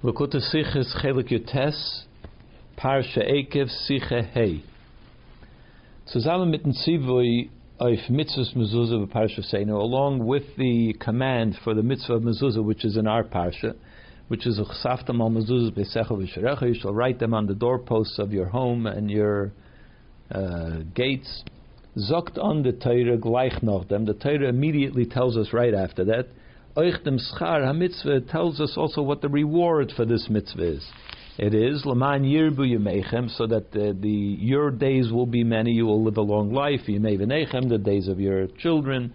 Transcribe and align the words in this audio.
Likkutei 0.00 0.40
Sichos 0.54 0.94
Chelek 1.02 1.28
Yutes, 1.28 2.04
Parsha 2.78 3.18
Eikev 3.18 3.68
Sicha 3.68 4.22
Hey. 4.22 4.62
Zusammen 6.06 6.50
mit 6.50 6.62
dem 6.62 6.72
Zivui 6.72 7.50
of 7.80 7.98
Mitzvahs 8.08 8.54
Mezuzah 8.54 9.02
of 9.02 9.08
Parsha 9.08 9.40
Seinu, 9.52 9.72
along 9.72 10.24
with 10.24 10.44
the 10.56 10.94
command 11.00 11.56
for 11.64 11.74
the 11.74 11.82
Mitzvah 11.82 12.12
of 12.12 12.22
Mezuzah, 12.22 12.62
which 12.62 12.84
is 12.84 12.96
in 12.96 13.08
our 13.08 13.24
Parsha, 13.24 13.74
which 14.28 14.46
is 14.46 14.60
Uchsaftam 14.60 15.18
al 15.18 15.30
Mezuzah 15.30 15.72
Besecha 15.72 16.12
V'Sharecha, 16.12 16.68
you 16.72 16.80
shall 16.80 16.94
write 16.94 17.18
them 17.18 17.34
on 17.34 17.46
the 17.46 17.54
doorposts 17.56 18.20
of 18.20 18.32
your 18.32 18.46
home 18.46 18.86
and 18.86 19.10
your 19.10 19.50
uh, 20.30 20.76
gates. 20.94 21.42
Zokt 22.08 22.38
on 22.38 22.62
the 22.62 22.70
Torah 22.70 23.18
gleich 23.18 23.64
noch 23.64 23.88
them. 23.88 24.04
The 24.04 24.14
Torah 24.14 24.48
immediately 24.48 25.06
tells 25.06 25.36
us 25.36 25.52
right 25.52 25.74
after 25.74 26.04
that 26.04 26.28
Euch 26.78 26.96
dem 27.02 27.18
Schar 27.18 27.64
HaMitzvah 27.64 28.30
tells 28.30 28.60
us 28.60 28.76
also 28.76 29.02
what 29.02 29.20
the 29.20 29.28
reward 29.28 29.92
for 29.96 30.04
this 30.04 30.28
mitzvah 30.30 30.74
is. 30.74 30.88
It 31.36 31.52
is 31.52 31.84
Laman 31.84 32.22
Yirbu 32.22 32.60
Yemechem, 32.60 33.36
so 33.36 33.48
that 33.48 33.72
the, 33.72 33.98
the, 34.00 34.08
your 34.08 34.70
days 34.70 35.10
will 35.10 35.26
be 35.26 35.42
many, 35.42 35.72
you 35.72 35.86
will 35.86 36.04
live 36.04 36.18
a 36.18 36.22
long 36.22 36.52
life, 36.52 36.82
Yemei 36.86 37.18
V'nechem, 37.18 37.68
the 37.68 37.78
days 37.78 38.06
of 38.06 38.20
your 38.20 38.46
children, 38.60 39.12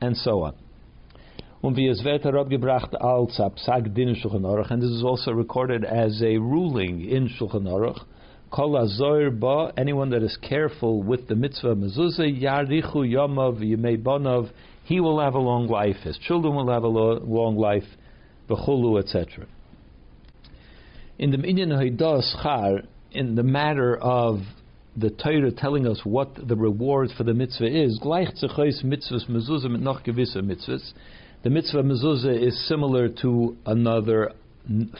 and 0.00 0.16
so 0.16 0.42
on. 0.42 0.54
Um, 0.54 0.58
Und 1.62 1.76
wie 1.76 1.86
es 1.86 2.02
wird 2.02 2.24
herabgebracht 2.24 3.00
als 3.00 3.36
Din 3.94 4.16
Shulchan 4.16 4.42
Aruch, 4.42 4.72
and 4.72 4.82
this 4.82 4.90
is 4.90 5.04
also 5.04 5.30
recorded 5.30 5.84
as 5.84 6.20
a 6.20 6.36
ruling 6.36 7.08
in 7.08 7.28
Shulchan 7.28 7.68
Aruch, 7.68 8.00
Kol 8.50 8.76
Azor 8.76 9.30
Ba, 9.30 9.72
anyone 9.76 10.10
that 10.10 10.24
is 10.24 10.36
careful 10.38 11.00
with 11.04 11.28
the 11.28 11.36
mitzvah 11.36 11.76
mezuzah, 11.76 12.42
Yarichu 12.42 13.06
Yamav 13.06 13.60
Yemei 13.60 14.02
Bonav, 14.02 14.50
he 14.88 15.00
will 15.00 15.20
have 15.20 15.34
a 15.34 15.38
long 15.38 15.68
life, 15.68 15.96
his 15.96 16.16
children 16.16 16.54
will 16.54 16.72
have 16.72 16.82
a 16.82 16.88
long 16.88 17.58
life, 17.58 17.84
b'chulu, 18.48 18.98
etc. 18.98 19.46
In 21.18 21.30
the 21.30 21.36
Minyan 21.36 21.68
Haidah 21.68 22.22
Schar, 22.34 22.86
in 23.12 23.34
the 23.34 23.42
matter 23.42 23.98
of 23.98 24.38
the 24.96 25.10
Torah 25.10 25.52
telling 25.52 25.86
us 25.86 26.00
what 26.04 26.30
the 26.48 26.56
reward 26.56 27.10
for 27.18 27.24
the 27.24 27.34
mitzvah 27.34 27.66
is, 27.66 28.00
gleich 28.02 28.32
zechois 28.42 28.82
mitzvahs 28.82 29.28
mezuzah 29.28 29.70
mit 29.70 29.82
noch 29.82 30.02
gewisse 30.04 30.38
mitzvahs. 30.38 30.94
The 31.42 31.50
mitzvah 31.50 31.82
mezuzah 31.82 32.42
is 32.42 32.66
similar 32.66 33.10
to 33.20 33.58
another 33.66 34.32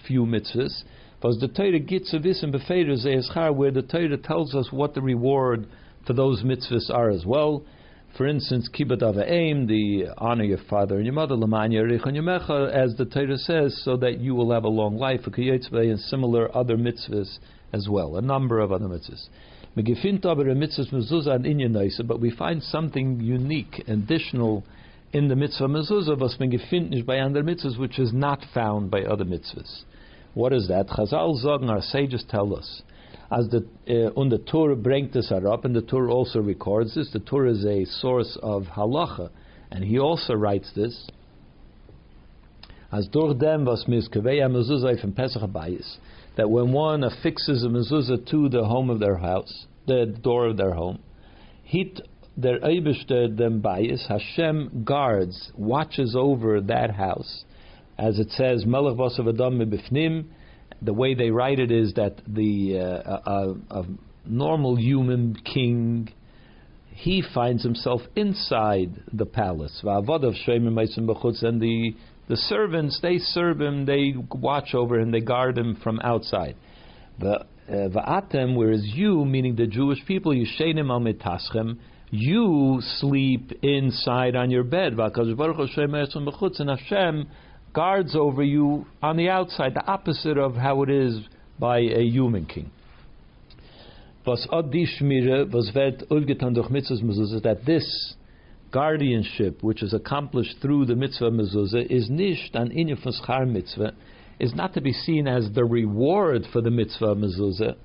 few 0.07 0.27
mitzvahs. 0.27 0.83
Because 1.19 1.41
the 1.41 1.49
Torah 1.49 1.79
gets 1.79 2.13
a 2.13 2.19
ze'eschar, 2.19 3.55
where 3.57 3.71
the 3.71 3.81
Torah 3.81 4.19
tells 4.19 4.55
us 4.55 4.69
what 4.71 4.93
the 4.93 5.01
reward 5.01 5.67
for 6.07 6.13
those 6.13 6.43
mitzvahs 6.43 6.91
are 6.91 7.09
as 7.09 7.25
well. 7.25 7.65
For 8.19 8.27
instance, 8.27 8.69
kibbut 8.69 9.01
aim, 9.31 9.69
the 9.69 10.09
honor 10.19 10.43
your 10.43 10.59
father 10.69 10.97
and 10.97 11.05
your 11.05 11.15
mother, 11.15 11.37
lamanya 11.37 11.85
richon 11.89 12.17
yamecha, 12.17 12.69
as 12.73 12.97
the 12.97 13.05
Torah 13.05 13.39
says, 13.39 13.81
so 13.85 13.97
that 13.99 14.19
you 14.19 14.35
will 14.35 14.51
have 14.51 14.65
a 14.65 14.69
long 14.69 14.99
life, 14.99 15.21
and 15.25 16.01
similar 16.01 16.53
other 16.57 16.77
mitzvahs 16.77 17.39
as 17.73 17.89
well, 17.89 18.17
a 18.17 18.21
number 18.21 18.59
of 18.59 18.73
other 18.73 18.87
mitzvahs. 18.87 19.29
But 22.09 22.21
we 22.21 22.31
find 22.33 22.61
something 22.65 23.21
unique, 23.21 23.85
additional 23.87 24.65
in 25.13 25.29
the 25.29 25.37
mitzvah 25.37 25.69
mezuzah, 25.69 26.19
was 26.19 26.41
man 26.41 27.05
by 27.07 27.21
other 27.21 27.45
mitzvahs, 27.45 27.79
which 27.79 28.01
is 28.01 28.13
not 28.13 28.45
found 28.53 28.91
by 28.91 29.03
other 29.03 29.25
mitzvahs. 29.25 29.85
What 30.35 30.53
is 30.53 30.67
that? 30.67 30.89
Chazal 30.89 31.41
sagen, 31.41 31.71
our 31.71 31.83
sages 31.83 32.25
tell 32.29 32.57
us, 32.57 32.83
as 33.31 33.49
the 33.51 33.59
uh, 33.59 34.29
the 34.29 34.43
Torah 34.51 34.77
bringt 34.77 35.13
this 35.13 35.31
up, 35.31 35.65
and 35.65 35.75
the 35.75 35.83
Torah 35.83 36.13
also 36.13 36.41
records 36.41 36.95
this. 36.95 37.11
The 37.13 37.21
Torah 37.21 37.51
is 37.53 37.65
a 37.65 37.85
source 37.85 38.39
of 38.43 38.65
halacha, 38.65 39.31
and 39.71 39.85
he 39.85 39.99
also 39.99 40.35
writes 40.35 40.71
this. 40.75 41.09
As 42.91 43.07
durch 43.09 43.39
dem 43.39 43.67
was 43.67 43.85
miskavei 43.85 44.41
mezuzah 44.41 44.99
from 45.01 45.13
Pesach 45.13 45.43
Abayis, 45.43 45.99
that 46.37 46.49
when 46.49 46.73
one 46.73 47.05
affixes 47.05 47.65
a 47.65 47.69
mezuzah 47.69 48.27
to 48.31 48.49
the 48.49 48.65
home 48.65 48.89
of 48.89 48.99
their 48.99 49.19
house, 49.19 49.67
the 49.87 50.07
door 50.07 50.47
of 50.47 50.57
their 50.57 50.73
home, 50.73 50.99
hit 51.65 52.01
their 52.35 52.61
Eibishter 52.61 53.37
dem 53.37 53.61
bayis, 53.61 54.07
Hashem 54.09 54.85
guards, 54.85 55.53
watches 55.55 56.17
over 56.19 56.63
that 56.63 56.93
house, 56.93 57.45
as 57.99 58.19
it 58.19 58.31
says, 58.31 58.65
Melech 58.65 58.97
vasav 58.97 59.29
adam 59.29 59.59
bifnim, 59.59 60.25
the 60.83 60.93
way 60.93 61.15
they 61.15 61.31
write 61.31 61.59
it 61.59 61.71
is 61.71 61.95
that 61.95 62.21
the 62.27 62.79
uh, 62.79 63.19
a, 63.27 63.55
a 63.71 63.85
normal 64.25 64.77
human 64.77 65.35
king 65.35 66.13
he 66.91 67.23
finds 67.35 67.63
himself 67.63 68.01
inside 68.17 68.91
the 69.13 69.25
palace. 69.25 69.81
And 69.85 70.07
the 70.09 71.95
the 72.29 72.37
servants 72.37 72.99
they 73.01 73.19
serve 73.19 73.61
him, 73.61 73.87
they 73.87 74.15
watch 74.33 74.75
over 74.75 74.99
him, 74.99 75.13
they 75.13 75.21
guard 75.21 75.57
him 75.57 75.77
from 75.83 76.01
outside. 76.01 76.57
The 77.19 77.47
Va'atem, 77.69 78.57
whereas 78.57 78.83
you, 78.85 79.25
meaning 79.25 79.57
the 79.57 79.67
Jewish 79.67 80.05
people, 80.07 80.35
you 80.35 80.47
shenim 80.59 80.91
al 80.91 81.01
you 82.11 82.79
sleep 82.81 83.53
inside 83.63 84.35
on 84.35 84.51
your 84.51 84.65
bed. 84.65 84.95
And 84.99 86.71
Hashem 86.71 87.29
guards 87.73 88.17
over 88.17 88.43
you 88.43 88.87
on 89.03 89.17
the 89.17 89.29
outside, 89.29 89.75
the 89.75 89.87
opposite 89.87 90.39
of 90.39 90.55
how 90.55 90.83
it 90.83 90.91
is 90.91 91.21
by 91.59 91.79
a 91.79 92.03
human 92.03 92.47
king. 92.47 92.71
Was 94.27 94.47
was 95.51 95.73
that 97.43 97.65
this 97.65 98.15
guardianship, 98.71 99.63
which 99.63 99.83
is 99.83 99.95
accomplished 99.95 100.57
through 100.61 100.85
the 100.85 100.95
mitzvah 100.95 101.31
mezuzah, 101.31 101.91
is 101.91 102.11
an 102.55 102.71
mitzvah, 103.47 103.95
is 104.39 104.55
not 104.55 104.75
to 104.75 104.81
be 104.81 104.93
seen 104.93 105.27
as 105.27 105.49
the 105.55 105.65
reward 105.65 106.43
for 106.53 106.61
the 106.61 106.71
mitzvah 106.71 107.15
mezuzah, 107.15 107.77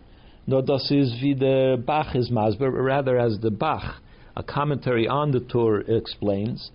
nor 0.46 0.62
das 0.62 0.92
is 0.92 1.14
wie 1.22 1.34
the 1.34 1.82
Bach 1.86 2.16
is 2.16 2.30
masber, 2.30 2.72
rather 2.72 3.18
as 3.18 3.40
the 3.42 3.52
Bach, 3.52 4.02
a 4.36 4.44
commentary 4.44 5.08
on 5.08 5.32
the 5.32 5.40
Torah 5.40 5.84
explains, 5.88 6.72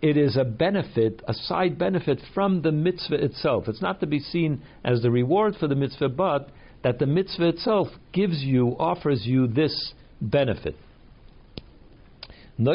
it 0.00 0.16
is 0.16 0.36
a 0.36 0.44
benefit, 0.44 1.20
a 1.26 1.34
side 1.34 1.78
benefit 1.78 2.20
from 2.32 2.62
the 2.62 2.70
mitzvah 2.70 3.24
itself. 3.24 3.68
It's 3.68 3.82
not 3.82 3.98
to 4.00 4.06
be 4.06 4.20
seen 4.20 4.62
as 4.84 5.02
the 5.02 5.10
reward 5.10 5.56
for 5.58 5.66
the 5.66 5.74
mitzvah, 5.74 6.10
but 6.10 6.50
that 6.84 7.00
the 7.00 7.06
mitzvah 7.06 7.48
itself 7.48 7.88
gives 8.12 8.42
you, 8.42 8.76
offers 8.78 9.26
you 9.26 9.48
this 9.48 9.92
benefit. 10.20 10.76
In 12.58 12.66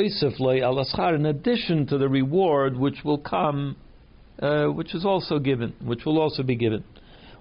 addition 1.25 1.87
to 1.87 1.97
the 1.97 2.09
reward 2.09 2.77
which 2.77 3.03
will 3.03 3.17
come, 3.17 3.77
uh, 4.41 4.65
which 4.65 4.93
is 4.93 5.05
also 5.05 5.39
given, 5.39 5.73
which 5.83 6.05
will 6.05 6.19
also 6.19 6.43
be 6.43 6.55
given. 6.55 6.83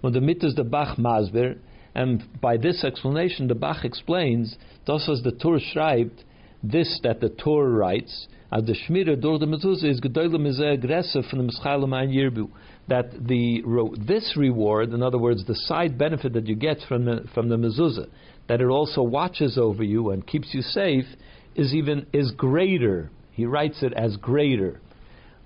When 0.00 0.12
the 0.12 0.20
mitzvah 0.20 0.48
is 0.48 0.54
the 0.54 0.64
Bach 0.64 0.96
Masber, 0.96 1.58
and 1.94 2.22
by 2.40 2.56
this 2.56 2.84
explanation, 2.84 3.48
the 3.48 3.54
Bach 3.54 3.84
explains, 3.84 4.56
thus 4.86 5.08
as 5.08 5.22
the 5.22 5.32
Torah 5.32 5.60
schreibt, 5.60 6.24
this 6.62 7.00
that 7.02 7.20
the 7.20 7.28
Torah 7.28 7.70
writes, 7.70 8.28
as 8.52 8.64
the 8.64 8.74
Shmira 8.74 9.20
door 9.20 9.38
the 9.38 9.46
Mezuzah 9.46 9.90
is 9.90 10.00
gedolim 10.00 10.46
is 10.46 10.60
aggressive 10.60 11.24
from 11.30 11.46
the 11.46 11.52
Yirbu, 11.52 12.50
that 12.88 13.26
the 13.26 13.62
this 14.06 14.34
reward, 14.36 14.92
in 14.92 15.02
other 15.02 15.18
words, 15.18 15.44
the 15.46 15.54
side 15.54 15.96
benefit 15.96 16.32
that 16.34 16.46
you 16.46 16.54
get 16.54 16.78
from 16.86 17.04
the 17.04 17.24
from 17.34 17.48
the 17.48 17.56
Mezuzah, 17.56 18.08
that 18.48 18.60
it 18.60 18.66
also 18.66 19.02
watches 19.02 19.56
over 19.58 19.82
you 19.82 20.10
and 20.10 20.26
keeps 20.26 20.52
you 20.52 20.62
safe, 20.62 21.06
is 21.54 21.74
even 21.74 22.06
is 22.12 22.30
greater. 22.32 23.10
He 23.32 23.46
writes 23.46 23.82
it 23.82 23.92
as 23.94 24.16
greater. 24.16 24.80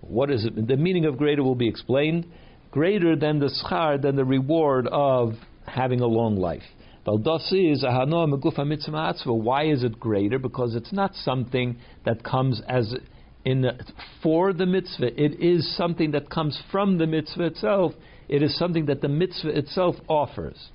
What 0.01 0.31
is 0.31 0.45
it? 0.45 0.67
The 0.67 0.77
meaning 0.77 1.05
of 1.05 1.17
greater 1.17 1.43
will 1.43 1.55
be 1.55 1.69
explained. 1.69 2.27
Greater 2.73 3.17
than 3.17 3.39
the 3.39 3.51
schar, 3.65 4.01
than 4.01 4.17
the 4.17 4.25
reward 4.25 4.87
of 4.89 5.35
having 5.67 6.01
a 6.01 6.07
long 6.07 6.37
life. 6.37 6.63
Valdasi 7.07 7.73
is 7.73 7.85
ahanoa 7.85 8.33
megufa 8.33 8.67
mitzvah 8.67 9.33
Why 9.33 9.67
is 9.67 9.85
it 9.85 10.01
greater? 10.01 10.39
Because 10.39 10.75
it's 10.75 10.93
not 10.93 11.15
something 11.15 11.79
that 12.05 12.25
comes 12.25 12.61
as 12.69 12.95
in 13.45 13.63
the, 13.63 13.79
for 14.23 14.53
the 14.53 14.67
mitzvah. 14.67 15.21
It 15.23 15.41
is 15.41 15.77
something 15.77 16.11
that 16.11 16.29
comes 16.29 16.61
from 16.73 16.99
the 16.99 17.07
mitzvah 17.07 17.45
itself. 17.45 17.93
It 18.29 18.43
is 18.43 18.59
something 18.59 18.87
that 18.87 19.03
the 19.03 19.09
mitzvah 19.09 19.57
itself 19.57 19.95
offers. 20.09 20.71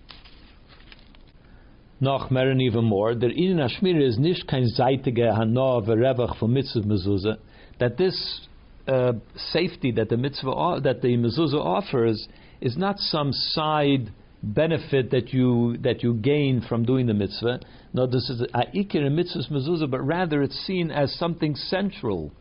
Noch 1.99 2.31
mehr 2.31 2.49
and 2.49 2.61
even 2.61 2.85
more, 2.85 3.13
der 3.13 3.29
in 3.29 3.57
Ashmir 3.57 4.01
is 4.01 4.17
nicht 4.17 4.47
kein 4.47 4.65
zeitige 4.75 5.35
hana 5.35 5.81
verevach 5.81 6.39
for 6.39 6.47
mitzvah 6.47 6.79
mezuzah. 6.79 7.37
That 7.79 7.97
this 7.97 8.47
uh, 8.87 9.13
safety 9.51 9.91
that 9.91 10.09
the 10.09 10.17
mitzvah 10.17 10.79
that 10.81 11.01
the 11.01 11.09
mezuzah 11.09 11.59
offers 11.59 12.27
is 12.61 12.77
not 12.77 12.99
some 12.99 13.33
side 13.33 14.11
benefit 14.43 15.11
that 15.11 15.31
you 15.33 15.77
that 15.77 16.03
you 16.03 16.15
gain 16.15 16.61
from 16.67 16.83
doing 16.83 17.07
the 17.07 17.13
mitzvah. 17.13 17.59
No, 17.93 18.07
this 18.07 18.29
is 18.29 18.41
ikir 18.51 19.05
and 19.05 19.15
mitzvah 19.15 19.43
mezuzah, 19.51 19.89
but 19.89 20.01
rather 20.01 20.41
it's 20.41 20.59
seen 20.65 20.91
as 20.91 21.13
something 21.13 21.55
central 21.55 22.31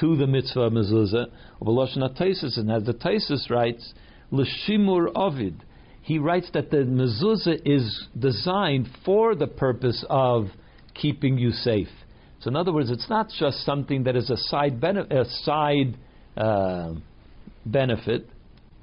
to 0.00 0.16
the 0.16 0.26
mitzvah 0.26 0.70
mezuzah. 0.70 1.26
Of 1.60 1.66
Eloshna 1.66 2.18
Taisus, 2.18 2.58
and 2.58 2.70
as 2.70 2.84
the 2.84 2.94
Taisus 2.94 3.50
writes, 3.50 3.92
l'shimur 4.30 5.12
ovid, 5.14 5.62
he 6.00 6.18
writes 6.18 6.50
that 6.54 6.70
the 6.70 6.78
mezuzah 6.78 7.60
is 7.64 8.08
designed 8.18 8.88
for 9.04 9.34
the 9.34 9.46
purpose 9.46 10.04
of 10.08 10.46
keeping 10.94 11.38
you 11.38 11.50
safe. 11.50 11.88
So 12.40 12.48
in 12.48 12.56
other 12.56 12.72
words, 12.72 12.90
it's 12.90 13.08
not 13.08 13.28
just 13.38 13.64
something 13.64 14.04
that 14.04 14.16
is 14.16 14.28
a 14.30 14.36
side 14.36 14.80
benefit, 14.80 15.12
a 15.12 15.24
side 15.44 15.96
uh, 16.36 16.94
benefit, 17.64 18.26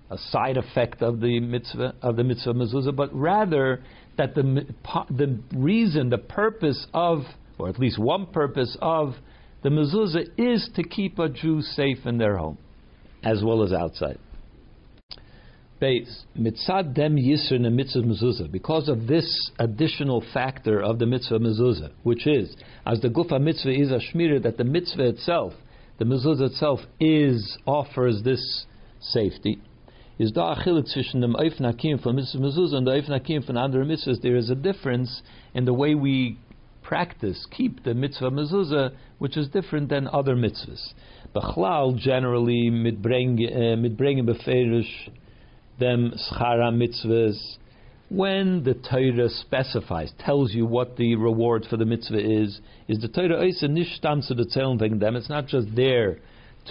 a 0.09 0.17
side 0.17 0.57
effect 0.57 1.01
of 1.01 1.19
the 1.19 1.39
mitzvah 1.39 1.95
of 2.01 2.15
the 2.15 2.23
mitzvah 2.23 2.53
mezuzah, 2.53 2.95
but 2.95 3.13
rather 3.13 3.83
that 4.17 4.35
the 4.35 4.65
the 5.09 5.39
reason, 5.55 6.09
the 6.09 6.17
purpose 6.17 6.87
of, 6.93 7.19
or 7.57 7.69
at 7.69 7.79
least 7.79 7.99
one 7.99 8.25
purpose 8.27 8.75
of 8.81 9.15
the 9.63 9.69
mezuzah 9.69 10.25
is 10.37 10.69
to 10.75 10.83
keep 10.83 11.19
a 11.19 11.29
Jew 11.29 11.61
safe 11.61 12.05
in 12.05 12.17
their 12.17 12.37
home, 12.37 12.57
as 13.23 13.43
well 13.43 13.63
as 13.63 13.71
outside. 13.71 14.17
Mitzad 15.81 16.93
dem 16.93 17.15
yisr 17.15 17.59
mitzvah 17.71 18.01
mezuzah. 18.01 18.51
Because 18.51 18.89
of 18.89 19.07
this 19.07 19.51
additional 19.59 20.23
factor 20.33 20.81
of 20.81 20.99
the 20.99 21.05
mitzvah 21.05 21.39
mezuzah, 21.39 21.91
which 22.03 22.27
is, 22.27 22.55
as 22.85 22.99
the 22.99 23.07
gufa 23.07 23.39
mitzvah 23.39 23.71
is 23.71 23.91
a 23.91 23.99
shmira, 23.99 24.41
that 24.43 24.57
the 24.57 24.65
mitzvah 24.65 25.07
itself, 25.07 25.53
the 25.97 26.05
mezuzah 26.05 26.47
itself, 26.47 26.79
is 26.99 27.57
offers 27.65 28.21
this 28.23 28.65
safety. 28.99 29.61
Is 30.19 30.33
da 30.33 30.53
achilit 30.53 30.89
zwischen 30.89 31.21
dem 31.21 31.33
Eif 31.37 31.61
Nakim 31.61 31.97
from 31.97 32.17
mitzvah 32.17 32.39
mezuzah 32.39 32.75
and 32.75 32.85
the 32.85 32.91
Eif 32.91 33.07
Nakim 33.07 33.41
other 33.55 33.85
mitzvahs? 33.85 34.21
There 34.21 34.35
is 34.35 34.49
a 34.49 34.55
difference 34.55 35.21
in 35.53 35.63
the 35.63 35.73
way 35.73 35.95
we 35.95 36.37
practice, 36.83 37.47
keep 37.49 37.85
the 37.85 37.93
mitzvah 37.93 38.29
mezuzah, 38.29 38.91
which 39.19 39.37
is 39.37 39.47
different 39.47 39.87
than 39.87 40.09
other 40.09 40.35
mitzvahs. 40.35 40.93
Bechlal 41.33 41.97
generally 41.97 42.69
mitbrengen 42.69 43.39
eh, 43.49 44.33
beferish 44.33 45.09
them 45.79 46.11
schara 46.29 46.69
mitzvahs. 46.73 47.55
When 48.09 48.63
the 48.65 48.73
Torah 48.73 49.29
specifies, 49.29 50.11
tells 50.19 50.53
you 50.53 50.65
what 50.65 50.97
the 50.97 51.15
reward 51.15 51.65
for 51.69 51.77
the 51.77 51.85
mitzvah 51.85 52.41
is, 52.41 52.59
is 52.89 52.99
the 52.99 53.07
Torah 53.07 53.37
oisa 53.37 53.69
nishtam 53.69 54.21
zu 54.21 54.33
the 54.33 54.43
them. 54.99 55.15
It's 55.15 55.29
not 55.29 55.47
just 55.47 55.73
there 55.77 56.17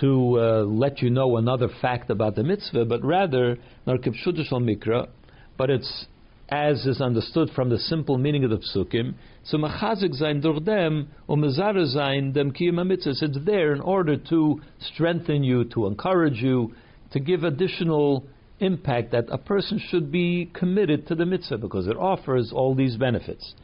to 0.00 0.38
uh, 0.38 0.62
let 0.62 1.02
you 1.02 1.10
know 1.10 1.36
another 1.36 1.68
fact 1.80 2.10
about 2.10 2.36
the 2.36 2.42
mitzvah, 2.42 2.84
but 2.84 3.02
rather 3.04 3.58
narkib 3.86 4.14
mikra, 4.24 5.08
but 5.56 5.70
it's 5.70 6.06
as 6.50 6.86
is 6.86 7.00
understood 7.00 7.50
from 7.54 7.68
the 7.68 7.78
simple 7.78 8.16
meaning 8.16 8.44
of 8.44 8.50
the 8.50 8.56
psukim. 8.56 9.14
So 9.44 9.58
machazik 9.58 10.20
zayin 10.20 10.40
durch 10.40 10.64
dem, 10.64 11.08
umezara 11.28 11.94
zayin 11.94 12.32
dem. 12.32 12.52
It's 12.56 13.38
there 13.44 13.72
in 13.72 13.80
order 13.80 14.16
to 14.16 14.60
strengthen 14.80 15.44
you, 15.44 15.64
to 15.64 15.86
encourage 15.86 16.40
you, 16.40 16.74
to 17.12 17.20
give 17.20 17.44
additional 17.44 18.24
impact 18.60 19.12
that 19.12 19.26
a 19.30 19.38
person 19.38 19.80
should 19.90 20.10
be 20.10 20.50
committed 20.54 21.06
to 21.08 21.14
the 21.14 21.26
mitzvah 21.26 21.58
because 21.58 21.86
it 21.86 21.96
offers 21.96 22.50
all 22.52 22.74
these 22.74 22.96
benefits. 22.96 23.54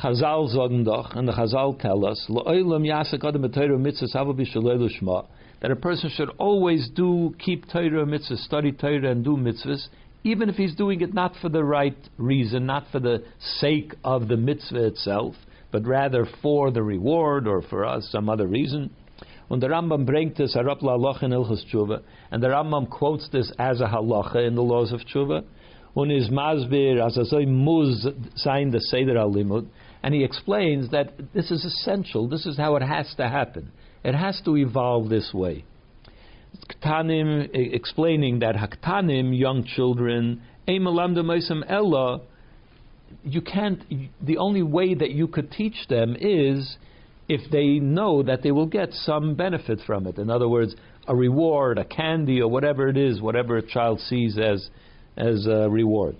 Chazal 0.00 0.48
sagen 0.48 0.84
doch, 0.84 1.14
and 1.14 1.28
the 1.28 1.32
Chazal 1.32 1.78
tell 1.78 2.04
us, 2.04 2.26
that 5.60 5.70
a 5.70 5.76
person 5.76 6.10
should 6.10 6.30
always 6.38 6.88
do, 6.88 7.34
keep 7.38 7.70
Torah 7.70 8.04
mitzvah, 8.04 8.36
study 8.36 8.72
Torah 8.72 9.10
and 9.10 9.24
do 9.24 9.36
mitzvahs, 9.36 9.88
even 10.24 10.48
if 10.48 10.56
he's 10.56 10.74
doing 10.74 11.00
it 11.02 11.14
not 11.14 11.36
for 11.40 11.48
the 11.48 11.62
right 11.62 11.96
reason, 12.18 12.66
not 12.66 12.84
for 12.90 12.98
the 12.98 13.22
sake 13.38 13.94
of 14.02 14.26
the 14.28 14.36
mitzvah 14.36 14.86
itself, 14.86 15.36
but 15.70 15.86
rather 15.86 16.26
for 16.42 16.70
the 16.70 16.82
reward 16.82 17.46
or 17.46 17.62
for 17.62 17.84
us 17.84 18.08
some 18.10 18.28
other 18.28 18.46
reason. 18.46 18.90
Und 19.50 19.60
der 19.60 19.70
Rambam 19.70 20.06
bringt 20.06 20.40
es 20.40 20.54
herab 20.54 20.82
in 21.22 21.32
Ilchus 21.32 21.64
Tshuva, 21.70 22.02
and 22.30 22.42
the 22.42 22.48
Rambam 22.48 22.88
quotes 22.88 23.28
this 23.28 23.52
as 23.58 23.80
a 23.80 23.86
halacha 23.86 24.46
in 24.46 24.54
the 24.54 24.62
laws 24.62 24.92
of 24.92 25.00
Tshuva, 25.02 25.44
und 25.94 26.10
is 26.10 26.30
as 26.30 27.32
a 27.32 27.46
muz 27.46 28.06
sein 28.36 28.70
the 28.70 28.80
Seder 28.80 29.18
al 29.18 29.30
and 30.02 30.14
he 30.14 30.24
explains 30.24 30.90
that 30.90 31.12
this 31.32 31.50
is 31.50 31.64
essential, 31.64 32.28
this 32.28 32.46
is 32.46 32.56
how 32.56 32.76
it 32.76 32.82
has 32.82 33.12
to 33.16 33.28
happen. 33.28 33.70
It 34.04 34.14
has 34.14 34.40
to 34.44 34.56
evolve 34.56 35.08
this 35.08 35.32
way. 35.32 35.64
Ktanim 36.68 37.48
explaining 37.52 38.40
that 38.40 38.56
haktanim, 38.56 39.38
young 39.38 39.64
children, 39.64 40.42
ella, 40.66 42.20
you 43.24 43.40
can't, 43.40 43.82
the 44.20 44.38
only 44.38 44.62
way 44.62 44.94
that 44.94 45.10
you 45.10 45.28
could 45.28 45.50
teach 45.50 45.86
them 45.88 46.16
is 46.18 46.76
if 47.28 47.50
they 47.50 47.78
know 47.78 48.22
that 48.22 48.42
they 48.42 48.50
will 48.50 48.66
get 48.66 48.92
some 48.92 49.34
benefit 49.34 49.80
from 49.86 50.06
it. 50.06 50.18
In 50.18 50.30
other 50.30 50.48
words, 50.48 50.74
a 51.06 51.14
reward, 51.14 51.78
a 51.78 51.84
candy, 51.84 52.40
or 52.40 52.50
whatever 52.50 52.88
it 52.88 52.96
is, 52.96 53.20
whatever 53.20 53.56
a 53.56 53.62
child 53.62 54.00
sees 54.00 54.38
as 54.38 54.68
as 55.16 55.46
a 55.46 55.68
reward. 55.68 56.16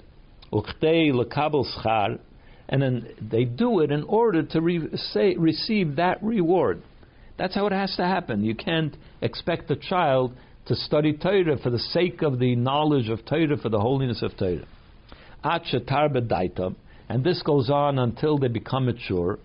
And 2.68 2.80
then 2.82 3.08
they 3.20 3.44
do 3.44 3.80
it 3.80 3.90
in 3.90 4.04
order 4.04 4.42
to 4.42 4.60
re- 4.60 4.96
say, 4.96 5.34
receive 5.36 5.96
that 5.96 6.22
reward. 6.22 6.82
That's 7.38 7.54
how 7.54 7.66
it 7.66 7.72
has 7.72 7.94
to 7.96 8.04
happen. 8.04 8.44
You 8.44 8.54
can't 8.54 8.96
expect 9.20 9.70
a 9.70 9.76
child 9.76 10.36
to 10.66 10.76
study 10.76 11.12
Torah 11.12 11.58
for 11.58 11.70
the 11.70 11.78
sake 11.78 12.22
of 12.22 12.38
the 12.38 12.54
knowledge 12.54 13.08
of 13.08 13.24
Torah, 13.26 13.56
for 13.56 13.68
the 13.68 13.80
holiness 13.80 14.22
of 14.22 14.36
Torah. 14.36 14.66
And 17.08 17.24
this 17.24 17.42
goes 17.42 17.68
on 17.68 17.98
until 17.98 18.38
they 18.38 18.48
become 18.48 18.86
mature 18.86 19.38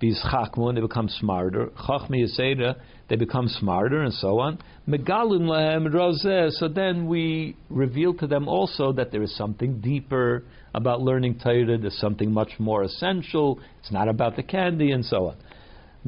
these 0.00 0.20
chakmun, 0.30 0.74
they 0.74 0.80
become 0.80 1.08
smarter. 1.08 1.66
Chachmi 1.88 2.24
Yisera, 2.24 2.76
they 3.08 3.16
become 3.16 3.48
smarter, 3.48 4.02
and 4.02 4.12
so 4.14 4.38
on. 4.38 4.58
Megalim 4.88 5.48
rozeh. 5.92 6.50
So 6.52 6.68
then 6.68 7.06
we 7.06 7.56
reveal 7.68 8.14
to 8.14 8.26
them 8.26 8.48
also 8.48 8.92
that 8.92 9.10
there 9.10 9.22
is 9.22 9.34
something 9.36 9.80
deeper 9.80 10.44
about 10.74 11.00
learning 11.00 11.40
Torah. 11.42 11.78
There's 11.78 11.98
something 11.98 12.32
much 12.32 12.52
more 12.58 12.82
essential. 12.82 13.60
It's 13.80 13.92
not 13.92 14.08
about 14.08 14.36
the 14.36 14.42
candy, 14.42 14.92
and 14.92 15.04
so 15.04 15.28
on. 15.28 15.36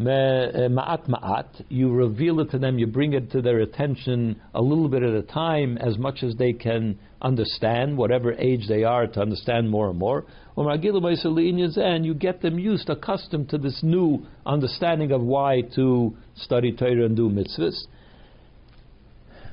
Eh, 0.00 0.68
ma'at 0.68 1.08
ma'at, 1.08 1.62
you 1.68 1.92
reveal 1.92 2.40
it 2.40 2.50
to 2.50 2.58
them, 2.58 2.78
you 2.78 2.86
bring 2.86 3.12
it 3.12 3.30
to 3.32 3.42
their 3.42 3.60
attention 3.60 4.40
a 4.54 4.62
little 4.62 4.88
bit 4.88 5.02
at 5.02 5.12
a 5.12 5.20
time, 5.20 5.76
as 5.76 5.98
much 5.98 6.22
as 6.22 6.34
they 6.36 6.54
can 6.54 6.98
understand, 7.20 7.98
whatever 7.98 8.32
age 8.32 8.66
they 8.66 8.82
are, 8.82 9.06
to 9.06 9.20
understand 9.20 9.68
more 9.68 9.90
and 9.90 9.98
more. 9.98 10.24
And 10.56 12.06
you 12.06 12.14
get 12.14 12.40
them 12.40 12.58
used, 12.58 12.88
accustomed 12.88 13.50
to 13.50 13.58
this 13.58 13.82
new 13.82 14.24
understanding 14.46 15.12
of 15.12 15.20
why 15.20 15.62
to 15.74 16.16
study 16.34 16.72
Torah 16.72 17.04
and 17.04 17.14
do 17.14 17.28
mitzvahs. 17.28 17.84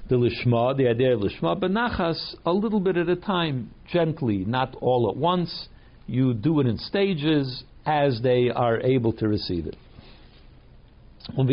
The 0.07 0.15
lishma, 0.15 0.77
the 0.77 0.87
idea 0.87 1.13
of 1.13 1.19
lishma, 1.19 1.59
but 1.59 1.71
nachas, 1.71 2.35
a 2.45 2.53
little 2.53 2.79
bit 2.79 2.95
at 2.95 3.09
a 3.09 3.17
time, 3.17 3.71
gently, 3.91 4.45
not 4.45 4.77
all 4.79 5.09
at 5.11 5.17
once. 5.17 5.67
You 6.05 6.33
do 6.33 6.61
it 6.61 6.67
in 6.67 6.77
stages 6.77 7.65
as 7.85 8.21
they 8.21 8.49
are 8.49 8.79
able 8.79 9.11
to 9.11 9.27
receive 9.27 9.67
it. 9.67 9.75
And 11.35 11.49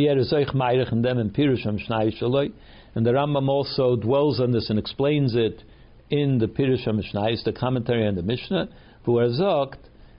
the 3.04 3.10
Rambam 3.10 3.48
also 3.48 3.96
dwells 3.96 4.40
on 4.40 4.52
this 4.52 4.70
and 4.70 4.78
explains 4.78 5.34
it 5.34 5.62
in 6.10 6.38
the 6.38 6.46
Pirush 6.46 6.86
HaMishnah, 6.86 7.42
the 7.44 7.52
commentary 7.52 8.06
on 8.06 8.14
the 8.14 8.22
Mishnah, 8.22 8.68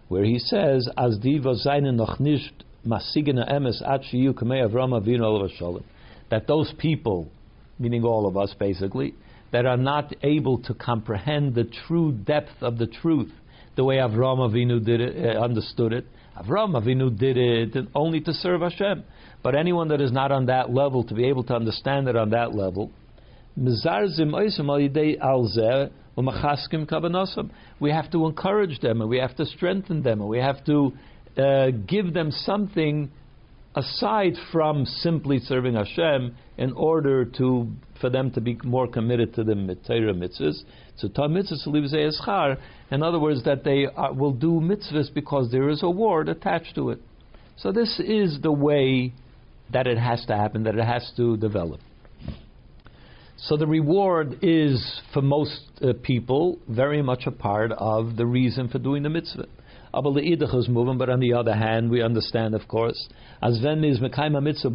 where 0.08 0.24
he 0.24 0.40
says, 0.40 0.90
As 0.98 1.18
diva 1.20 1.56
seinen 1.56 1.96
noch 1.96 2.20
nicht 2.20 2.64
masigene 2.86 3.50
emes 3.50 3.82
at 3.88 4.02
shiyu 4.04 4.34
kamei 4.34 4.68
Avinu 4.68 5.84
that 6.30 6.48
those 6.48 6.74
people, 6.78 7.30
meaning 7.80 8.04
all 8.04 8.28
of 8.28 8.38
us 8.38 8.54
basically, 8.60 9.14
that 9.52 9.66
are 9.66 9.78
not 9.78 10.14
able 10.24 10.58
to 10.60 10.74
comprehend 10.74 11.56
the 11.56 11.64
true 11.88 12.12
depth 12.12 12.62
of 12.62 12.78
the 12.78 12.88
truth, 12.88 13.32
the 13.76 13.84
way 13.84 13.98
Avram 13.98 14.40
Avinu 14.40 14.84
did 14.84 15.02
it, 15.02 15.38
uh, 15.38 15.40
understood 15.40 15.94
it. 15.94 16.06
Avram 16.38 16.82
Avinu 16.82 17.18
did 17.18 17.38
it 17.38 17.88
only 17.96 18.20
to 18.22 18.34
serve 18.34 18.62
Hashem. 18.62 19.04
But 19.46 19.54
anyone 19.54 19.90
that 19.90 20.02
is 20.02 20.12
not 20.12 20.32
on 20.32 20.48
that 20.48 20.74
level, 20.74 21.04
to 21.04 21.14
be 21.14 21.26
able 21.26 21.44
to 21.44 21.54
understand 21.54 22.08
it 22.08 22.16
on 22.16 22.32
that 22.32 22.56
level, 22.56 22.90
we 23.56 23.80
have 27.92 28.12
to 28.12 28.26
encourage 28.26 28.80
them 28.80 29.02
and 29.02 29.08
we 29.08 29.20
have 29.20 29.36
to 29.36 29.46
strengthen 29.46 30.02
them 30.02 30.22
and 30.22 30.28
we 30.28 30.40
have 30.40 30.66
to 30.66 30.94
uh, 31.38 31.70
give 31.86 32.16
them 32.16 32.32
something 32.32 33.12
aside 33.76 34.34
from 34.52 34.84
simply 34.84 35.38
serving 35.38 35.76
Hashem 35.76 36.36
in 36.58 36.74
order 36.74 37.26
to 37.38 37.68
for 38.02 38.10
them 38.10 38.32
to 38.32 38.42
be 38.42 38.58
more 38.64 38.88
committed 38.88 39.36
to 39.36 39.44
the 39.44 39.54
Torah 39.86 40.16
mitzvahs. 40.16 40.64
So 40.96 41.08
Tam 41.08 41.36
mitzvahs 41.36 42.58
in 42.90 43.04
other 43.04 43.20
words, 43.20 43.44
that 43.44 43.64
they 43.64 43.86
are, 43.96 44.12
will 44.12 44.34
do 44.34 44.54
mitzvahs 44.54 45.14
because 45.14 45.52
there 45.52 45.70
is 45.70 45.84
a 45.84 45.86
reward 45.86 46.30
attached 46.30 46.74
to 46.74 46.90
it. 46.90 47.00
So 47.58 47.72
this 47.72 48.00
is 48.00 48.42
the 48.42 48.52
way 48.52 49.14
that 49.72 49.88
it 49.88 49.98
has 49.98 50.26
to 50.26 50.36
happen, 50.36 50.64
that 50.64 50.76
it 50.76 50.86
has 50.86 51.12
to 51.18 51.38
develop. 51.38 51.80
So 53.38 53.58
the 53.58 53.68
reward 53.68 54.40
is, 54.42 55.02
for 55.14 55.22
most 55.22 55.60
uh, 55.82 55.94
people, 56.02 56.58
very 56.70 57.02
much 57.02 57.24
a 57.26 57.32
part 57.32 57.72
of 57.74 58.16
the 58.16 58.26
reason 58.26 58.70
for 58.70 58.80
doing 58.80 59.04
the 59.04 59.10
mitzvah. 59.10 59.48
is 60.60 60.70
moving, 60.70 60.98
but 60.98 61.10
on 61.10 61.20
the 61.20 61.34
other 61.34 61.54
hand, 61.54 61.90
we 61.90 62.02
understand, 62.02 62.56
of 62.56 62.68
course, 62.68 63.10
as 63.42 63.62
is 63.84 64.00
mitzvah 64.42 64.70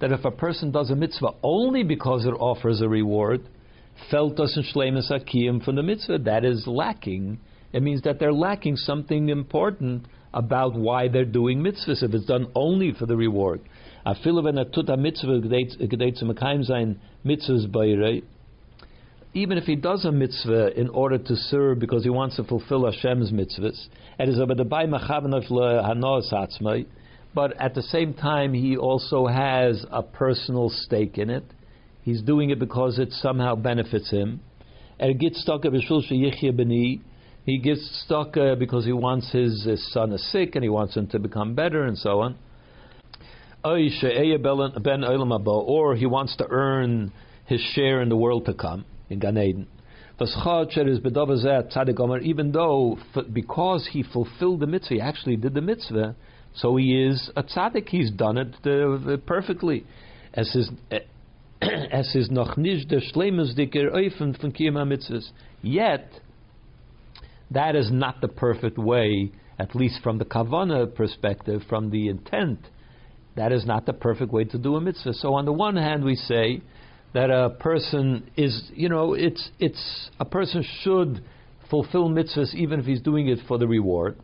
that 0.00 0.12
if 0.12 0.24
a 0.24 0.30
person 0.30 0.70
does 0.70 0.90
a 0.90 0.96
mitzvah 0.96 1.30
only 1.42 1.82
because 1.82 2.24
it 2.24 2.30
offers 2.30 2.80
a 2.80 2.88
reward, 2.88 3.48
shleimus 4.74 5.10
from 5.60 5.76
the 5.76 5.82
mitzvah, 5.82 6.18
that 6.18 6.44
is 6.44 6.66
lacking. 6.66 7.38
It 7.72 7.82
means 7.82 8.02
that 8.02 8.18
they're 8.18 8.32
lacking 8.32 8.76
something 8.76 9.28
important 9.28 10.06
about 10.32 10.74
why 10.74 11.08
they're 11.08 11.24
doing 11.24 11.60
mitzvahs 11.60 12.02
if 12.02 12.12
it's 12.14 12.26
done 12.26 12.46
only 12.54 12.92
for 12.92 13.06
the 13.06 13.16
reward. 13.16 13.60
Er 14.06 14.14
even 19.34 19.58
if 19.58 19.64
he 19.64 19.76
does 19.76 20.04
a 20.04 20.12
mitzvah 20.12 20.80
in 20.80 20.88
order 20.88 21.18
to 21.18 21.36
serve 21.36 21.78
because 21.78 22.02
he 22.02 22.10
wants 22.10 22.36
to 22.36 22.44
fulfill 22.44 22.86
Hashem's 22.86 23.30
mitzvahs, 23.30 23.88
but 27.34 27.60
at 27.60 27.74
the 27.74 27.82
same 27.82 28.14
time 28.14 28.54
he 28.54 28.76
also 28.76 29.26
has 29.26 29.84
a 29.90 30.02
personal 30.02 30.70
stake 30.70 31.18
in 31.18 31.30
it. 31.30 31.44
He's 32.02 32.22
doing 32.22 32.50
it 32.50 32.58
because 32.58 32.98
it 32.98 33.12
somehow 33.12 33.54
benefits 33.54 34.10
him. 34.10 34.40
He 37.48 37.56
gets 37.56 38.02
stuck 38.04 38.36
uh, 38.36 38.56
because 38.56 38.84
he 38.84 38.92
wants 38.92 39.32
his, 39.32 39.64
his 39.64 39.90
son 39.92 40.12
is 40.12 40.30
sick 40.30 40.54
and 40.54 40.62
he 40.62 40.68
wants 40.68 40.94
him 40.94 41.06
to 41.08 41.18
become 41.18 41.54
better 41.54 41.84
and 41.84 41.96
so 41.96 42.20
on. 42.20 42.36
Or 43.64 43.78
he 45.96 46.06
wants 46.06 46.36
to 46.36 46.46
earn 46.50 47.10
his 47.46 47.60
share 47.72 48.02
in 48.02 48.10
the 48.10 48.16
world 48.16 48.44
to 48.44 48.52
come 48.54 48.84
in 49.08 49.18
Gan 49.18 49.38
Eden. 49.38 49.66
Even 52.22 52.52
though, 52.52 52.98
because 53.32 53.88
he 53.92 54.02
fulfilled 54.02 54.60
the 54.60 54.66
mitzvah, 54.66 54.94
he 54.94 55.00
actually 55.00 55.36
did 55.36 55.54
the 55.54 55.62
mitzvah, 55.62 56.16
so 56.54 56.76
he 56.76 57.02
is 57.02 57.30
a 57.34 57.42
tzaddik. 57.42 57.88
He's 57.88 58.10
done 58.10 58.36
it 58.36 58.54
uh, 58.66 59.16
perfectly, 59.26 59.86
as 60.34 60.52
his 60.52 60.70
as 61.62 62.12
his 62.12 62.28
mitzvahs. 64.84 65.30
Yet, 65.62 66.10
that 67.50 67.76
is 67.76 67.90
not 67.90 68.20
the 68.20 68.28
perfect 68.28 68.78
way, 68.78 69.32
at 69.58 69.74
least 69.74 70.02
from 70.02 70.18
the 70.18 70.24
kavana 70.24 70.92
perspective, 70.94 71.62
from 71.68 71.90
the 71.90 72.08
intent. 72.08 72.60
That 73.36 73.52
is 73.52 73.64
not 73.64 73.86
the 73.86 73.92
perfect 73.92 74.32
way 74.32 74.44
to 74.44 74.58
do 74.58 74.76
a 74.76 74.80
mitzvah. 74.80 75.14
So 75.14 75.34
on 75.34 75.44
the 75.44 75.52
one 75.52 75.76
hand, 75.76 76.04
we 76.04 76.16
say 76.16 76.60
that 77.14 77.30
a 77.30 77.50
person 77.50 78.30
is, 78.36 78.70
you 78.74 78.88
know, 78.88 79.14
it's 79.14 79.50
it's 79.58 80.10
a 80.20 80.24
person 80.24 80.64
should 80.82 81.22
fulfill 81.70 82.08
mitzvahs 82.08 82.54
even 82.54 82.80
if 82.80 82.86
he's 82.86 83.00
doing 83.00 83.28
it 83.28 83.38
for 83.46 83.58
the 83.58 83.66
reward. 83.66 84.16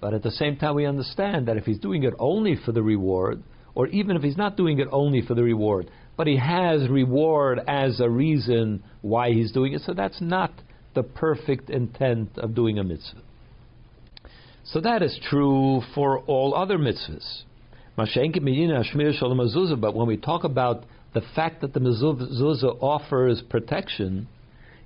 But 0.00 0.14
at 0.14 0.22
the 0.22 0.30
same 0.30 0.56
time, 0.56 0.76
we 0.76 0.86
understand 0.86 1.48
that 1.48 1.56
if 1.56 1.64
he's 1.64 1.78
doing 1.78 2.04
it 2.04 2.14
only 2.18 2.56
for 2.64 2.72
the 2.72 2.82
reward, 2.82 3.42
or 3.74 3.86
even 3.88 4.16
if 4.16 4.22
he's 4.22 4.36
not 4.36 4.56
doing 4.56 4.78
it 4.78 4.88
only 4.90 5.20
for 5.22 5.34
the 5.34 5.42
reward, 5.42 5.90
but 6.16 6.26
he 6.26 6.36
has 6.36 6.88
reward 6.88 7.60
as 7.66 8.00
a 8.00 8.08
reason 8.08 8.82
why 9.02 9.30
he's 9.30 9.52
doing 9.52 9.74
it, 9.74 9.82
so 9.82 9.92
that's 9.92 10.20
not 10.20 10.52
the 10.94 11.02
perfect 11.02 11.70
intent 11.70 12.30
of 12.36 12.54
doing 12.54 12.78
a 12.78 12.84
mitzvah. 12.84 13.22
So 14.64 14.80
that 14.80 15.02
is 15.02 15.18
true 15.28 15.82
for 15.94 16.20
all 16.20 16.54
other 16.54 16.78
mitzvahs. 16.78 17.42
But 17.96 19.94
when 19.94 20.06
we 20.06 20.16
talk 20.16 20.44
about 20.44 20.84
the 21.12 21.22
fact 21.34 21.60
that 21.60 21.74
the 21.74 21.80
mezuzah 21.80 22.80
offers 22.80 23.42
protection, 23.48 24.28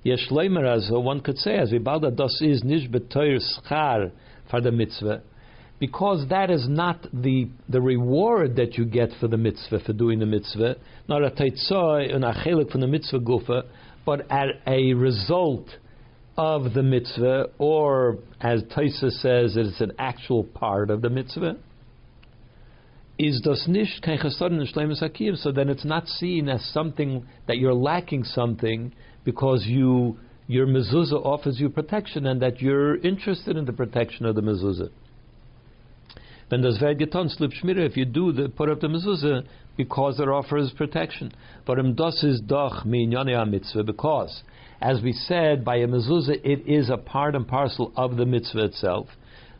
one 0.03 1.21
could 1.21 1.37
say, 1.37 1.57
as 1.57 1.71
Vibalda 1.71 2.15
das 2.15 2.41
is 2.41 2.63
nish 2.63 2.89
schar 2.89 4.11
for 4.49 4.61
the 4.61 4.71
mitzvah, 4.71 5.21
because 5.79 6.27
that 6.29 6.49
is 6.49 6.67
not 6.69 7.05
the 7.13 7.49
the 7.67 7.81
reward 7.81 8.55
that 8.55 8.77
you 8.77 8.85
get 8.85 9.09
for 9.19 9.27
the 9.27 9.37
mitzvah 9.37 9.79
for 9.81 9.93
doing 9.93 10.19
the 10.19 10.25
mitzvah, 10.25 10.77
not 11.07 11.23
a 11.23 11.29
teitzah 11.29 12.13
and 12.13 12.23
a 12.23 12.33
chelik 12.33 12.71
from 12.71 12.81
the 12.81 12.87
mitzvah 12.87 13.19
gufa, 13.19 13.63
but 14.05 14.25
a 14.67 14.93
result 14.93 15.67
of 16.37 16.73
the 16.73 16.83
mitzvah, 16.83 17.49
or 17.57 18.17
as 18.41 18.63
Taisa 18.63 19.11
says, 19.11 19.55
it's 19.55 19.81
an 19.81 19.93
actual 19.97 20.43
part 20.43 20.89
of 20.89 21.01
the 21.01 21.09
mitzvah 21.09 21.57
is 23.17 23.39
das 23.41 23.65
Shleimus 23.67 25.41
so 25.41 25.51
then 25.51 25.69
it's 25.69 25.85
not 25.85 26.07
seen 26.07 26.49
as 26.49 26.63
something 26.73 27.25
that 27.47 27.57
you're 27.57 27.73
lacking 27.73 28.23
something 28.23 28.91
because 29.23 29.65
you 29.65 30.17
your 30.47 30.67
mezuzah 30.67 31.25
offers 31.25 31.59
you 31.59 31.69
protection 31.69 32.27
and 32.27 32.41
that 32.41 32.61
you're 32.61 32.97
interested 32.97 33.57
in 33.57 33.65
the 33.65 33.73
protection 33.73 34.25
of 34.25 34.35
the 34.35 34.41
mezuzah. 34.41 34.89
Then 36.51 36.61
does 36.61 36.77
getan 36.77 37.35
slip 37.35 37.51
shmira 37.51 37.89
if 37.89 37.97
you 37.97 38.05
do 38.05 38.31
the 38.31 38.49
put 38.49 38.69
up 38.69 38.81
the 38.81 38.87
mezuzah 38.87 39.47
because 39.77 40.19
it 40.19 40.27
offers 40.27 40.71
protection. 40.77 41.31
But 41.65 41.79
im 41.79 41.95
das 41.95 42.23
is 42.23 42.41
doch 42.41 42.83
minyane 42.85 43.49
mitzvah 43.49 43.83
because, 43.83 44.43
as 44.81 45.01
we 45.01 45.13
said, 45.13 45.63
by 45.63 45.77
a 45.77 45.87
mezuzah 45.87 46.39
it 46.43 46.67
is 46.67 46.89
a 46.89 46.97
part 46.97 47.35
and 47.35 47.47
parcel 47.47 47.91
of 47.95 48.17
the 48.17 48.25
mitzvah 48.25 48.65
itself. 48.65 49.07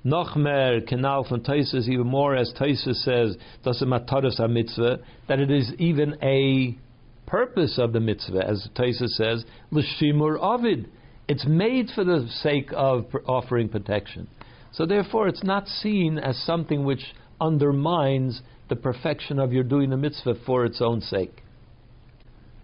Nochmer 0.05 0.85
canal 0.87 1.23
from 1.23 1.41
Taisus 1.41 1.87
even 1.87 2.05
more 2.05 2.35
as 2.35 2.53
Taisus 2.53 3.03
says, 3.03 3.37
mataras 3.65 4.39
a 4.39 4.47
mitzvah, 4.47 4.99
that 5.27 5.39
it 5.39 5.49
is 5.49 5.73
even 5.79 6.15
a 6.21 6.77
purpose 7.25 7.79
of 7.79 7.91
the 7.91 7.99
mitzvah, 7.99 8.47
as 8.47 8.69
Taisus 8.75 9.15
says, 9.15 9.43
l'shimur 9.71 10.37
avid. 10.39 10.89
It's 11.27 11.45
made 11.47 11.89
for 11.95 12.03
the 12.03 12.27
sake 12.29 12.69
of 12.75 13.07
offering 13.25 13.67
protection. 13.67 14.27
So 14.71 14.85
therefore, 14.85 15.27
it's 15.27 15.43
not 15.43 15.67
seen 15.67 16.19
as 16.19 16.37
something 16.43 16.85
which 16.85 17.01
undermines 17.41 18.41
the 18.69 18.75
perfection 18.75 19.39
of 19.39 19.53
your 19.53 19.63
doing 19.63 19.89
the 19.89 19.97
mitzvah 19.97 20.35
for 20.45 20.65
its 20.65 20.81
own 20.81 21.01
sake. 21.01 21.41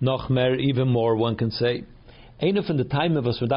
Nochmer, 0.01 0.59
even 0.59 0.89
more, 0.89 1.15
one 1.15 1.35
can 1.35 1.49
say. 1.51 1.85
Eine 2.43 2.63
von 2.63 2.75
the 2.75 2.83
time 2.83 3.17
of 3.17 3.27
us. 3.27 3.39
One 3.39 3.51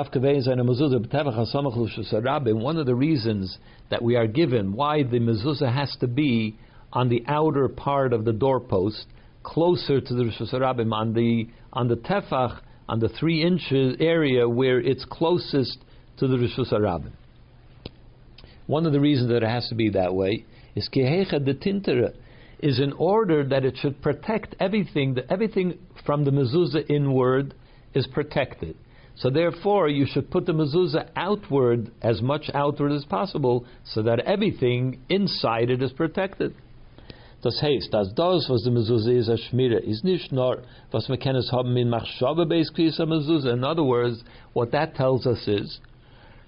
of 2.77 2.87
the 2.87 2.95
reasons 2.95 3.59
that 3.89 4.03
we 4.03 4.15
are 4.15 4.27
given 4.27 4.75
why 4.75 5.03
the 5.03 5.19
mezuzah 5.19 5.73
has 5.73 5.97
to 6.01 6.07
be 6.07 6.59
on 6.93 7.09
the 7.09 7.25
outer 7.27 7.67
part 7.69 8.13
of 8.13 8.27
the 8.27 8.33
doorpost, 8.35 9.07
closer 9.43 10.03
to 10.03 10.15
the 10.15 10.25
Rishus 10.25 10.53
on 10.53 11.15
the 11.15 11.49
on 11.73 11.89
the 11.89 11.97
tefach, 11.97 12.61
on 12.87 13.01
the 13.01 13.09
three 13.09 13.43
inches 13.43 13.97
area 14.01 14.47
where 14.47 14.81
it's 14.81 15.07
closest 15.07 15.79
to 16.19 16.29
the 16.29 16.37
Rishus. 16.37 17.11
One 18.67 18.85
of 18.85 18.93
the 18.93 19.01
reasons 19.01 19.31
that 19.31 19.43
it 19.43 19.49
has 19.49 19.67
to 19.71 19.75
be 19.75 19.89
that 19.91 20.15
way 20.15 20.45
is 20.75 20.91
kehecha 20.95 21.43
de 21.43 21.55
tintera, 21.55 22.13
is 22.59 22.79
in 22.79 22.93
order 22.93 23.45
that 23.45 23.65
it 23.65 23.79
should 23.79 24.03
protect 24.03 24.57
everything, 24.61 25.17
everything 25.31 25.79
from 26.05 26.27
the 26.27 26.31
mezuzah 26.31 26.91
inward 26.91 27.55
is 27.95 28.07
protected. 28.07 28.77
So 29.17 29.31
therefore, 29.31 29.89
you 29.89 30.07
should 30.07 30.31
put 30.31 30.47
the 30.47 30.53
mezuzah 30.53 31.11
outward 31.15 31.93
as 32.03 32.21
much 32.21 32.51
outward 32.53 32.93
as 32.93 33.05
possible, 33.05 33.65
so 33.85 34.03
that 34.03 34.21
everything 34.21 35.01
inside 35.09 35.71
it 35.71 35.83
is 35.83 35.93
protected. 35.93 36.55
Das 37.45 37.61
heißt, 37.61 37.93
dass 37.93 38.15
das, 38.15 38.49
was 38.49 38.63
die 38.65 38.71
Mezuzah 38.71 39.13
ist, 39.13 39.29
a 39.29 39.37
Schmire, 39.37 39.79
ist 39.79 40.03
nicht 40.03 40.33
nur, 40.33 40.63
was 40.91 41.11
wir 41.11 41.19
kennen 41.19 41.43
haben 41.53 41.77
in 41.77 41.91
Machshava 41.91 42.47
beis 42.47 42.73
Mezuzah. 42.73 43.53
In 43.53 43.65
other 43.65 43.85
words, 43.85 44.25
what 44.55 44.73
that 44.73 44.95
tells 44.95 45.27
us 45.27 45.47
is 45.47 45.79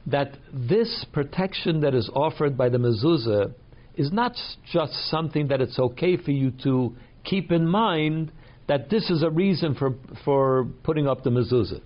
that 0.07 0.39
this 0.53 1.05
protection 1.13 1.83
that 1.83 1.95
is 1.95 2.09
offered 2.15 2.57
by 2.57 2.71
the 2.71 2.79
Mezuzah 2.79 3.53
is 3.95 4.11
not 4.11 4.33
just 4.73 4.95
something 5.11 5.49
that 5.49 5.61
it's 5.61 5.79
okay 5.79 6.17
for 6.17 6.31
you 6.31 6.51
to 6.63 6.95
keep 7.25 7.53
in 7.53 7.69
mind 7.69 8.33
that 8.69 8.91
this 8.91 9.11
is 9.11 9.23
a 9.23 9.31
reason 9.31 9.75
for, 9.75 9.95
for 10.25 10.67
putting 10.83 11.07
up 11.07 11.23
the 11.23 11.31
mezuzah. 11.31 11.81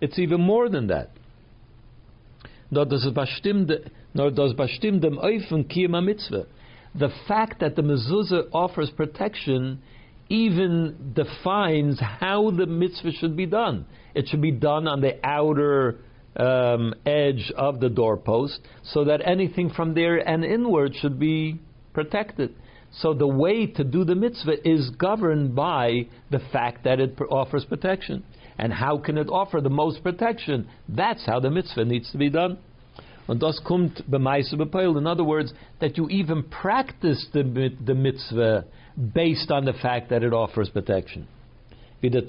It's 0.00 0.18
even 0.18 0.40
more 0.40 0.68
than 0.68 0.88
that. 0.88 1.10
The 6.94 7.08
fact 7.28 7.60
that 7.60 7.76
the 7.76 7.82
mezuzah 7.82 8.48
offers 8.52 8.90
protection 8.90 9.82
even 10.28 11.12
defines 11.14 12.00
how 12.00 12.50
the 12.50 12.66
mitzvah 12.66 13.12
should 13.12 13.36
be 13.36 13.46
done. 13.46 13.86
It 14.14 14.28
should 14.28 14.40
be 14.42 14.52
done 14.52 14.86
on 14.86 15.00
the 15.00 15.18
outer 15.24 15.98
um, 16.36 16.94
edge 17.04 17.52
of 17.56 17.80
the 17.80 17.88
doorpost, 17.88 18.60
so 18.84 19.04
that 19.04 19.20
anything 19.26 19.70
from 19.70 19.94
there 19.94 20.16
and 20.18 20.44
inward 20.44 20.94
should 21.00 21.18
be 21.18 21.58
protected. 21.92 22.54
So 22.92 23.14
the 23.14 23.28
way 23.28 23.66
to 23.66 23.84
do 23.84 24.04
the 24.04 24.14
mitzvah 24.14 24.68
is 24.68 24.90
governed 24.90 25.54
by 25.54 26.08
the 26.30 26.40
fact 26.52 26.84
that 26.84 27.00
it 27.00 27.18
offers 27.30 27.64
protection. 27.64 28.24
And 28.58 28.72
how 28.72 28.98
can 28.98 29.16
it 29.16 29.28
offer 29.28 29.60
the 29.60 29.70
most 29.70 30.02
protection? 30.02 30.68
That's 30.88 31.24
how 31.24 31.40
the 31.40 31.50
mitzvah 31.50 31.84
needs 31.84 32.10
to 32.12 32.18
be 32.18 32.30
done. 32.30 32.58
Und 33.28 33.40
das 33.40 33.60
kommt 33.62 34.02
In 34.08 35.06
other 35.06 35.24
words, 35.24 35.54
that 35.78 35.96
you 35.96 36.08
even 36.08 36.42
practice 36.42 37.28
the, 37.32 37.70
the 37.84 37.94
mitzvah 37.94 38.64
based 39.14 39.52
on 39.52 39.64
the 39.64 39.72
fact 39.74 40.10
that 40.10 40.24
it 40.24 40.32
offers 40.32 40.68
protection. 40.68 41.28
As 42.02 42.10
the 42.10 42.22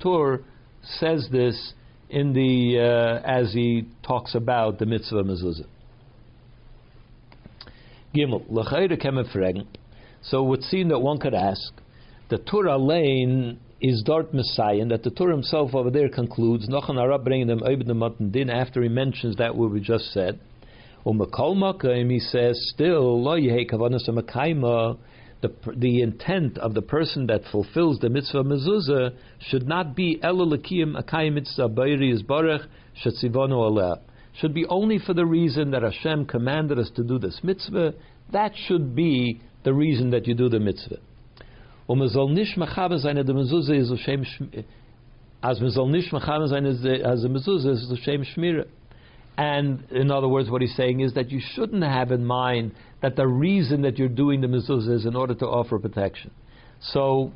Torah 0.00 0.38
says 0.82 1.28
this 1.30 1.74
in 2.08 2.32
the 2.32 2.78
uh, 2.78 3.20
as 3.22 3.52
he 3.52 3.86
talks 4.02 4.34
about 4.34 4.78
the 4.78 4.86
mitzvah 4.86 5.24
mezuzah. 5.24 5.66
Gimel. 8.14 9.66
So 10.22 10.44
it 10.44 10.48
would 10.48 10.62
seem 10.64 10.88
that 10.88 10.98
one 10.98 11.18
could 11.18 11.34
ask, 11.34 11.72
the 12.28 12.38
Torah 12.38 12.78
lane 12.78 13.58
is 13.80 14.02
dort 14.04 14.34
Messiah, 14.34 14.80
and 14.80 14.90
that 14.90 15.02
the 15.02 15.10
Torah 15.10 15.32
himself 15.32 15.74
over 15.74 15.90
there 15.90 16.08
concludes, 16.08 16.68
Nochan 16.68 17.00
Arab 17.00 17.24
bringing 17.24 17.46
them 17.46 17.60
Matan 17.98 18.30
Din 18.30 18.50
after 18.50 18.82
he 18.82 18.88
mentions 18.88 19.36
that 19.36 19.56
what 19.56 19.70
we 19.70 19.80
just 19.80 20.12
said. 20.12 20.38
Umakol 21.06 22.10
he 22.10 22.20
says, 22.20 22.70
still, 22.74 23.22
lo 23.22 23.36
the, 25.40 25.50
the 25.76 26.02
intent 26.02 26.58
of 26.58 26.74
the 26.74 26.82
person 26.82 27.26
that 27.26 27.42
fulfills 27.50 27.98
the 28.00 28.10
mitzvah 28.10 28.44
mezuzah 28.44 29.14
should 29.38 29.66
not 29.66 29.96
be 29.96 30.20
elulakim 30.22 31.02
akayim 31.02 31.34
mitzvah 31.34 31.68
bayri 31.68 32.14
baruch 32.26 32.62
shetzivonu 33.02 33.52
aleh. 33.52 33.98
Should 34.40 34.54
be 34.54 34.64
only 34.66 34.98
for 34.98 35.12
the 35.12 35.26
reason 35.26 35.70
that 35.72 35.82
Hashem 35.82 36.26
commanded 36.26 36.78
us 36.78 36.90
to 36.96 37.04
do 37.04 37.18
this 37.18 37.40
mitzvah. 37.42 37.94
That 38.32 38.52
should 38.66 38.94
be 38.94 39.40
the 39.64 39.74
reason 39.74 40.10
that 40.10 40.26
you 40.26 40.34
do 40.34 40.48
the 40.48 40.60
mitzvah. 40.60 40.98
And 49.36 49.84
in 49.90 50.10
other 50.10 50.28
words, 50.28 50.50
what 50.50 50.62
he's 50.62 50.76
saying 50.76 51.00
is 51.00 51.14
that 51.14 51.30
you 51.30 51.40
shouldn't 51.54 51.82
have 51.82 52.12
in 52.12 52.24
mind 52.24 52.72
that 53.02 53.16
the 53.16 53.26
reason 53.26 53.82
that 53.82 53.98
you're 53.98 54.08
doing 54.08 54.40
the 54.40 54.46
mezuzah 54.46 54.94
is 54.94 55.06
in 55.06 55.16
order 55.16 55.34
to 55.34 55.46
offer 55.46 55.78
protection. 55.78 56.30
So, 56.80 57.32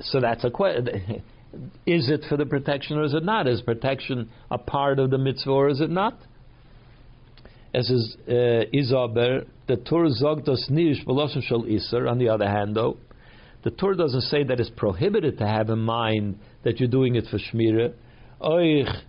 so 0.00 0.20
that's 0.20 0.44
a 0.44 0.50
question. 0.50 1.22
Is 1.86 2.08
it 2.08 2.24
for 2.28 2.36
the 2.36 2.46
protection 2.46 2.98
or 2.98 3.04
is 3.04 3.14
it 3.14 3.24
not? 3.24 3.46
Is 3.46 3.60
protection 3.62 4.30
a 4.50 4.58
part 4.58 4.98
of 4.98 5.10
the 5.10 5.18
mitzvah 5.18 5.50
or 5.50 5.68
is 5.68 5.80
it 5.80 5.90
not? 5.90 6.18
As 7.74 7.90
is 7.90 8.16
uh, 8.28 8.32
Izaber, 8.72 9.46
the 9.66 9.76
Torah 9.76 10.10
zogdos 10.10 10.70
nish 10.70 11.04
shel 11.48 11.64
iser. 11.66 12.06
On 12.06 12.18
the 12.18 12.28
other 12.28 12.46
hand, 12.48 12.76
though, 12.76 12.98
the 13.64 13.70
Torah 13.70 13.96
doesn't 13.96 14.22
say 14.22 14.44
that 14.44 14.60
it's 14.60 14.70
prohibited 14.76 15.38
to 15.38 15.46
have 15.46 15.70
in 15.70 15.80
mind 15.80 16.38
that 16.62 16.78
you're 16.78 16.88
doing 16.88 17.16
it 17.16 17.24
for 17.30 17.38
shmira. 17.38 17.92
Oich 18.40 19.02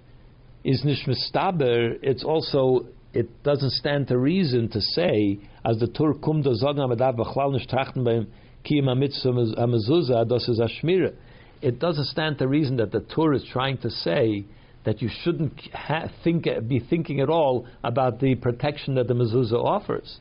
is 0.64 0.84
nish 0.84 1.06
mistaber. 1.06 2.00
It's 2.02 2.24
also 2.24 2.88
it 3.14 3.44
doesn't 3.44 3.72
stand 3.72 4.08
to 4.08 4.18
reason 4.18 4.70
to 4.70 4.82
say 4.82 5.40
as 5.64 5.78
the 5.80 5.88
Torah 5.88 6.18
kum 6.18 6.42
da 6.42 6.52
zogen 6.52 6.80
amadav 6.80 7.18
b'chlal 7.18 7.54
nish 7.54 7.68
trachten 7.68 8.04
beim 8.04 8.28
kiyim 8.64 8.98
mitzvah 8.98 9.32
amezuzah 9.32 10.28
das 10.28 10.48
is 10.50 10.60
a 10.60 10.68
shmira. 10.82 11.14
It 11.62 11.80
doesn't 11.80 12.06
stand 12.06 12.38
to 12.40 12.48
reason 12.48 12.78
that 12.78 12.92
the 12.92 13.00
Torah 13.00 13.38
is 13.38 13.46
trying 13.52 13.78
to 13.80 13.90
say 13.90 14.46
that 14.86 15.02
you 15.02 15.10
shouldn't 15.24 15.60
ha- 15.74 16.10
think, 16.24 16.48
be 16.68 16.80
thinking 16.80 17.20
at 17.20 17.30
all 17.30 17.68
about 17.84 18.20
the 18.20 18.36
protection 18.36 18.96
that 18.96 19.08
the 19.08 19.14
mezuzah 19.14 19.54
offers. 19.54 20.20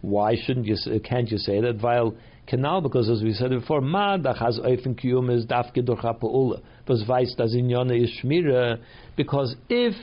Why 0.00 0.36
shouldn't 0.40 0.66
you? 0.66 0.76
Can't 1.00 1.30
you 1.30 1.38
say 1.38 1.60
that? 1.60 1.82
While 1.82 2.14
canal, 2.46 2.80
because 2.80 3.10
as 3.10 3.22
we 3.22 3.32
said 3.32 3.50
before, 3.50 3.80
ma 3.80 4.16
has 4.16 4.58
oifen 4.60 4.98
kiyum 4.98 5.34
is. 5.34 5.44
Das 5.44 5.66
inyana 5.74 8.04
is. 8.04 8.78
Because 9.16 9.56
if 9.68 9.94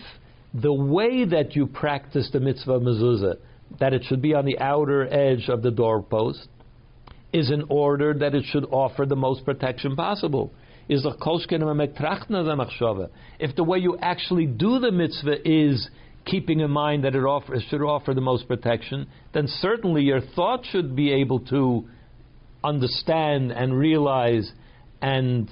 the 0.54 0.74
way 0.74 1.26
that 1.26 1.56
you 1.56 1.66
practice 1.66 2.30
the 2.32 2.40
mitzvah 2.40 2.80
mezuzah, 2.80 3.38
that 3.80 3.94
it 3.94 4.04
should 4.04 4.22
be 4.22 4.34
on 4.34 4.46
the 4.46 4.60
outer 4.60 5.12
edge 5.12 5.48
of 5.48 5.62
the 5.62 5.72
doorpost, 5.72 6.48
is 7.36 7.52
in 7.52 7.66
order 7.68 8.14
that 8.14 8.34
it 8.34 8.46
should 8.48 8.66
offer 8.72 9.06
the 9.06 9.16
most 9.16 9.44
protection 9.44 9.94
possible 9.94 10.54
is 10.88 11.06
If 13.40 13.56
the 13.58 13.64
way 13.64 13.80
you 13.80 13.98
actually 14.02 14.46
do 14.46 14.80
the 14.80 14.92
mitzvah 14.92 15.38
is 15.44 15.90
keeping 16.26 16.62
in 16.62 16.72
mind 16.72 17.04
that 17.04 17.14
it 17.14 17.24
offer, 17.24 17.56
should 17.70 17.82
offer 17.82 18.14
the 18.14 18.22
most 18.22 18.48
protection, 18.48 19.08
then 19.34 19.48
certainly 19.48 20.04
your 20.04 20.22
thought 20.22 20.66
should 20.66 20.96
be 20.96 21.12
able 21.12 21.42
to 21.42 21.86
understand 22.64 23.52
and 23.52 23.78
realize 23.78 24.50
and 25.02 25.52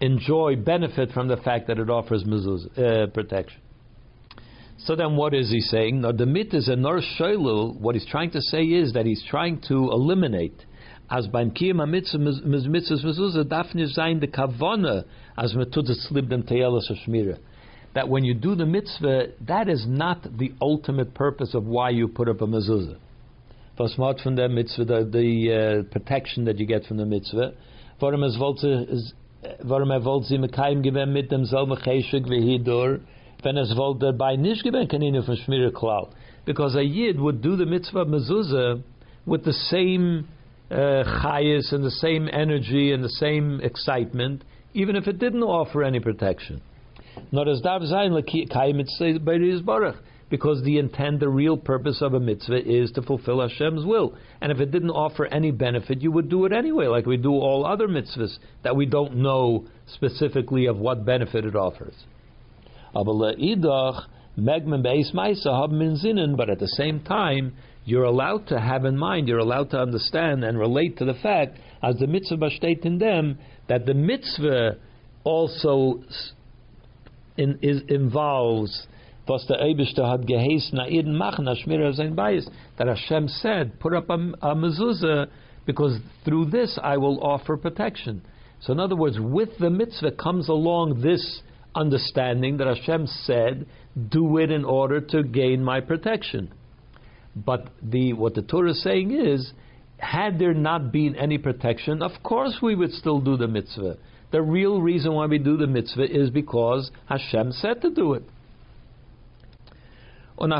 enjoy 0.00 0.56
benefit 0.56 1.10
from 1.12 1.28
the 1.28 1.38
fact 1.38 1.68
that 1.68 1.78
it 1.78 1.88
offers 1.88 2.24
mizuz, 2.24 2.66
uh, 2.78 3.06
protection. 3.12 3.60
So 4.78 4.96
then, 4.96 5.16
what 5.16 5.32
is 5.32 5.50
he 5.50 5.60
saying? 5.60 6.00
Now, 6.00 6.12
the 6.12 6.26
mit 6.26 6.52
is 6.52 6.68
a 6.68 6.76
nor 6.76 7.00
What 7.80 7.94
he's 7.94 8.06
trying 8.06 8.32
to 8.32 8.40
say 8.40 8.64
is 8.64 8.92
that 8.94 9.06
he's 9.06 9.24
trying 9.30 9.60
to 9.68 9.74
eliminate 9.74 10.64
as 11.10 11.26
beim 11.28 11.50
Kiyam 11.50 11.76
HaMitzvahs 11.76 13.04
Mezuzah 13.04 13.48
darf 13.48 13.74
nicht 13.74 13.94
sein 13.94 14.20
the 14.20 14.26
Kavona 14.26 15.04
as 15.36 15.54
es 15.54 16.08
slib 16.08 16.28
dem 16.28 16.44
Teyelas 16.44 16.90
Shmira. 17.06 17.38
That 17.94 18.08
when 18.08 18.24
you 18.24 18.34
do 18.34 18.54
the 18.54 18.64
mitzvah, 18.64 19.32
that 19.46 19.68
is 19.68 19.84
not 19.86 20.22
the 20.38 20.52
ultimate 20.60 21.12
purpose 21.14 21.54
of 21.54 21.64
why 21.64 21.90
you 21.90 22.08
put 22.08 22.28
up 22.28 22.40
a 22.40 22.46
mezuzah. 22.46 22.96
Was 23.78 23.98
macht 23.98 24.22
von 24.22 24.36
der 24.36 24.48
mitzvah, 24.48 24.84
the, 24.84 25.04
the 25.04 25.52
uh, 25.52 25.92
protection 25.92 26.44
that 26.44 26.58
you 26.58 26.66
get 26.66 26.84
from 26.84 26.96
the 26.96 27.04
mitzvah. 27.04 27.52
Warum 28.00 28.22
warum 29.62 29.90
er 29.90 30.04
wollte 30.04 30.28
sie 30.28 30.38
gewen 30.38 31.12
mit 31.12 31.30
wie 31.30 32.40
hier 32.40 33.00
wenn 33.42 33.56
es 33.56 33.76
wollte 33.76 34.14
nicht 34.38 34.62
gewen 34.62 34.88
von. 34.88 36.08
Because 36.44 36.76
a 36.76 36.82
Yid 36.82 37.20
would 37.20 37.42
do 37.42 37.56
the 37.56 37.66
mitzvah 37.66 38.04
mezuzah 38.04 38.82
with 39.26 39.44
the 39.44 39.52
same 39.52 40.26
uh, 40.72 41.04
chayis 41.22 41.72
and 41.72 41.84
the 41.84 41.90
same 41.90 42.28
energy 42.32 42.92
and 42.92 43.04
the 43.04 43.08
same 43.08 43.60
excitement, 43.60 44.42
even 44.74 44.96
if 44.96 45.06
it 45.06 45.18
didn't 45.18 45.42
offer 45.42 45.82
any 45.82 46.00
protection. 46.00 46.62
Because 50.30 50.62
the 50.62 50.78
intent, 50.78 51.20
the 51.20 51.28
real 51.28 51.56
purpose 51.58 52.00
of 52.00 52.14
a 52.14 52.20
mitzvah 52.20 52.66
is 52.66 52.90
to 52.92 53.02
fulfill 53.02 53.42
Hashem's 53.42 53.84
will. 53.84 54.16
And 54.40 54.50
if 54.50 54.60
it 54.60 54.70
didn't 54.70 54.90
offer 54.90 55.26
any 55.26 55.50
benefit, 55.50 56.00
you 56.00 56.10
would 56.10 56.30
do 56.30 56.46
it 56.46 56.52
anyway, 56.52 56.86
like 56.86 57.04
we 57.04 57.18
do 57.18 57.32
all 57.32 57.66
other 57.66 57.86
mitzvahs 57.86 58.38
that 58.64 58.74
we 58.74 58.86
don't 58.86 59.16
know 59.16 59.66
specifically 59.86 60.64
of 60.66 60.78
what 60.78 61.04
benefit 61.04 61.44
it 61.44 61.54
offers. 61.54 61.94
But 62.94 63.06
at 66.50 66.58
the 66.58 66.72
same 66.76 67.00
time, 67.00 67.52
you're 67.84 68.04
allowed 68.04 68.46
to 68.48 68.60
have 68.60 68.84
in 68.84 68.96
mind, 68.96 69.28
you're 69.28 69.38
allowed 69.38 69.70
to 69.70 69.78
understand 69.78 70.44
and 70.44 70.58
relate 70.58 70.98
to 70.98 71.04
the 71.04 71.14
fact, 71.14 71.58
as 71.82 71.96
the 71.96 72.06
mitzvah 72.06 72.50
steht 72.56 72.84
in 72.84 72.98
them, 72.98 73.38
that 73.68 73.86
the 73.86 73.94
mitzvah 73.94 74.76
also 75.24 76.02
in, 77.36 77.58
is, 77.62 77.82
involves 77.88 78.86
that 79.26 79.58
Hashem 82.78 83.28
said, 83.28 83.80
put 83.80 83.94
up 83.94 84.10
a, 84.10 84.14
a 84.14 84.54
mezuzah, 84.54 85.28
because 85.64 85.98
through 86.24 86.46
this 86.46 86.78
I 86.82 86.96
will 86.96 87.22
offer 87.22 87.56
protection. 87.56 88.22
So 88.60 88.72
in 88.72 88.80
other 88.80 88.96
words, 88.96 89.18
with 89.20 89.50
the 89.58 89.70
mitzvah 89.70 90.12
comes 90.12 90.48
along 90.48 91.02
this 91.02 91.42
understanding 91.74 92.58
that 92.58 92.66
Hashem 92.66 93.06
said, 93.06 93.66
do 94.08 94.38
it 94.38 94.50
in 94.50 94.64
order 94.64 95.00
to 95.00 95.22
gain 95.22 95.62
my 95.62 95.80
protection. 95.80 96.52
But 97.34 97.68
the 97.82 98.12
what 98.12 98.34
the 98.34 98.42
Torah 98.42 98.70
is 98.70 98.82
saying 98.82 99.12
is, 99.12 99.52
had 99.98 100.38
there 100.38 100.54
not 100.54 100.92
been 100.92 101.14
any 101.16 101.38
protection, 101.38 102.02
of 102.02 102.22
course 102.22 102.58
we 102.60 102.74
would 102.74 102.92
still 102.92 103.20
do 103.20 103.36
the 103.36 103.48
mitzvah. 103.48 103.96
The 104.32 104.42
real 104.42 104.80
reason 104.80 105.12
why 105.12 105.26
we 105.26 105.38
do 105.38 105.56
the 105.56 105.66
mitzvah 105.66 106.10
is 106.10 106.30
because 106.30 106.90
Hashem 107.06 107.52
said 107.52 107.82
to 107.82 107.90
do 107.90 108.14
it. 108.14 108.24
On 110.38 110.50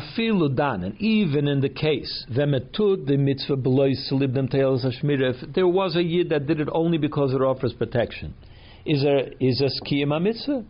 dan, 0.54 0.84
and 0.84 1.00
even 1.00 1.48
in 1.48 1.60
the 1.60 1.68
case 1.68 2.26
vemetud 2.30 3.06
the 3.06 3.16
mitzvah 3.16 3.56
below 3.56 3.90
them 4.10 4.48
tails 4.48 4.84
if 4.84 5.54
there 5.54 5.66
was 5.66 5.96
a 5.96 6.02
yid 6.02 6.28
that 6.28 6.46
did 6.46 6.60
it 6.60 6.68
only 6.70 6.98
because 6.98 7.32
it 7.32 7.40
offers 7.40 7.72
protection, 7.72 8.34
is 8.86 9.02
there 9.02 9.30
is 9.40 9.60
a 9.60 9.68
skiyama 9.82 10.22
mitzvah? 10.22 10.64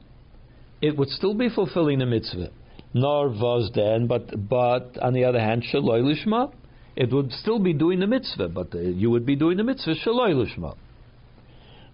It 0.81 0.97
would 0.97 1.11
still 1.11 1.35
be 1.35 1.49
fulfilling 1.49 1.99
the 1.99 2.07
mitzvah 2.07 2.51
nor 2.95 3.29
was 3.29 3.71
then, 3.75 4.07
but 4.07 4.49
but 4.49 4.99
on 5.01 5.15
the 5.15 5.25
other 5.25 5.41
hand, 5.41 5.65
shaloi 5.73 6.03
lishma, 6.03 6.53
it 6.95 7.13
would 7.13 7.33
still 7.33 7.59
be 7.59 7.73
doing 7.73 8.01
the 8.01 8.07
mitzvah, 8.07 8.49
but 8.49 8.75
uh, 8.75 8.79
you 8.79 9.11
would 9.11 9.25
be 9.25 9.37
doing 9.37 9.57
the 9.57 9.65
mitzvah 9.65 9.95
shaloi 10.05 10.35
lishma. 10.35 10.77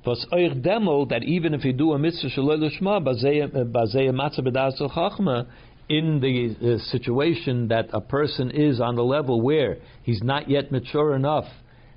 Was 0.04 0.26
euch 0.32 0.62
demol 0.62 1.08
that 1.10 1.22
even 1.22 1.54
if 1.54 1.64
you 1.64 1.72
do 1.72 1.92
a 1.92 1.98
mitzvah 1.98 2.28
shaloi 2.28 2.58
lishma, 2.58 3.02
bazei 3.02 4.10
matzah 4.10 4.40
b'das 4.40 4.80
chachma, 4.80 5.46
in 5.88 6.20
the 6.20 6.74
uh, 6.74 6.78
situation 6.90 7.68
that 7.68 7.88
a 7.92 8.00
person 8.00 8.50
is 8.50 8.80
on 8.80 8.94
the 8.94 9.02
level 9.02 9.40
where 9.40 9.78
he's 10.02 10.22
not 10.22 10.50
yet 10.50 10.70
mature 10.70 11.14
enough, 11.14 11.46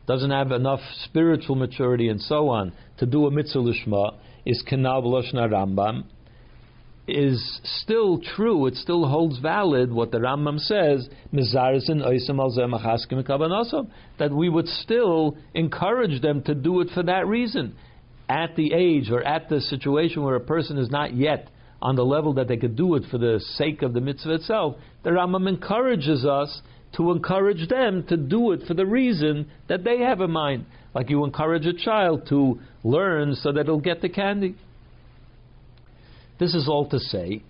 doesn't 0.08 0.32
have 0.32 0.52
enough 0.52 0.80
spiritual 1.04 1.56
maturity 1.56 2.08
and 2.08 2.22
so 2.22 2.50
on 2.50 2.72
to 2.98 3.06
do 3.06 3.26
a 3.26 3.32
mitzvah 3.32 3.60
lishma, 3.60 4.16
is 4.46 4.64
v'loshna 4.70 5.50
Rambam 5.50 6.04
is 7.12 7.60
still 7.64 8.20
true, 8.20 8.66
it 8.68 8.76
still 8.76 9.06
holds 9.08 9.40
valid 9.40 9.92
what 9.92 10.12
the 10.12 10.20
Rambam 10.20 10.60
says, 10.60 11.10
that 14.18 14.32
we 14.32 14.50
would 14.50 14.68
still 14.68 15.38
encourage 15.54 16.22
them 16.22 16.42
to 16.44 16.56
do 16.56 16.82
it 16.82 16.90
for 16.94 17.04
that 17.04 17.28
reason. 17.28 17.76
At 18.30 18.56
the 18.56 18.74
age 18.74 19.12
or 19.12 19.22
at 19.24 19.50
the 19.50 19.60
situation 19.62 20.24
where 20.24 20.36
a 20.36 20.42
person 20.42 20.78
is 20.78 20.90
not 20.90 21.14
yet 21.14 21.50
on 21.82 21.96
the 21.96 22.06
level 22.06 22.34
that 22.36 22.48
they 22.48 22.58
could 22.58 22.76
do 22.76 22.96
it 22.96 23.04
for 23.12 23.18
the 23.18 23.40
sake 23.56 23.82
of 23.82 23.94
the 23.94 24.02
mitzvah 24.02 24.36
itself, 24.36 24.76
the 25.04 25.10
Rambam 25.10 25.50
encourages 25.50 26.26
us 26.26 26.62
to 26.96 27.12
encourage 27.12 27.68
them 27.70 28.06
to 28.08 28.18
do 28.18 28.52
it 28.52 28.62
for 28.68 28.74
the 28.74 28.86
reason 28.86 29.50
that 29.68 29.84
they 29.84 30.00
have 30.00 30.22
in 30.22 30.32
mind. 30.32 30.66
Like 30.94 31.10
you 31.10 31.24
encourage 31.24 31.66
a 31.66 31.74
child 31.74 32.28
to 32.30 32.60
learn 32.84 33.36
so 33.36 33.52
that 33.52 33.62
it'll 33.62 33.80
get 33.80 34.02
the 34.02 34.10
candy. 34.10 34.56
This 36.42 36.56
is 36.56 36.68
all 36.68 36.90
to 36.90 36.98
say 36.98 37.44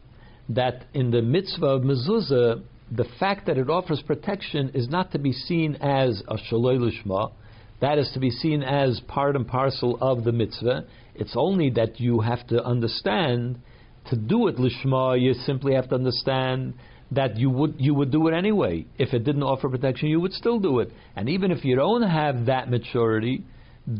that 0.49 0.83
in 0.93 1.11
the 1.11 1.21
mitzvah 1.21 1.65
of 1.65 1.83
mezuzah, 1.83 2.61
the 2.91 3.05
fact 3.21 3.45
that 3.45 3.57
it 3.57 3.69
offers 3.69 4.03
protection 4.05 4.71
is 4.73 4.89
not 4.89 5.13
to 5.13 5.17
be 5.17 5.31
seen 5.31 5.75
as 5.75 6.21
a 6.27 6.35
shaloi 6.35 6.77
lishma. 6.77 7.31
That 7.79 7.97
is 7.97 8.11
to 8.15 8.19
be 8.19 8.29
seen 8.29 8.61
as 8.63 8.99
part 9.07 9.37
and 9.37 9.47
parcel 9.47 9.97
of 10.01 10.25
the 10.25 10.33
mitzvah. 10.33 10.87
It's 11.15 11.35
only 11.37 11.69
that 11.69 12.01
you 12.01 12.19
have 12.19 12.45
to 12.47 12.61
understand 12.61 13.61
to 14.09 14.17
do 14.17 14.47
it 14.49 14.57
lishma. 14.57 15.17
You 15.21 15.35
simply 15.35 15.73
have 15.73 15.87
to 15.87 15.95
understand 15.95 16.73
that 17.11 17.37
you 17.37 17.49
would 17.49 17.75
you 17.77 17.93
would 17.93 18.11
do 18.11 18.27
it 18.27 18.33
anyway. 18.33 18.87
If 18.97 19.13
it 19.13 19.23
didn't 19.23 19.43
offer 19.43 19.69
protection, 19.69 20.09
you 20.09 20.19
would 20.19 20.33
still 20.33 20.59
do 20.59 20.79
it. 20.79 20.91
And 21.15 21.29
even 21.29 21.51
if 21.51 21.63
you 21.63 21.77
don't 21.77 22.03
have 22.03 22.47
that 22.47 22.69
maturity, 22.69 23.45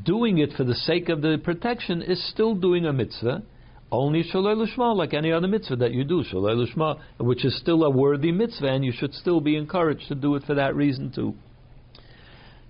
doing 0.04 0.39
it 0.39 0.51
for 0.58 0.65
the 0.65 0.75
sake 0.75 1.08
of 1.08 1.21
the 1.21 1.39
protection 1.41 2.01
is 2.01 2.21
still 2.30 2.56
doing 2.56 2.86
a 2.86 2.91
mitzvah. 2.91 3.43
Only 3.91 4.23
shalei 4.23 4.56
l'shma, 4.56 4.95
like 4.95 5.13
any 5.13 5.32
other 5.32 5.47
mitzvah 5.47 5.75
that 5.77 5.91
you 5.91 6.04
do, 6.04 6.23
shalei 6.23 6.56
l'shma, 6.56 6.99
which 7.19 7.43
is 7.43 7.58
still 7.58 7.84
a 7.84 7.89
worthy 7.89 8.32
mitzvah, 8.32 8.67
and 8.67 8.86
you 8.86 8.93
should 8.93 9.13
still 9.13 9.41
be 9.41 9.58
encouraged 9.58 10.08
to 10.08 10.15
do 10.15 10.36
it 10.36 10.43
for 10.43 10.56
that 10.56 10.75
reason 10.75 11.12
too. 11.13 11.34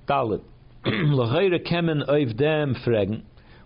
Dalit. 0.07 0.41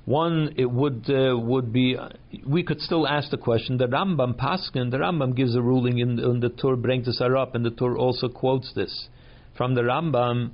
One, 0.06 0.54
it 0.56 0.70
would 0.70 1.10
uh, 1.10 1.36
would 1.36 1.74
be 1.74 1.98
we 2.46 2.64
could 2.64 2.82
still 2.82 3.08
ask 3.08 3.32
the 3.32 3.38
question. 3.38 3.78
The 3.78 3.88
Rambam 3.88 4.36
Paskin, 4.36 4.92
the 4.92 4.98
Rambam 4.98 5.36
gives 5.36 5.56
a 5.56 5.62
ruling 5.62 5.98
in, 5.98 6.20
in 6.20 6.42
the 6.42 6.50
Tur 6.50 6.76
brings 6.76 7.08
this 7.08 7.20
and 7.22 7.66
the 7.66 7.72
Tur 7.72 7.98
also 7.98 8.28
quotes 8.28 8.72
this 8.76 9.08
from 9.58 9.74
the 9.74 9.82
Rambam. 9.82 10.52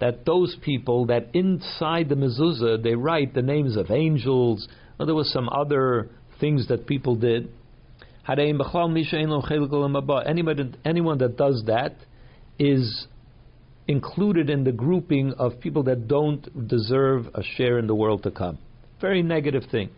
That 0.00 0.24
those 0.24 0.56
people 0.62 1.06
that 1.06 1.28
inside 1.34 2.08
the 2.08 2.14
mezuzah 2.14 2.82
they 2.82 2.94
write 2.94 3.34
the 3.34 3.42
names 3.42 3.76
of 3.76 3.90
angels, 3.90 4.68
or 4.98 5.06
there 5.06 5.14
was 5.14 5.32
some 5.32 5.48
other 5.48 6.08
things 6.40 6.68
that 6.68 6.86
people 6.86 7.16
did. 7.16 7.48
Anyone, 8.28 8.68
anyone 10.84 11.18
that 11.18 11.36
does 11.36 11.64
that 11.66 11.96
is 12.58 13.06
included 13.88 14.50
in 14.50 14.64
the 14.64 14.72
grouping 14.72 15.32
of 15.38 15.58
people 15.60 15.82
that 15.84 16.06
don't 16.06 16.68
deserve 16.68 17.28
a 17.34 17.42
share 17.42 17.78
in 17.78 17.86
the 17.86 17.94
world 17.94 18.22
to 18.24 18.30
come. 18.30 18.58
Very 19.00 19.22
negative 19.22 19.64
thing. 19.70 19.88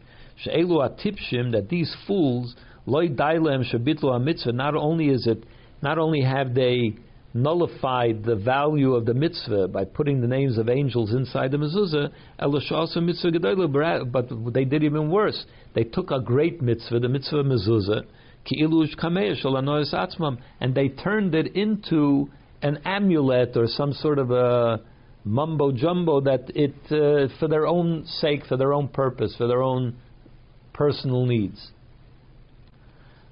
That 0.46 1.66
these 1.68 1.94
fools, 2.06 2.54
not 2.86 4.74
only 4.74 5.08
is 5.08 5.26
it, 5.26 5.44
not 5.82 5.98
only 5.98 6.20
have 6.22 6.54
they 6.54 6.94
nullified 7.32 8.24
the 8.24 8.36
value 8.36 8.94
of 8.94 9.06
the 9.06 9.14
mitzvah 9.14 9.68
by 9.68 9.84
putting 9.84 10.20
the 10.20 10.26
names 10.26 10.58
of 10.58 10.68
angels 10.68 11.12
inside 11.12 11.50
the 11.52 11.56
mezuzah, 11.56 12.10
mitzvah 13.02 14.04
but 14.06 14.52
they 14.52 14.64
did 14.64 14.82
even 14.82 15.10
worse. 15.10 15.44
They 15.74 15.84
took 15.84 16.10
a 16.10 16.20
great 16.20 16.60
mitzvah, 16.60 16.98
the 16.98 17.08
mitzvah 17.08 17.44
mezuzah, 17.44 18.04
and 20.60 20.74
they 20.74 20.88
turned 20.88 21.34
it 21.34 21.54
into 21.54 22.30
an 22.62 22.78
amulet 22.84 23.56
or 23.56 23.66
some 23.66 23.92
sort 23.92 24.18
of 24.18 24.30
a 24.30 24.80
mumbo 25.24 25.70
jumbo 25.72 26.20
that 26.22 26.50
it, 26.54 26.74
uh, 26.90 27.32
for 27.38 27.48
their 27.48 27.66
own 27.66 28.06
sake, 28.06 28.44
for 28.46 28.56
their 28.56 28.72
own 28.72 28.88
purpose, 28.88 29.34
for 29.36 29.46
their 29.46 29.62
own 29.62 29.96
personal 30.72 31.26
needs. 31.26 31.68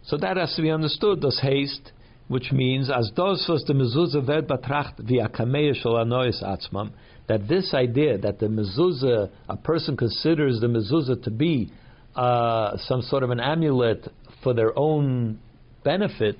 So 0.04 0.16
that 0.18 0.36
has 0.36 0.54
to 0.56 0.62
be 0.62 0.70
understood. 0.70 1.20
Das 1.20 1.38
haste, 1.40 1.92
which 2.28 2.52
means 2.52 2.90
as 2.90 3.10
das 3.16 3.46
was 3.48 3.64
the 3.66 3.72
mezuzah 3.72 4.26
wird 4.26 4.46
betracht 4.46 4.98
via 4.98 5.28
kameya 5.28 5.74
anois 5.84 6.42
atzmam, 6.42 6.90
that 7.26 7.48
this 7.48 7.74
idea 7.74 8.18
that 8.18 8.38
the 8.38 8.46
mezuzah, 8.46 9.30
a 9.48 9.56
person 9.56 9.96
considers 9.96 10.60
the 10.60 10.66
mezuzah 10.66 11.22
to 11.22 11.30
be 11.30 11.70
uh, 12.14 12.76
some 12.78 13.02
sort 13.02 13.22
of 13.22 13.30
an 13.30 13.40
amulet 13.40 14.08
for 14.42 14.54
their 14.54 14.78
own 14.78 15.38
benefit, 15.84 16.38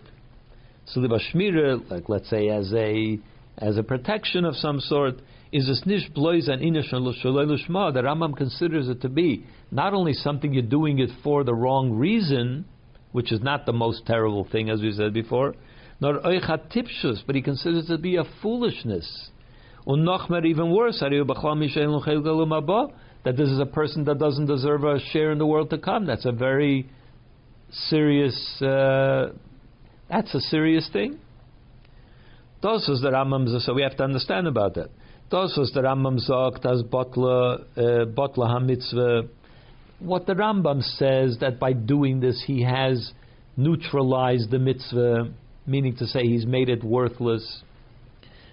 so 0.86 1.00
the 1.00 1.08
bashmira, 1.08 1.90
like 1.90 2.08
let's 2.08 2.28
say 2.30 2.48
as 2.48 2.72
a 2.72 3.18
as 3.58 3.76
a 3.76 3.82
protection 3.82 4.44
of 4.44 4.54
some 4.54 4.80
sort, 4.80 5.14
is 5.52 5.66
this 5.66 5.82
nish 5.84 6.08
blois 6.14 6.48
and 6.48 6.62
inish 6.62 6.92
shma. 6.92 7.92
The 7.92 8.02
Rambam 8.02 8.36
considers 8.36 8.88
it 8.88 9.00
to 9.02 9.08
be 9.08 9.44
not 9.70 9.94
only 9.94 10.12
something 10.12 10.52
you're 10.52 10.62
doing 10.62 10.98
it 11.00 11.10
for 11.22 11.44
the 11.44 11.54
wrong 11.54 11.90
reason, 11.90 12.64
which 13.12 13.32
is 13.32 13.40
not 13.42 13.66
the 13.66 13.72
most 13.72 14.06
terrible 14.06 14.46
thing, 14.50 14.70
as 14.70 14.80
we 14.80 14.92
said 14.92 15.12
before, 15.12 15.54
nor 16.00 16.20
oichat 16.20 16.72
tipshus, 16.72 17.22
but 17.26 17.34
he 17.34 17.42
considers 17.42 17.84
it 17.84 17.92
to 17.92 17.98
be 17.98 18.16
a 18.16 18.24
foolishness. 18.42 19.30
Unochmer, 19.86 20.44
even 20.44 20.70
worse, 20.70 21.00
that 21.00 21.10
this 23.36 23.48
is 23.48 23.58
a 23.58 23.66
person 23.66 24.04
that 24.04 24.18
doesn't 24.18 24.46
deserve 24.46 24.84
a 24.84 25.00
share 25.12 25.32
in 25.32 25.38
the 25.38 25.46
world 25.46 25.70
to 25.70 25.78
come. 25.78 26.06
That's 26.06 26.24
a 26.24 26.32
very 26.32 26.88
serious 27.70 28.62
uh, 28.62 29.30
that's 30.08 30.34
a 30.34 30.40
serious 30.40 30.88
thing. 30.92 31.18
Those 32.62 32.86
was 32.88 33.00
the 33.02 33.10
Rambam 33.10 33.60
so 33.60 33.74
we 33.74 33.82
have 33.82 33.96
to 33.98 34.04
understand 34.04 34.46
about 34.46 34.74
that. 34.74 34.90
Those 35.30 35.54
was 35.56 35.70
the 35.72 35.80
Rambam 35.80 36.18
sagt 36.18 36.64
as 36.64 36.82
botla 36.82 37.64
uh, 37.76 37.80
botla 38.06 38.48
hamitzvah. 38.48 39.28
What 40.00 40.26
the 40.26 40.34
Rambam 40.34 40.82
says 40.82 41.38
that 41.40 41.58
by 41.58 41.72
doing 41.72 42.20
this 42.20 42.42
he 42.46 42.62
has 42.62 43.12
neutralized 43.56 44.50
the 44.50 44.58
mitzvah, 44.58 45.32
meaning 45.68 45.96
to 45.96 46.06
say 46.06 46.22
he's 46.22 46.46
made 46.46 46.68
it 46.68 46.82
worthless. 46.82 47.62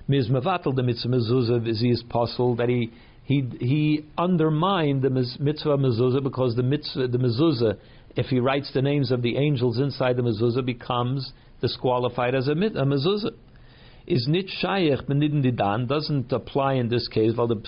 Mizmavatal 0.10 0.76
the 0.76 0.84
mitzvah 0.84 1.10
mezuzah 1.10 1.68
is 1.68 1.82
his 1.82 2.04
possible 2.04 2.56
that 2.58 2.70
he 2.70 2.92
he 3.24 3.44
he 3.60 4.06
undermined 4.18 5.02
the 5.02 5.10
mitzvah 5.10 5.78
mezuzah 5.78 6.22
because 6.22 6.56
the 6.56 6.64
mitzvah 6.64 7.08
the 7.08 7.18
mezuzah 7.18 7.78
if 8.16 8.28
he 8.28 8.40
writes 8.40 8.72
the 8.74 8.82
names 8.82 9.12
of 9.12 9.22
the 9.22 9.36
angels 9.38 9.80
inside 9.80 10.16
the 10.18 10.22
mezuzah 10.22 10.66
becomes 10.66 11.34
disqualified 11.62 12.36
as 12.36 12.48
a, 12.48 12.52
a 12.52 12.56
mezuzah. 12.56 13.32
Is 14.08 14.28
nit 14.28 14.46
shayech 14.64 15.08
benidin 15.08 15.44
didan 15.44 15.88
doesn't 15.88 16.32
apply 16.32 16.74
in 16.76 16.90
this 16.90 17.08
case. 17.08 17.32
While 17.36 17.48
the 17.48 17.62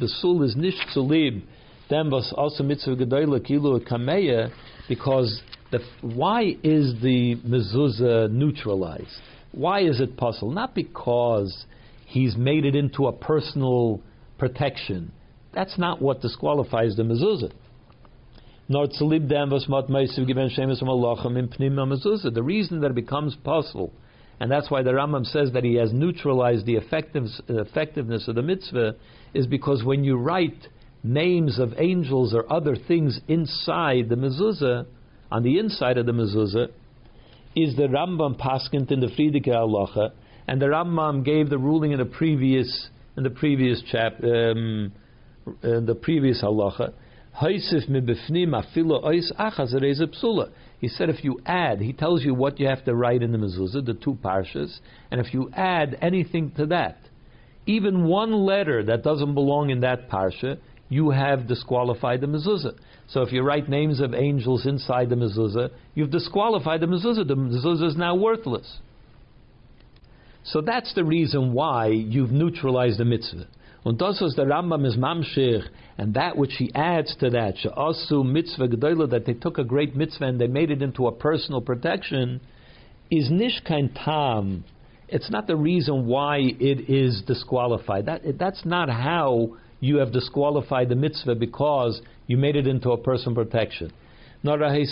the 0.00 0.08
sul 0.08 0.42
is 0.42 0.56
nish 0.56 0.74
tzulib, 0.94 1.42
then 1.88 2.10
was 2.10 2.32
also 2.36 2.64
mitzvah 2.64 2.96
gedoyla 2.96 3.46
kilu 3.46 3.86
kameya 3.86 4.50
because 4.88 5.40
the 5.70 5.80
why 6.02 6.56
is 6.62 6.94
the 7.02 7.36
mezuzah 7.46 8.30
neutralized? 8.30 9.20
Why 9.52 9.80
is 9.80 10.00
it 10.00 10.16
puzzle? 10.16 10.50
Not 10.50 10.74
because 10.74 11.66
he's 12.06 12.36
made 12.36 12.64
it 12.64 12.74
into 12.74 13.06
a 13.06 13.12
personal 13.12 14.00
protection. 14.38 15.12
That's 15.52 15.78
not 15.78 16.02
what 16.02 16.20
disqualifies 16.20 16.96
the 16.96 17.04
mezuzah. 17.04 17.52
The 18.66 18.78
reason 22.42 22.80
that 22.80 22.90
it 22.90 22.94
becomes 22.94 23.36
possible, 23.36 23.92
and 24.40 24.50
that's 24.50 24.70
why 24.70 24.82
the 24.82 24.90
Rambam 24.90 25.26
says 25.26 25.52
that 25.52 25.64
he 25.64 25.74
has 25.74 25.92
neutralized 25.92 26.64
the 26.66 26.76
effectiveness 26.76 28.28
of 28.28 28.34
the 28.34 28.42
mitzvah, 28.42 28.96
is 29.34 29.46
because 29.46 29.84
when 29.84 30.02
you 30.02 30.16
write 30.16 30.68
names 31.02 31.58
of 31.58 31.74
angels 31.76 32.34
or 32.34 32.50
other 32.50 32.74
things 32.74 33.20
inside 33.28 34.08
the 34.08 34.16
mezuzah, 34.16 34.86
on 35.30 35.42
the 35.42 35.58
inside 35.58 35.98
of 35.98 36.06
the 36.06 36.12
mezuzah, 36.12 36.68
is 37.56 37.76
the 37.76 37.84
Rambam 37.84 38.38
paskint 38.38 38.90
in 38.90 39.00
the 39.00 39.06
Friedike 39.06 39.48
halacha, 39.48 40.10
and 40.48 40.60
the 40.60 40.66
Rambam 40.66 41.24
gave 41.24 41.50
the 41.50 41.58
ruling 41.58 41.92
in 41.92 41.98
the 41.98 42.04
previous 42.04 42.88
in 43.16 43.22
the 43.22 43.30
previous 43.30 43.80
chap 43.90 44.22
um, 44.24 44.92
in 45.62 45.86
the 45.86 45.94
previous 45.94 46.42
halacha 46.42 46.92
he 47.36 47.58
said 47.58 47.80
if 51.08 51.24
you 51.24 51.40
add, 51.46 51.80
he 51.80 51.92
tells 51.92 52.22
you 52.22 52.32
what 52.32 52.60
you 52.60 52.68
have 52.68 52.84
to 52.84 52.94
write 52.94 53.22
in 53.24 53.32
the 53.32 53.38
mezuzah, 53.38 53.84
the 53.84 53.94
two 53.94 54.16
parshas, 54.22 54.78
and 55.10 55.20
if 55.20 55.34
you 55.34 55.50
add 55.52 55.98
anything 56.00 56.52
to 56.52 56.66
that, 56.66 56.98
even 57.66 58.04
one 58.04 58.32
letter 58.32 58.84
that 58.84 59.02
doesn't 59.02 59.34
belong 59.34 59.70
in 59.70 59.80
that 59.80 60.08
parsha, 60.08 60.58
you 60.88 61.10
have 61.10 61.46
disqualified 61.46 62.20
the 62.20 62.26
mezuzah. 62.26 62.76
So 63.08 63.22
if 63.22 63.32
you 63.32 63.42
write 63.42 63.68
names 63.68 64.00
of 64.00 64.14
angels 64.14 64.66
inside 64.66 65.08
the 65.08 65.16
mezuzah, 65.16 65.70
you've 65.94 66.10
disqualified 66.10 66.80
the 66.80 66.86
mezuzah. 66.86 67.26
The 67.26 67.36
mezuzah 67.36 67.88
is 67.88 67.96
now 67.96 68.14
worthless. 68.14 68.78
So 70.44 70.60
that's 70.60 70.94
the 70.94 71.04
reason 71.04 71.52
why 71.52 71.88
you've 71.88 72.30
neutralized 72.30 72.98
the 72.98 73.04
mitzvah. 73.04 73.46
Und 73.84 73.98
das, 73.98 74.20
was 74.20 74.34
der 74.34 74.46
Rambam 74.46 74.86
is 74.86 74.96
mamshich, 74.96 75.62
and 75.98 76.14
that 76.14 76.36
which 76.38 76.54
he 76.54 76.70
adds 76.74 77.14
to 77.16 77.28
that, 77.30 77.58
she'asu 77.58 78.24
mitzvah 78.24 78.68
gedola, 78.68 79.10
that 79.10 79.26
they 79.26 79.34
took 79.34 79.58
a 79.58 79.64
great 79.64 79.94
mitzvah 79.94 80.24
and 80.24 80.40
they 80.40 80.46
made 80.46 80.70
it 80.70 80.80
into 80.80 81.06
a 81.06 81.12
personal 81.12 81.60
protection, 81.60 82.40
is 83.10 83.30
nish 83.30 83.60
kein 83.66 83.90
tam. 83.90 84.64
It's 85.08 85.30
not 85.30 85.46
the 85.46 85.56
reason 85.56 86.06
why 86.06 86.38
it 86.38 86.88
is 86.88 87.22
disqualified. 87.26 88.06
That, 88.06 88.22
that's 88.38 88.64
not 88.64 88.88
how 88.88 89.56
you 89.84 89.96
have 89.96 90.12
disqualified 90.12 90.88
the 90.88 90.94
mitzvah 90.94 91.34
because 91.34 92.00
you 92.26 92.36
made 92.38 92.56
it 92.56 92.66
into 92.66 92.90
a 92.92 92.96
personal 92.96 93.34
protection. 93.34 93.92
Nor 94.42 94.62
a 94.62 94.86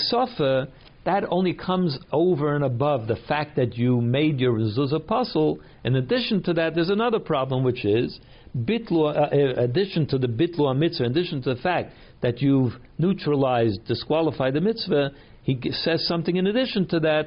that 1.04 1.24
only 1.30 1.54
comes 1.54 1.98
over 2.12 2.54
and 2.54 2.62
above 2.64 3.08
the 3.08 3.16
fact 3.26 3.56
that 3.56 3.76
you 3.76 4.00
made 4.00 4.38
your 4.38 4.56
zuzah 4.58 5.04
puzzle. 5.04 5.58
In 5.84 5.96
addition 5.96 6.42
to 6.44 6.52
that, 6.54 6.74
there's 6.74 6.90
another 6.90 7.18
problem, 7.18 7.64
which 7.64 7.84
is 7.84 8.20
bitlu, 8.56 9.16
uh, 9.16 9.34
uh, 9.34 9.62
addition 9.64 10.06
to 10.08 10.18
the 10.18 10.28
bitlu 10.28 10.76
mitzvah, 10.78 11.06
in 11.06 11.10
addition 11.10 11.42
to 11.42 11.54
the 11.54 11.60
fact 11.60 11.92
that 12.20 12.40
you've 12.40 12.74
neutralized, 12.98 13.84
disqualified 13.86 14.54
the 14.54 14.60
mitzvah, 14.60 15.10
he 15.42 15.58
says 15.72 16.06
something 16.06 16.36
in 16.36 16.46
addition 16.46 16.86
to 16.86 17.00
that, 17.00 17.26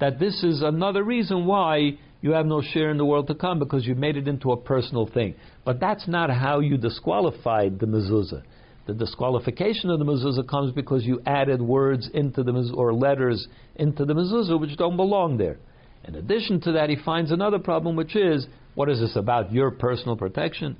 that 0.00 0.18
this 0.18 0.42
is 0.42 0.62
another 0.62 1.02
reason 1.02 1.46
why 1.46 1.98
you 2.22 2.30
have 2.30 2.46
no 2.46 2.62
share 2.62 2.90
in 2.90 2.96
the 2.96 3.04
world 3.04 3.26
to 3.26 3.34
come 3.34 3.58
because 3.58 3.84
you've 3.84 3.98
made 3.98 4.16
it 4.16 4.28
into 4.28 4.52
a 4.52 4.56
personal 4.56 5.06
thing. 5.06 5.34
But 5.64 5.80
that's 5.80 6.06
not 6.08 6.30
how 6.30 6.60
you 6.60 6.78
disqualified 6.78 7.80
the 7.80 7.86
mezuzah. 7.86 8.42
The 8.86 8.94
disqualification 8.94 9.90
of 9.90 9.98
the 9.98 10.04
mezuzah 10.04 10.48
comes 10.48 10.72
because 10.72 11.04
you 11.04 11.20
added 11.26 11.60
words 11.60 12.08
into 12.14 12.42
the 12.44 12.52
mezuzah, 12.52 12.76
or 12.76 12.94
letters 12.94 13.46
into 13.76 14.04
the 14.04 14.14
mezuzah 14.14 14.58
which 14.58 14.76
don't 14.76 14.96
belong 14.96 15.36
there. 15.36 15.58
In 16.04 16.14
addition 16.14 16.60
to 16.62 16.72
that, 16.72 16.88
he 16.88 16.96
finds 17.04 17.32
another 17.32 17.58
problem, 17.58 17.96
which 17.96 18.16
is 18.16 18.46
what 18.74 18.88
is 18.88 19.00
this 19.00 19.16
about 19.16 19.52
your 19.52 19.70
personal 19.72 20.16
protection? 20.16 20.76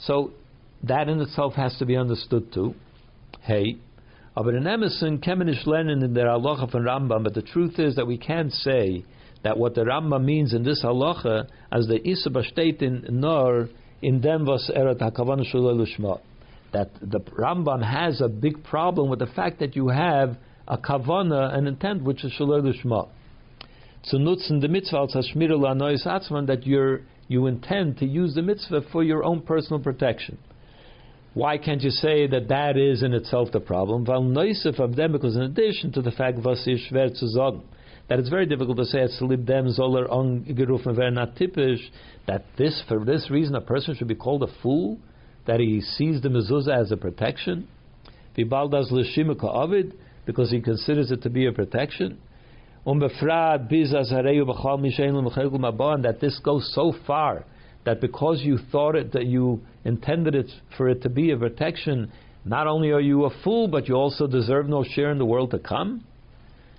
So 0.00 0.32
that 0.84 1.08
in 1.08 1.20
itself 1.20 1.54
has 1.54 1.76
to 1.78 1.86
be 1.86 1.96
understood 1.96 2.52
too. 2.52 2.74
Hey, 3.42 3.76
aber 4.36 4.56
in 4.56 4.66
Emerson, 4.66 5.18
kemenish 5.18 5.66
Lenin 5.66 6.02
and 6.02 6.14
der 6.14 6.26
halacha 6.26 6.70
from 6.70 6.84
Rambam, 6.84 7.24
but 7.24 7.34
the 7.34 7.42
truth 7.42 7.78
is 7.78 7.96
that 7.96 8.06
we 8.06 8.16
can't 8.16 8.52
say 8.52 9.04
that 9.42 9.56
what 9.56 9.74
the 9.74 9.82
Rambam 9.82 10.24
means 10.24 10.52
in 10.52 10.64
this 10.64 10.82
halacha 10.84 11.48
as 11.70 11.86
the 11.86 12.06
Isa 12.06 12.30
in 12.80 13.06
Nor 13.10 13.68
in 14.02 14.20
dem 14.20 14.44
was 14.44 14.70
eret 14.74 14.98
hakavan 15.00 15.44
lushma. 15.52 16.20
That 16.72 16.90
the 17.00 17.20
Rambam 17.20 17.82
has 17.82 18.20
a 18.20 18.28
big 18.28 18.62
problem 18.64 19.08
with 19.08 19.20
the 19.20 19.26
fact 19.26 19.60
that 19.60 19.76
you 19.76 19.88
have 19.88 20.36
a 20.66 20.76
kavana, 20.76 21.56
an 21.56 21.66
intent 21.66 22.02
which 22.02 22.24
is 22.24 22.32
lushma. 22.38 23.08
To 24.10 24.16
nutzen 24.16 24.60
the 24.60 24.68
mitzvah 24.68 24.98
als 24.98 25.14
hashmir 25.14 25.50
atzman 25.50 26.46
that 26.46 26.66
you 26.66 27.00
you 27.28 27.46
intend 27.46 27.98
to 27.98 28.06
use 28.06 28.34
the 28.34 28.42
mitzvah 28.42 28.82
for 28.90 29.04
your 29.04 29.22
own 29.22 29.42
personal 29.42 29.80
protection. 29.82 30.38
Why 31.34 31.58
can't 31.58 31.82
you 31.82 31.90
say 31.90 32.26
that 32.26 32.48
that 32.48 32.76
is 32.76 33.02
in 33.02 33.12
itself 33.12 33.52
the 33.52 33.60
problem? 33.60 34.04
Weil 34.04 34.22
neusef 34.22 34.80
of 34.80 34.96
them, 34.96 35.12
because 35.12 35.36
in 35.36 35.42
addition 35.42 35.92
to 35.92 36.02
the 36.02 36.10
fact 36.10 36.38
was 36.38 36.66
is 36.66 36.80
schwer 36.90 37.14
zu 37.14 37.28
that 38.08 38.18
it's 38.18 38.28
very 38.28 38.46
difficult 38.46 38.78
to 38.78 38.84
say 38.86 39.00
angerufen 39.00 40.96
werden 40.96 41.14
not 41.14 41.36
that 42.26 42.44
this 42.56 42.82
for 42.88 43.04
this 43.04 43.30
reason 43.30 43.54
a 43.54 43.60
person 43.60 43.94
should 43.94 44.08
be 44.08 44.14
called 44.14 44.42
a 44.42 44.48
fool, 44.62 44.98
that 45.46 45.60
he 45.60 45.80
sees 45.80 46.20
the 46.22 46.28
mezuzah 46.28 46.82
as 46.82 46.90
a 46.90 46.96
protection. 46.96 47.68
Vibaldas 48.36 48.90
l'shimika 48.90 49.44
avid, 49.54 49.94
because 50.26 50.50
he 50.50 50.60
considers 50.60 51.10
it 51.10 51.22
to 51.22 51.30
be 51.30 51.46
a 51.46 51.52
protection. 51.52 52.18
That 52.84 53.10
this 56.20 56.38
goes 56.44 56.72
so 56.74 56.92
far 57.06 57.44
that 57.84 58.00
because 58.00 58.42
you 58.42 58.58
thought 58.70 58.94
it, 58.94 59.12
that 59.12 59.26
you 59.26 59.60
intended 59.84 60.34
it 60.34 60.50
for 60.76 60.88
it 60.88 61.02
to 61.02 61.08
be 61.08 61.30
a 61.30 61.36
protection, 61.36 62.12
not 62.44 62.66
only 62.66 62.90
are 62.90 63.00
you 63.00 63.24
a 63.24 63.30
fool, 63.42 63.68
but 63.68 63.88
you 63.88 63.94
also 63.94 64.26
deserve 64.26 64.68
no 64.68 64.84
share 64.84 65.10
in 65.10 65.18
the 65.18 65.26
world 65.26 65.50
to 65.50 65.58
come? 65.58 66.04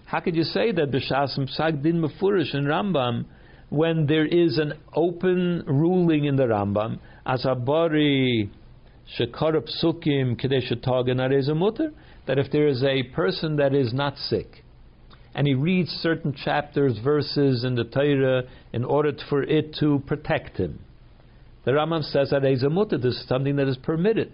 How 0.10 0.20
could 0.22 0.36
you 0.36 0.44
say 0.44 0.72
that 0.72 0.90
b'shasim 0.90 1.48
psak 1.56 1.84
din 1.84 2.02
mefurish 2.02 2.56
in 2.56 2.66
Rambam 2.66 3.26
when 3.70 4.08
there 4.08 4.26
is 4.26 4.58
an 4.58 4.74
open 4.96 5.64
ruling 5.68 6.26
in 6.26 6.36
the 6.36 6.48
Rambam 6.48 6.98
as 7.28 7.46
a 7.46 7.54
bari 7.54 8.50
shekarab 9.20 9.70
psukim 9.70 11.56
mutter 11.56 11.94
that 12.26 12.40
if 12.40 12.52
there 12.52 12.68
is 12.68 12.84
a 12.84 13.04
person 13.14 13.58
that 13.58 13.76
is 13.76 13.94
not 13.94 14.18
sick 14.18 14.64
and 15.36 15.46
he 15.46 15.54
reads 15.54 15.92
certain 16.02 16.34
chapters, 16.34 16.98
verses 17.04 17.64
in 17.64 17.76
the 17.76 17.84
Torah 17.84 18.46
in 18.74 18.84
order 18.84 19.12
for 19.30 19.44
it 19.44 19.76
to 19.80 20.02
protect 20.08 20.58
him. 20.58 20.80
The 21.66 21.72
Rambam 21.74 22.02
says 22.02 22.32
that 22.32 22.42
Ezamutta, 22.42 23.00
this 23.00 23.14
is 23.14 23.28
something 23.28 23.58
that 23.58 23.68
is 23.68 23.78
permitted. 23.78 24.34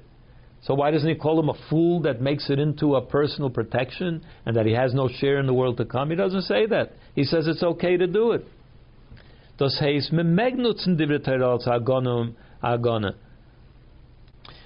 So 0.65 0.73
why 0.73 0.89
doesn't 0.89 1.07
he 1.07 1.13
call 1.13 1.39
him 1.39 1.49
a 1.49 1.53
fool 1.69 2.01
that 2.01 2.21
makes 2.21 2.49
it 2.49 2.57
into 2.57 2.95
a 2.95 3.01
personal 3.01 3.51
protection 3.51 4.25
and 4.47 4.55
that 4.55 4.65
he 4.65 4.73
has 4.73 4.95
no 4.95 5.07
share 5.07 5.39
in 5.39 5.45
the 5.45 5.53
world 5.53 5.77
to 5.77 5.85
come? 5.85 6.09
He 6.09 6.15
doesn't 6.15 6.41
say 6.41 6.65
that. 6.65 6.93
He 7.13 7.23
says 7.23 7.47
it's 7.47 7.61
okay 7.61 7.97
to 7.97 8.07
do 8.07 8.31
it. 8.31 8.45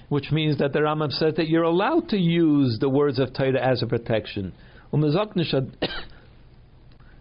Which 0.08 0.32
means 0.32 0.58
that 0.58 0.72
the 0.72 0.80
Rambam 0.80 1.12
says 1.12 1.34
that 1.36 1.48
you're 1.48 1.64
allowed 1.64 2.08
to 2.08 2.16
use 2.16 2.78
the 2.80 2.88
words 2.88 3.18
of 3.18 3.34
Torah 3.34 3.60
as 3.60 3.82
a 3.82 3.86
protection. 3.86 4.54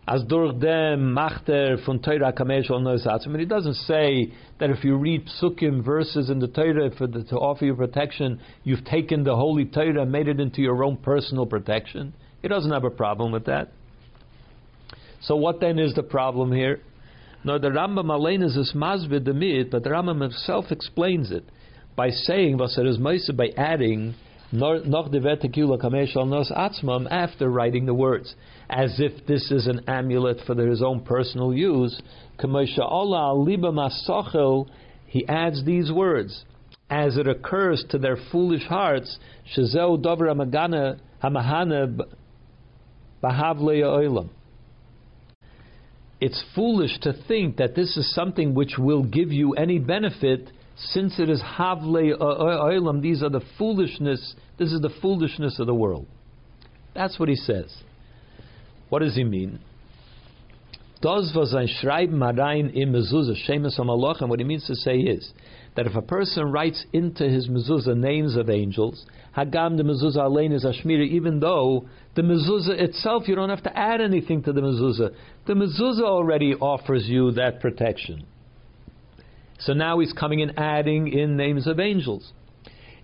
As 0.10 0.24
durch 0.24 0.60
dem 0.60 1.13
machter 1.13 1.78
von 1.86 2.02
Torah 2.02 2.34
kamesh 2.34 2.72
al 2.72 2.80
noisatz. 2.80 3.28
I 3.28 3.30
mean, 3.30 3.41
it 3.41 3.48
doesn't 3.48 3.76
say 3.76 4.34
that 4.60 4.72
if 4.72 4.84
you 4.84 4.95
read 4.95 5.28
psukim 5.28 5.86
verses 5.86 6.32
in 6.32 6.39
the 6.39 6.48
Torah 6.48 6.89
for 6.98 7.06
the, 7.06 7.24
to 7.26 7.36
offer 7.36 7.65
you 7.65 7.76
protection, 7.76 8.39
you've 8.63 8.84
taken 8.86 9.24
the 9.24 9.36
holy 9.36 9.65
Torah 9.65 10.02
and 10.02 10.12
made 10.12 10.28
it 10.28 10.39
into 10.39 10.63
your 10.63 10.84
own 10.84 10.98
personal 10.98 11.45
protection. 11.45 12.13
He 12.41 12.48
doesn't 12.48 12.72
have 12.72 12.86
a 12.86 12.89
problem 12.89 13.32
with 13.32 13.45
that. 13.45 13.72
So 15.22 15.36
what 15.36 15.60
then 15.60 15.78
is 15.78 15.93
the 15.93 16.02
problem 16.02 16.52
here? 16.52 16.82
No, 17.43 17.60
the 17.60 17.69
Rambam 17.69 18.10
Alein 18.10 18.43
is 18.43 18.56
this 18.56 18.74
demid, 18.74 19.69
but 19.69 19.84
the 19.84 19.91
Rambam 19.91 20.22
himself 20.22 20.72
explains 20.72 21.30
it 21.30 21.43
by 21.95 22.10
saying, 22.10 22.58
by 22.58 23.50
adding 23.56 24.15
after 27.12 27.49
writing 27.49 27.85
the 27.85 27.93
words, 27.93 28.35
as 28.69 28.99
if 28.99 29.25
this 29.27 29.51
is 29.51 29.67
an 29.67 29.81
amulet 29.88 30.41
for 30.47 30.55
his 30.55 30.81
own 30.81 31.01
personal 31.01 31.53
use. 31.53 32.01
He 35.05 35.27
adds 35.27 35.65
these 35.65 35.91
words, 35.91 36.45
as 36.89 37.17
it 37.17 37.27
occurs 37.27 37.85
to 37.89 37.99
their 37.99 38.17
foolish 38.31 38.63
hearts, 38.63 39.19
shezeu 39.55 40.01
dover 40.01 40.25
magana 40.33 40.99
hamahana 41.23 41.99
bahavle 43.23 43.83
oilam. 43.83 44.29
It's 46.19 46.43
foolish 46.55 46.99
to 47.01 47.13
think 47.27 47.57
that 47.57 47.75
this 47.75 47.95
is 47.95 48.13
something 48.13 48.53
which 48.55 48.77
will 48.77 49.03
give 49.03 49.31
you 49.31 49.53
any 49.53 49.77
benefit 49.79 50.51
since 50.86 51.20
it 51.20 51.30
is 51.30 51.42
havle 51.42 51.98
uh, 51.98 52.24
uh, 52.24 52.63
oilam, 52.63 53.02
these 53.02 53.22
are 53.22 53.30
the 53.30 53.42
foolishness, 53.58 54.36
this 54.58 54.72
is 54.72 54.82
the 54.82 54.92
foolishness 55.02 55.60
of 55.60 55.68
the 55.68 55.76
world. 55.76 56.08
That's 56.96 57.20
what 57.20 57.30
he 57.30 57.36
says. 57.36 57.76
What 58.89 59.00
does 59.00 59.15
he 59.15 59.24
mean? 59.24 59.60
Does 61.02 61.32
was 61.34 61.56
ein 61.56 61.68
Schreiben 61.68 62.22
im 62.76 62.92
Mezuzah, 62.92 63.36
Shemus 63.48 63.80
Malach, 63.80 64.20
and 64.20 64.30
what 64.30 64.39
he 64.39 64.46
means 64.46 64.68
to 64.68 64.76
say 64.76 64.98
is 64.98 65.32
that 65.76 65.86
if 65.86 65.96
a 65.96 66.02
person 66.02 66.52
writes 66.52 66.86
into 66.92 67.30
his 67.30 67.48
mezuzah 67.48 67.96
names 67.96 68.36
of 68.36 68.50
angels, 68.50 69.06
Hagam 69.38 69.78
the 69.78 69.84
mezuzah 69.84 70.18
alein 70.18 70.52
is 70.52 70.65
Ashmira, 70.65 71.08
even 71.08 71.39
though 71.39 71.88
the 72.15 72.22
mezuzah 72.22 72.82
itself, 72.82 73.30
you 73.30 73.36
don't 73.36 73.50
have 73.50 73.63
to 73.63 73.78
add 73.78 74.02
anything 74.02 74.44
to 74.44 74.52
the 74.52 74.60
mezuzah. 74.60 75.15
The 75.46 75.54
mezuzah 75.54 76.04
already 76.04 76.54
offers 76.56 77.08
you 77.08 77.32
that 77.32 77.62
protection. 77.62 78.26
So 79.60 79.74
now 79.74 80.00
he's 80.00 80.13
coming 80.13 80.41
and 80.41 80.58
adding 80.58 81.08
in 81.08 81.36
names 81.38 81.67
of 81.67 81.80
angels. 81.80 82.32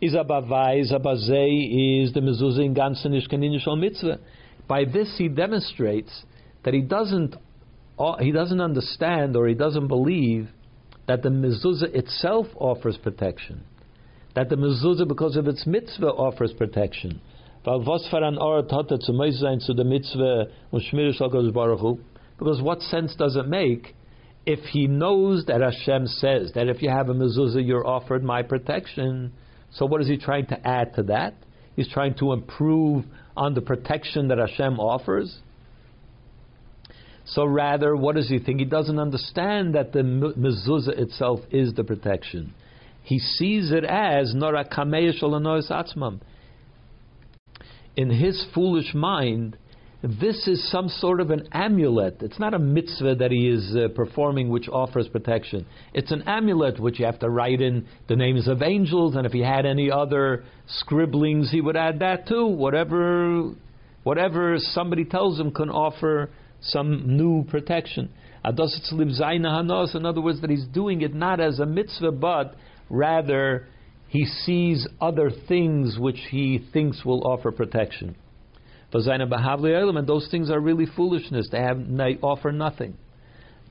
Izabavai, 0.02 0.84
Izabazei 0.84 2.04
is 2.04 2.14
the 2.14 2.22
mezuzah 2.22 2.66
in 2.66 2.74
ganzen 2.74 3.12
ishkaninish 3.12 3.68
mitzvah. 3.80 4.20
By 4.68 4.86
this 4.86 5.16
he 5.18 5.28
demonstrates 5.28 6.24
that 6.64 6.74
he 6.74 6.82
doesn't 6.82 7.36
uh, 7.98 8.18
he 8.18 8.32
doesn't 8.32 8.60
understand 8.60 9.36
or 9.36 9.48
he 9.48 9.54
doesn't 9.54 9.88
believe 9.88 10.50
that 11.08 11.24
the 11.24 11.30
mezuzah 11.30 11.96
itself 11.96 12.48
offers 12.56 12.98
protection. 12.98 13.64
That 14.36 14.50
the 14.50 14.58
mezuzah, 14.58 15.08
because 15.08 15.38
of 15.38 15.48
its 15.48 15.66
mitzvah, 15.66 16.08
offers 16.08 16.52
protection. 16.58 17.22
Because 17.64 17.88
what 22.62 22.82
sense 22.82 23.16
does 23.16 23.36
it 23.38 23.48
make 23.48 23.96
if 24.46 24.60
he 24.66 24.88
knows 24.88 25.46
that 25.46 25.62
Hashem 25.62 26.08
says 26.08 26.52
that 26.54 26.68
if 26.68 26.82
you 26.82 26.90
have 26.90 27.10
a 27.10 27.14
mezuzah, 27.14 27.66
you're 27.66 27.86
offered 27.86 28.24
my 28.24 28.44
protection. 28.44 29.34
So 29.72 29.86
what 29.86 30.02
is 30.02 30.08
he 30.08 30.18
trying 30.18 30.46
to 30.48 30.68
add 30.68 30.94
to 30.96 31.04
that? 31.04 31.34
He's 31.76 31.90
trying 31.90 32.16
to 32.16 32.32
improve 32.32 33.06
on 33.36 33.54
the 33.54 33.62
protection 33.62 34.28
that 34.30 34.38
Hashem 34.38 34.80
offers. 34.80 35.40
So 37.26 37.46
rather, 37.46 37.96
what 37.96 38.16
does 38.16 38.30
he 38.30 38.38
think? 38.38 38.60
He 38.60 38.66
doesn't 38.66 39.00
understand 39.00 39.74
that 39.74 39.92
the 39.92 40.00
mezuzah 40.00 41.00
itself 41.00 41.40
is 41.50 41.74
the 41.74 41.84
protection. 41.84 42.54
He 43.02 43.20
sees 43.20 43.72
it 43.72 43.84
as 43.84 44.34
nora 44.36 44.64
atzmam. 44.66 46.22
In 47.96 48.10
his 48.10 48.46
foolish 48.54 48.94
mind, 48.94 49.58
this 50.06 50.48
is 50.48 50.70
some 50.70 50.88
sort 50.88 51.20
of 51.20 51.32
an 51.32 51.48
amulet. 51.52 52.18
It's 52.22 52.38
not 52.38 52.54
a 52.54 52.60
mitzvah 52.60 53.16
that 53.16 53.32
he 53.32 53.48
is 53.48 53.76
uh, 53.76 53.88
performing 53.96 54.50
which 54.50 54.70
offers 54.70 55.08
protection. 55.08 55.66
It's 55.96 56.12
an 56.12 56.22
amulet 56.28 56.80
which 56.80 57.00
you 57.00 57.06
have 57.06 57.18
to 57.20 57.30
write 57.30 57.60
in 57.60 57.88
the 58.08 58.16
names 58.16 58.48
of 58.48 58.62
angels, 58.62 59.16
and 59.16 59.26
if 59.26 59.32
he 59.32 59.42
had 59.42 59.66
any 59.66 59.90
other 59.90 60.44
scribblings, 60.68 61.50
he 61.50 61.60
would 61.60 61.76
add 61.76 62.00
that 62.00 62.28
too. 62.28 62.46
Whatever, 62.46 63.54
whatever 64.04 64.58
somebody 64.60 65.06
tells 65.06 65.40
him 65.40 65.52
can 65.52 65.72
offer 65.72 66.30
some 66.62 67.18
new 67.18 67.44
protection. 67.46 68.12
In 68.44 68.52
other 68.52 70.22
words, 70.22 70.42
that 70.42 70.50
he's 70.52 70.66
doing 70.66 71.02
it 71.02 71.16
not 71.16 71.40
as 71.40 71.60
a 71.60 71.66
mitzvah, 71.66 72.12
but 72.12 72.56
rather 72.92 73.68
he 74.08 74.26
sees 74.26 74.88
other 75.02 75.32
things 75.48 75.98
which 75.98 76.20
he 76.30 76.64
thinks 76.72 77.04
will 77.04 77.26
offer 77.26 77.52
protection. 77.52 78.16
And 78.96 80.08
those 80.08 80.28
things 80.30 80.50
are 80.50 80.60
really 80.60 80.86
foolishness. 80.96 81.50
They, 81.52 81.60
have, 81.60 81.80
they 81.88 82.18
offer 82.22 82.52
nothing. 82.52 82.96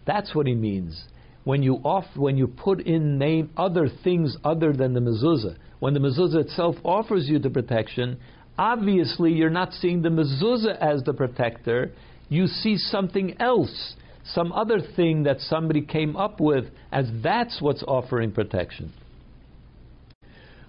That's 0.06 0.34
what 0.34 0.46
he 0.46 0.54
means. 0.54 1.02
When 1.44 1.62
you 1.62 1.74
off, 1.84 2.04
when 2.16 2.37
you 2.37 2.46
put 2.46 2.80
in 2.80 3.18
name 3.18 3.50
other 3.56 3.88
things 4.02 4.37
other 4.44 4.72
than 4.72 4.94
the 4.94 5.00
mezuzah, 5.00 5.56
when 5.78 5.92
the 5.92 6.00
mezuzah 6.00 6.46
itself 6.46 6.76
offers 6.82 7.28
you 7.28 7.38
the 7.38 7.50
protection, 7.50 8.18
obviously 8.58 9.32
you're 9.32 9.50
not 9.50 9.72
seeing 9.72 10.00
the 10.00 10.08
mezuzah 10.08 10.78
as 10.78 11.02
the 11.02 11.12
protector. 11.12 11.92
You 12.30 12.46
see 12.46 12.78
something 12.78 13.40
else, 13.40 13.94
some 14.24 14.52
other 14.52 14.78
thing 14.96 15.24
that 15.24 15.40
somebody 15.40 15.82
came 15.82 16.16
up 16.16 16.40
with 16.40 16.64
as 16.90 17.06
that's 17.22 17.60
what's 17.60 17.82
offering 17.82 18.32
protection. 18.32 18.92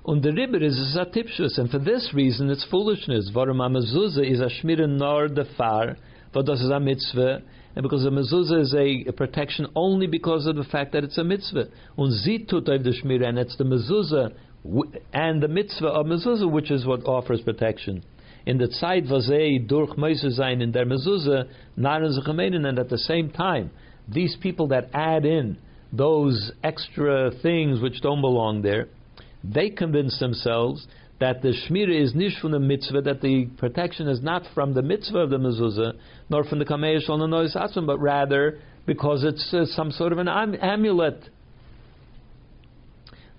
Und 0.06 0.22
the 0.22 0.32
ribber 0.32 0.64
is 0.64 0.96
a 0.96 1.06
tipshus, 1.06 1.58
and 1.58 1.72
for 1.72 1.80
this 1.80 2.12
reason 2.14 2.48
it's 2.52 2.64
foolishness. 2.70 3.32
Varum 3.34 3.60
a 3.60 3.68
mezuzah 3.68 4.32
is 4.32 4.40
a 4.40 4.50
shmira 4.62 4.88
nor 4.88 5.28
the 5.30 5.46
far, 5.58 5.98
das 6.32 6.62
is 6.62 6.70
a 6.70 6.80
mitzvah, 6.80 7.42
and 7.76 7.82
because 7.82 8.06
a 8.06 8.10
mezuzah 8.10 8.62
is 8.62 8.76
a, 8.76 9.10
a, 9.10 9.14
protection 9.14 9.66
only 9.76 10.06
because 10.06 10.46
of 10.46 10.58
the 10.58 10.64
fact 10.66 10.92
that 10.92 11.04
it's 11.04 11.18
a 11.18 11.24
mitzvah. 11.24 11.66
Und 11.98 12.12
sie 12.12 12.38
tut 12.38 12.66
the 12.66 12.94
shmira, 13.04 13.30
and 13.30 13.40
it's 13.40 13.58
the 13.58 13.64
mezuzah 13.64 14.32
and 15.12 15.42
the 15.42 15.48
mitzvah 15.48 15.88
of 15.88 16.06
mezuzah 16.06 16.52
which 16.52 16.70
is 16.70 16.86
what 16.86 17.04
offers 17.06 17.42
protection. 17.42 18.04
In 18.46 18.60
the 18.60 18.68
Zeit 18.68 19.06
vazei 19.06 19.68
durch 19.68 19.96
sein 20.36 20.62
in 20.62 20.72
der 20.72 20.86
mezuzah, 20.86 21.50
naren 21.80 22.14
ze 22.14 22.22
um 22.30 22.40
and 22.40 22.78
at 22.78 22.90
the 22.90 23.00
same 23.00 23.32
time, 23.32 23.72
these 24.08 24.38
people 24.40 24.68
that 24.68 24.88
add 24.94 25.26
in 25.26 25.58
those 25.92 26.52
extra 26.64 27.32
things 27.42 27.82
which 27.82 28.02
don't 28.02 28.22
belong 28.22 28.62
there, 28.62 28.88
they 29.54 29.70
convince 29.70 30.20
themselves 30.20 30.88
that 31.20 31.42
the 31.42 31.54
shmira 31.70 32.02
is 32.02 32.14
nish 32.14 32.40
from 32.42 32.52
the 32.52 32.60
mitzvah, 32.60 33.02
that 33.02 33.22
the 33.22 33.46
protection 33.58 34.08
is 34.08 34.22
not 34.22 34.44
from 34.54 34.74
the 34.74 34.82
mitzvah 34.82 35.20
of 35.20 35.30
the 35.30 35.38
mezuzah, 35.38 35.94
nor 36.30 36.44
from 36.44 36.60
the 36.60 36.66
kamei 36.66 37.02
shal 37.02 37.18
nois 37.18 37.86
but 37.86 38.00
rather 38.00 38.60
because 38.86 39.24
it's 39.24 39.54
uh, 39.54 39.66
some 39.66 39.92
sort 39.92 40.12
of 40.12 40.18
an 40.18 40.28
am- 40.28 40.56
amulet. 40.56 41.30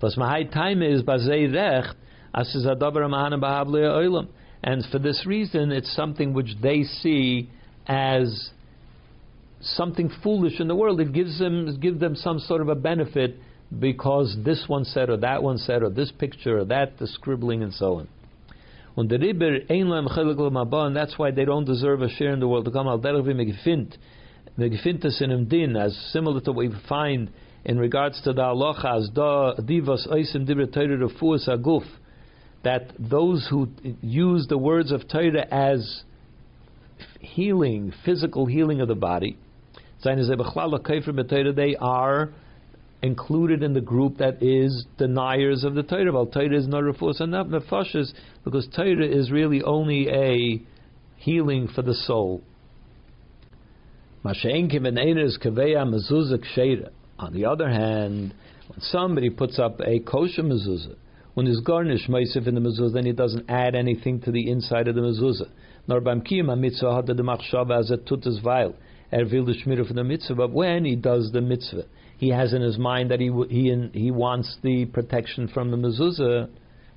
Was 0.01 0.15
mahai 0.15 0.51
time 0.51 0.81
is 0.81 1.01
bazei 1.01 1.53
recht, 1.53 1.95
as 2.33 2.53
is 2.55 2.65
adabar. 2.65 4.27
And 4.63 4.85
for 4.91 4.99
this 4.99 5.23
reason, 5.25 5.71
it's 5.71 5.95
something 5.95 6.33
which 6.33 6.55
they 6.61 6.83
see 6.83 7.49
as 7.85 8.49
something 9.61 10.11
foolish 10.23 10.59
in 10.59 10.67
the 10.67 10.75
world. 10.75 10.99
It 10.99 11.13
gives 11.13 11.39
them, 11.39 11.79
gives 11.79 11.99
them 11.99 12.15
some 12.15 12.39
sort 12.39 12.61
of 12.61 12.69
a 12.69 12.75
benefit 12.75 13.37
because 13.79 14.37
this 14.43 14.63
one 14.67 14.85
said 14.85 15.09
or 15.09 15.17
that 15.17 15.43
one 15.43 15.57
said 15.57 15.83
or 15.83 15.89
this 15.89 16.11
picture 16.11 16.59
or 16.59 16.65
that, 16.65 16.97
the 16.97 17.07
scribbling 17.07 17.63
and 17.63 17.73
so 17.73 17.95
on. 17.95 18.07
Und 18.95 19.09
der 19.09 19.19
Ribber 19.19 19.59
and 19.69 20.95
that's 20.95 21.19
why 21.19 21.29
they 21.29 21.45
don't 21.45 21.65
deserve 21.65 22.01
a 22.01 22.09
share 22.09 22.33
in 22.33 22.39
the 22.39 22.47
world 22.47 22.65
to 22.65 22.71
come. 22.71 22.87
Al 22.87 22.99
derech 22.99 23.23
v'megefint, 23.23 23.95
megefintes 24.57 25.21
in 25.21 25.47
din, 25.47 25.75
as 25.75 25.95
similar 26.11 26.41
to 26.41 26.51
what 26.51 26.65
we 26.67 26.75
find 26.89 27.29
in 27.63 27.77
regards 27.77 28.19
to 28.23 28.33
the 28.33 28.41
halachas, 28.41 29.13
da 29.13 29.53
divas 29.57 30.07
oisim 30.07 30.47
dibre 30.47 30.65
Torah 30.65 30.97
refuas 30.97 31.47
aguf, 31.47 31.85
that 32.63 32.91
those 32.97 33.47
who 33.51 33.67
use 34.01 34.47
the 34.47 34.57
words 34.57 34.91
of 34.91 35.07
Torah 35.07 35.45
as 35.51 36.01
healing, 37.19 37.93
physical 38.03 38.47
healing 38.47 38.81
of 38.81 38.87
the 38.87 38.95
body, 38.95 39.37
they 40.03 41.75
are 41.79 42.33
included 43.01 43.63
in 43.63 43.73
the 43.73 43.81
group 43.81 44.17
that 44.17 44.41
is 44.41 44.85
deniers 44.97 45.63
of 45.63 45.75
the 45.75 45.83
Torah. 45.83 46.11
Well, 46.11 46.25
Torah 46.25 46.57
is 46.57 46.67
not 46.67 46.83
refus 46.83 47.19
and 47.19 47.33
nefashis 47.33 48.13
because 48.43 48.67
Torah 48.75 49.05
is 49.05 49.31
really 49.31 49.61
only 49.63 50.09
a 50.09 50.61
healing 51.17 51.67
for 51.73 51.81
the 51.81 51.93
soul. 51.93 52.41
On 54.23 54.33
the 57.33 57.45
other 57.45 57.69
hand, 57.69 58.33
when 58.67 58.81
somebody 58.81 59.29
puts 59.29 59.59
up 59.59 59.79
a 59.79 59.99
kosher 59.99 60.43
mezuzah, 60.43 60.95
when 61.33 61.45
his 61.45 61.59
garnish 61.61 62.07
meisif 62.07 62.47
in 62.47 62.55
the 62.55 62.61
mezuzah, 62.61 62.93
then 62.93 63.05
he 63.05 63.11
doesn't 63.11 63.47
add 63.47 63.75
anything 63.75 64.19
to 64.21 64.31
the 64.31 64.49
inside 64.49 64.87
of 64.87 64.95
the 64.95 65.01
mezuzah. 65.01 65.49
Nor 65.87 66.01
beim 66.01 66.21
kiyum 66.21 66.57
mitzvah 66.59 66.95
had 66.95 67.05
the 67.07 67.13
machshava 67.13 67.79
as 67.79 67.91
a 67.91 67.97
tutas 67.97 68.41
vile. 68.41 68.73
Er 69.13 69.23
will 69.31 69.45
the 69.45 69.53
shmira 69.53 69.87
for 69.87 69.93
the 69.93 70.03
mitzvah, 70.03 70.35
but 70.35 70.51
when 70.51 70.83
he 70.83 70.95
does 70.95 71.31
the 71.31 71.39
mitzvah, 71.39 71.85
he 72.17 72.29
has 72.29 72.53
in 72.53 72.61
his 72.61 72.77
mind 72.77 73.11
that 73.11 73.19
he 73.19 73.31
he 73.49 73.89
he 73.93 74.11
wants 74.11 74.57
the 74.63 74.85
protection 74.85 75.47
from 75.47 75.71
the 75.71 75.77
mezuzah, 75.77 76.49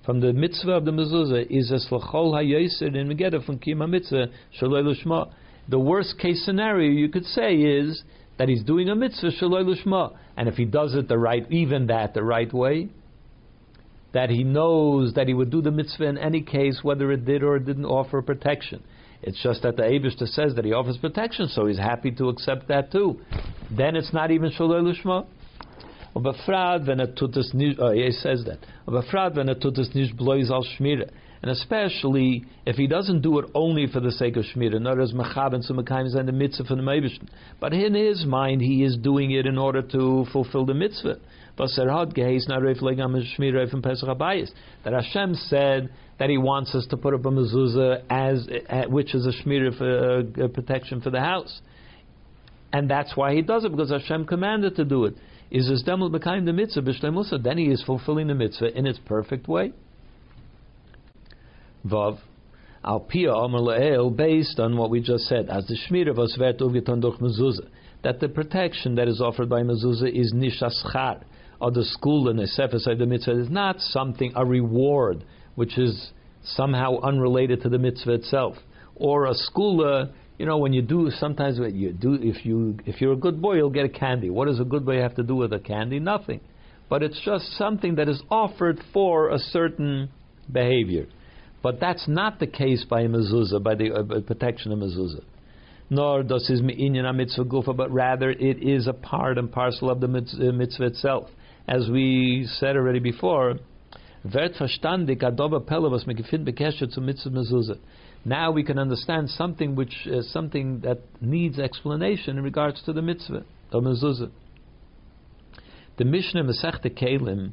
from 0.05 0.21
the 0.21 0.33
mitzvah 0.33 0.73
of 0.73 0.85
the 0.85 0.91
mezuzah 0.91 1.47
is 1.51 1.71
as 1.71 1.87
lachol 1.91 2.33
hayoser 2.33 2.95
in 2.95 3.09
megedda 3.09 3.45
from 3.45 3.59
kima 3.59 3.89
mitzvah 3.89 4.29
lushma. 4.63 5.31
The 5.69 5.79
worst 5.79 6.19
case 6.19 6.45
scenario 6.45 6.91
you 6.91 7.09
could 7.11 7.27
say 7.27 7.55
is 7.55 8.03
that 8.39 8.49
he's 8.49 8.65
doing 8.65 8.89
a 8.89 8.97
mitzvah 8.97 9.31
shaloi 9.41 9.63
lushma, 9.65 10.17
and 10.37 10.49
if 10.49 10.55
he 10.55 10.65
does 10.65 10.95
it 10.95 11.09
the 11.09 11.19
right, 11.19 11.47
even 11.53 11.89
that 11.89 12.15
the 12.15 12.25
right 12.25 12.53
way, 12.53 12.89
that 14.13 14.31
he 14.31 14.43
knows 14.43 15.13
that 15.15 15.29
he 15.29 15.35
would 15.35 15.51
do 15.51 15.61
the 15.61 15.71
mitzvah 15.71 16.07
in 16.07 16.19
any 16.19 16.41
case, 16.41 16.81
whether 16.83 17.13
it 17.13 17.27
did 17.27 17.43
or 17.43 17.57
it 17.57 17.67
didn't 17.67 17.85
offer 17.85 18.23
protection. 18.23 18.83
It's 19.23 19.41
just 19.43 19.63
that 19.63 19.77
the 19.77 19.83
Abishta 19.83 20.27
says 20.27 20.55
that 20.55 20.65
he 20.65 20.73
offers 20.73 20.97
protection, 20.97 21.49
so 21.49 21.67
he's 21.67 21.79
happy 21.79 22.11
to 22.13 22.31
accept 22.31 22.69
that 22.69 22.91
too. 22.91 23.21
Then 23.77 23.97
it's 23.97 24.13
not 24.13 24.31
even 24.31 24.51
Shaloi 24.51 24.83
Lishma. 24.83 25.27
Ubafrad 26.17 26.89
when 26.89 27.01
it 27.01 27.17
tutas 27.17 27.51
oh 27.79 27.93
he 27.93 28.11
says 28.11 28.45
that. 28.45 28.59
Ubafrad 28.87 29.37
when 29.37 29.47
nish 29.47 30.13
blois 30.13 30.51
al 30.51 30.65
shmira. 30.65 31.09
And 31.43 31.51
especially 31.51 32.45
if 32.67 32.77
he 32.77 32.87
doesn't 32.87 33.23
do 33.23 33.39
it 33.39 33.47
only 33.55 33.87
for 33.87 34.01
the 34.01 34.13
sake 34.13 34.37
of 34.37 34.45
shmira, 34.45 34.81
not 34.81 35.01
as 35.01 35.13
machab 35.13 35.55
and 35.55 35.65
sumakayim 35.65 36.15
and 36.15 36.29
the 36.29 36.33
mitzvah 36.33 36.65
for 36.65 36.75
the 36.75 36.83
Meibish. 36.83 37.19
But 37.61 37.73
in 37.73 37.95
his 37.95 38.27
mind, 38.27 38.61
he 38.61 38.85
is 38.85 38.97
doing 38.97 39.31
it 39.31 39.47
in 39.47 39.57
order 39.57 39.83
to 39.83 40.27
fulfill 40.33 40.67
the 40.67 40.75
mitzvah. 40.75 41.19
That 41.57 41.71
Hashem 44.93 45.35
said 45.35 45.91
that 46.19 46.31
He 46.31 46.39
wants 46.39 46.75
us 46.75 46.87
to 46.87 46.97
put 46.97 47.13
up 47.13 47.27
a 47.27 47.31
mezuzah 47.31 48.03
as 48.09 48.49
uh, 48.69 48.85
which 48.89 49.15
is 49.15 49.27
a 49.27 49.33
shmir 49.43 49.77
for 49.77 50.43
uh, 50.43 50.49
protection 50.49 51.03
for 51.03 51.11
the 51.11 51.21
house, 51.21 51.61
and 52.73 52.91
that's 52.91 53.17
why 53.17 53.35
He 53.35 53.43
does 53.43 53.65
it 53.65 53.71
because 53.71 53.91
Hashem 53.91 54.27
commanded 54.27 54.77
to 54.77 54.85
do 54.85 55.05
it. 55.05 55.15
Is 55.51 55.69
this 55.69 55.83
demel 55.83 56.11
b'kaim 56.11 56.45
the 56.45 56.53
mitzvah 56.53 56.83
b'shlemusa? 56.83 57.43
Then 57.43 57.59
He 57.59 57.67
is 57.67 57.83
fulfilling 57.83 58.29
the 58.29 58.35
mitzvah 58.35 58.77
in 58.77 58.87
its 58.87 58.99
perfect 59.07 59.49
way. 59.49 59.73
Vav. 61.87 62.19
Al 62.83 63.01
pia 63.01 63.33
based 64.17 64.59
on 64.59 64.77
what 64.77 64.89
we 64.89 65.01
just 65.01 65.25
said, 65.25 65.51
as 65.51 65.67
the 65.67 65.77
shmir 65.87 66.09
of 66.09 66.17
osvet 66.17 66.59
mezuzah, 66.59 67.69
that 68.03 68.21
the 68.21 68.29
protection 68.29 68.95
that 68.95 69.07
is 69.07 69.21
offered 69.21 69.51
by 69.51 69.61
mezuzah 69.61 70.11
is 70.11 70.33
nishaschar, 70.33 71.23
or 71.61 71.71
the 71.71 71.85
school 71.85 72.31
and 72.31 72.39
the 72.39 72.47
sefer 72.47 72.79
the 72.79 73.05
mitzvah 73.05 73.39
is 73.39 73.51
not 73.51 73.79
something 73.81 74.33
a 74.35 74.47
reward 74.47 75.25
which 75.57 75.77
is 75.77 76.11
somehow 76.43 76.99
unrelated 77.03 77.61
to 77.61 77.69
the 77.69 77.79
mitzvah 77.79 78.13
itself. 78.13 78.57
Or 78.97 79.27
a 79.27 79.35
skula, 79.35 80.11
you 80.41 80.47
know, 80.47 80.57
when 80.57 80.73
you 80.73 80.81
do, 80.81 81.11
sometimes 81.11 81.61
when 81.61 81.77
you 81.77 81.93
do, 81.93 82.15
if, 82.15 82.47
you, 82.47 82.79
if 82.87 83.03
you're 83.03 83.13
a 83.13 83.17
good 83.17 83.43
boy, 83.43 83.57
you'll 83.57 83.69
get 83.69 83.85
a 83.85 83.91
candy. 83.91 84.31
What 84.31 84.47
does 84.47 84.59
a 84.59 84.65
good 84.65 84.87
boy 84.87 84.97
have 84.97 85.15
to 85.17 85.23
do 85.23 85.37
with 85.37 85.53
a 85.53 85.59
candy? 85.59 85.99
Nothing. 85.99 86.41
But 86.89 87.03
it's 87.03 87.21
just 87.23 87.45
something 87.59 87.97
that 87.97 88.09
is 88.09 88.23
offered 88.31 88.81
for 88.95 89.29
a 89.29 89.39
certain 89.39 90.09
behavior. 90.51 91.09
But 91.63 91.79
that's 91.79 92.09
not 92.09 92.39
the 92.39 92.47
case 92.47 92.87
by 92.89 93.03
mezuzah, 93.03 93.63
by 93.63 93.75
the 93.75 93.93
uh, 93.93 94.21
protection 94.27 94.73
of 94.73 94.79
mezuzah. 94.79 95.25
Nor 95.91 96.23
does 96.23 96.49
his 96.49 96.63
me'inyan 96.63 97.15
mitzvah 97.15 97.45
gufa, 97.45 97.77
but 97.77 97.91
rather 97.91 98.31
it 98.31 98.63
is 98.63 98.87
a 98.87 98.95
part 98.95 99.37
and 99.37 99.53
parcel 99.53 99.91
of 99.91 100.01
the 100.01 100.07
uh, 100.07 100.53
mitzvah 100.53 100.87
itself. 100.87 101.29
As 101.69 101.91
we 101.91 102.49
said 102.51 102.77
already 102.77 103.01
before, 103.01 103.57
wird 104.25 104.55
verstandig 104.59 105.23
adoba 105.23 105.61
pelle 105.67 105.91
was 105.91 106.05
bekesher 106.05 106.91
zu 106.91 107.03
mitzvah 107.03 107.29
mezuzah. 107.29 107.79
Now 108.25 108.51
we 108.51 108.63
can 108.63 108.79
understand 108.79 109.31
something 109.31 109.75
which 109.75 110.07
uh, 110.07 110.23
something 110.23 110.81
that 110.81 110.99
needs 111.21 111.59
explanation 111.59 112.37
in 112.37 112.45
regards 112.45 112.83
to 112.85 112.93
the 112.93 113.03
mitzvah 113.03 113.45
of 113.73 113.83
mezuzah. 113.83 114.31
The 115.97 116.05
Mishnah 116.05 116.45
Masechta 116.45 116.91
Kalim, 116.91 117.53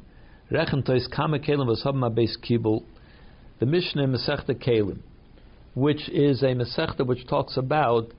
Rechentois 0.50 1.10
Kama 1.14 1.38
Kalim 1.38 1.66
was 1.66 1.82
haben 1.82 2.02
base 2.14 2.36
kibul. 2.42 2.84
The 3.60 3.66
Mishnah 3.66 4.06
Masechta 4.08 4.54
Kalim, 4.54 5.00
which 5.74 6.08
is 6.10 6.42
a 6.42 6.54
Masechta 6.54 7.06
which 7.06 7.26
talks 7.26 7.56
about 7.56 8.12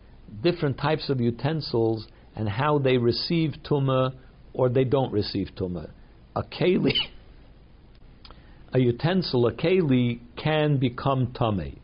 different 0.44 0.78
types 0.78 1.10
of 1.10 1.20
utensils 1.20 2.08
and 2.36 2.50
how 2.50 2.80
they 2.80 2.98
receive 2.98 3.56
tumah 3.70 4.14
or 4.54 4.70
they 4.70 4.84
don't 4.84 5.12
receive 5.12 5.50
tumah. 5.56 5.90
A 6.36 6.44
keli 6.44 6.94
a 8.74 8.80
utensil, 8.80 9.48
a 9.48 9.54
keli, 9.54 10.20
can 10.36 10.78
become 10.78 11.34
tame. 11.34 11.80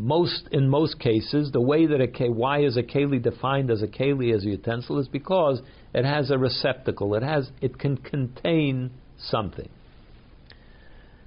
Most 0.00 0.48
in 0.52 0.68
most 0.68 1.00
cases, 1.00 1.50
the 1.50 1.60
way 1.60 1.84
that 1.86 2.00
a 2.00 2.06
keli, 2.06 2.32
why 2.32 2.60
is 2.60 2.76
a 2.76 2.84
keli 2.84 3.20
defined 3.20 3.68
as 3.68 3.82
a 3.82 3.88
keli 3.88 4.32
as 4.32 4.44
a 4.44 4.50
utensil 4.50 5.00
is 5.00 5.08
because 5.08 5.60
it 5.92 6.04
has 6.04 6.30
a 6.30 6.38
receptacle. 6.38 7.16
It 7.16 7.24
has 7.24 7.50
it 7.60 7.80
can 7.80 7.96
contain 7.96 8.92
something. 9.18 9.68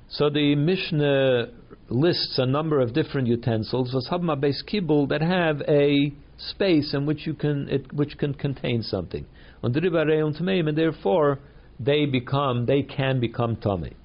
So 0.07 0.29
the 0.29 0.55
Mishnah 0.55 1.47
lists 1.89 2.37
a 2.37 2.45
number 2.45 2.79
of 2.79 2.93
different 2.93 3.27
utensils, 3.27 3.93
vashabma 3.93 4.39
base 4.39 4.63
kibul, 4.65 5.09
that 5.09 5.21
have 5.21 5.61
a 5.67 6.13
space 6.37 6.93
in 6.93 7.05
which 7.05 7.27
you 7.27 7.33
can 7.33 7.67
it, 7.67 7.91
which 7.91 8.17
can 8.17 8.33
contain 8.33 8.83
something. 8.83 9.25
And 9.61 9.75
therefore 10.77 11.39
they 11.77 12.05
become 12.05 12.65
they 12.67 12.83
can 12.83 13.19
become 13.19 13.57
tamei. 13.57 13.95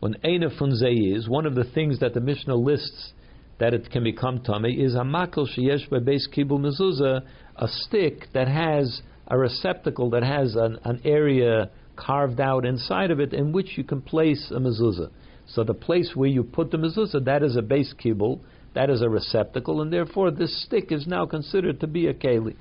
When 0.00 0.14
Eina 0.14 0.60
Funzei 0.60 1.16
is 1.16 1.28
one 1.28 1.46
of 1.46 1.54
the 1.54 1.64
things 1.64 2.00
that 2.00 2.12
the 2.12 2.20
Mishnah 2.20 2.56
lists 2.56 3.12
that 3.58 3.74
it 3.74 3.90
can 3.90 4.04
become 4.04 4.40
tamei 4.40 4.78
is 4.78 4.94
a 4.94 4.98
makal 4.98 5.46
sheyesh 5.46 5.88
base 6.04 6.28
kibul 6.34 6.60
mezuzah, 6.60 7.22
a 7.56 7.68
stick 7.68 8.26
that 8.32 8.48
has 8.48 9.02
a 9.28 9.38
receptacle 9.38 10.10
that 10.10 10.22
has 10.22 10.54
an, 10.56 10.78
an 10.84 11.00
area 11.04 11.70
carved 11.96 12.40
out 12.40 12.66
inside 12.66 13.10
of 13.10 13.20
it 13.20 13.32
in 13.32 13.52
which 13.52 13.78
you 13.78 13.84
can 13.84 14.02
place 14.02 14.50
a 14.50 14.58
mezuzah. 14.58 15.10
So 15.46 15.62
the 15.62 15.74
place 15.74 16.12
where 16.14 16.28
you 16.28 16.42
put 16.42 16.70
the 16.70 16.78
mezuzah, 16.78 17.24
that 17.24 17.42
is 17.42 17.56
a 17.56 17.62
base 17.62 17.94
kibul, 17.94 18.40
that 18.74 18.90
is 18.90 19.02
a 19.02 19.08
receptacle, 19.08 19.80
and 19.82 19.92
therefore 19.92 20.30
this 20.30 20.64
stick 20.64 20.90
is 20.90 21.06
now 21.06 21.26
considered 21.26 21.80
to 21.80 21.86
be 21.86 22.08
a 22.08 22.14
keli. 22.14 22.56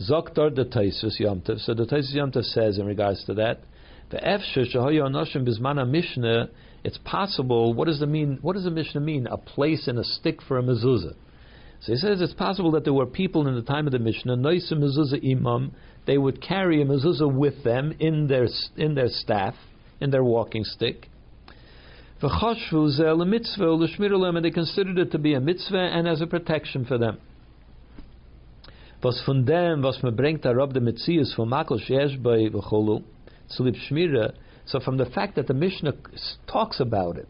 Zoktar 0.00 0.54
the 0.54 0.64
Taisus 0.64 1.20
Yomtev. 1.20 1.60
So 1.60 1.74
the 1.74 1.84
Taisus 1.84 2.14
Yomtev 2.14 2.44
says 2.44 2.78
in 2.78 2.86
regards 2.86 3.24
to 3.26 3.34
that, 3.34 3.60
the 4.10 4.16
Efsher 4.16 4.64
Shahoyo 4.72 5.02
Anoshim 5.02 5.46
Bismana 5.46 5.88
Mishnah. 5.88 6.48
It's 6.84 6.98
possible. 6.98 7.72
What 7.72 7.86
does 7.86 7.98
the 7.98 8.06
mean? 8.06 8.38
What 8.42 8.52
does 8.54 8.64
the 8.64 8.70
Mishnah 8.70 9.00
mean? 9.00 9.26
A 9.26 9.38
place 9.38 9.88
and 9.88 9.98
a 9.98 10.04
stick 10.04 10.42
for 10.42 10.58
a 10.58 10.62
mezuzah. 10.62 11.14
So 11.80 11.92
he 11.92 11.96
says 11.96 12.20
it's 12.20 12.34
possible 12.34 12.70
that 12.72 12.84
there 12.84 12.92
were 12.92 13.06
people 13.06 13.48
in 13.48 13.54
the 13.54 13.62
time 13.62 13.86
of 13.86 13.92
the 13.92 13.98
Mishnah, 13.98 14.36
Noisa 14.36 14.74
mezuzah 14.74 15.24
imam. 15.24 15.72
They 16.06 16.18
would 16.18 16.42
carry 16.42 16.82
a 16.82 16.84
mezuzah 16.84 17.34
with 17.34 17.64
them 17.64 17.94
in 17.98 18.26
their 18.26 18.48
in 18.76 18.94
their 18.94 19.08
staff, 19.08 19.54
in 20.00 20.10
their 20.10 20.22
walking 20.22 20.64
stick. 20.64 21.08
And 22.20 22.30
they 24.44 24.50
considered 24.50 24.98
it 24.98 25.10
to 25.12 25.18
be 25.18 25.34
a 25.34 25.40
mitzvah 25.40 25.76
and 25.76 26.06
as 26.06 26.20
a 26.20 26.26
protection 26.26 26.84
for 26.84 26.98
them. 26.98 27.18
Was 29.02 29.22
von 29.26 29.44
dem, 29.44 29.82
was 29.82 30.02
man 30.02 30.16
bringt 30.16 30.44
darauf 30.46 30.72
der 30.72 30.80
Metzius 30.80 31.34
von 31.34 31.50
Makel 31.50 31.78
Sheesh 31.78 32.22
bei 32.22 32.48
V'cholu, 32.48 33.02
Tzlip 33.50 33.76
Shmira, 33.86 34.32
so 34.66 34.80
from 34.80 34.96
the 34.96 35.06
fact 35.06 35.36
that 35.36 35.46
the 35.46 35.54
Mishnah 35.54 35.94
talks 36.50 36.80
about 36.80 37.18
it, 37.18 37.28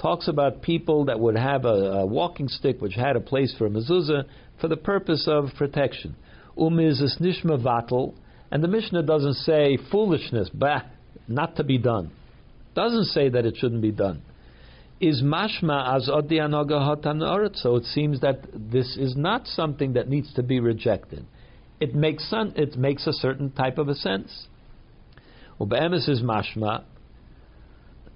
talks 0.00 0.28
about 0.28 0.62
people 0.62 1.06
that 1.06 1.18
would 1.18 1.36
have 1.36 1.64
a, 1.64 1.68
a 1.68 2.06
walking 2.06 2.48
stick 2.48 2.80
which 2.80 2.94
had 2.94 3.16
a 3.16 3.20
place 3.20 3.54
for 3.56 3.66
a 3.66 3.70
mezuzah 3.70 4.24
for 4.60 4.68
the 4.68 4.76
purpose 4.76 5.26
of 5.28 5.48
protection. 5.56 6.14
Umizis 6.56 7.20
nishma 7.20 7.62
vatal, 7.62 8.14
and 8.50 8.62
the 8.62 8.68
Mishnah 8.68 9.02
doesn't 9.02 9.34
say 9.34 9.78
foolishness, 9.90 10.50
bah, 10.52 10.82
not 11.26 11.56
to 11.56 11.64
be 11.64 11.78
done. 11.78 12.10
Doesn't 12.74 13.06
say 13.06 13.28
that 13.28 13.46
it 13.46 13.56
shouldn't 13.56 13.82
be 13.82 13.92
done 13.92 14.22
is 15.00 15.22
mashma 15.22 15.96
as 15.96 16.08
odi 16.08 16.36
anoga 16.36 17.56
So 17.56 17.76
it 17.76 17.84
seems 17.84 18.20
that 18.20 18.46
this 18.54 18.96
is 18.96 19.16
not 19.16 19.46
something 19.46 19.94
that 19.94 20.08
needs 20.08 20.32
to 20.34 20.42
be 20.42 20.60
rejected. 20.60 21.26
It 21.80 21.94
makes 21.94 22.32
it 22.32 22.76
makes 22.76 23.06
a 23.06 23.12
certain 23.12 23.50
type 23.50 23.78
of 23.78 23.88
a 23.88 23.94
sense. 23.94 24.46
Ube'emes 25.60 26.08
is 26.08 26.20
mashma. 26.20 26.82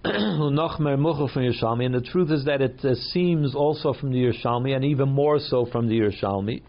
and 0.05 1.95
the 1.95 2.01
truth 2.01 2.31
is 2.31 2.45
that 2.45 2.61
it 2.61 2.85
uh, 2.85 2.95
seems 2.95 3.55
also 3.55 3.93
from 3.93 4.13
the 4.13 4.19
Yerushalmi, 4.19 4.75
and 4.75 4.85
even 4.85 5.09
more 5.09 5.39
so 5.39 5.67
from 5.67 5.89
the 5.89 5.99
Yerushalmi, 5.99 6.63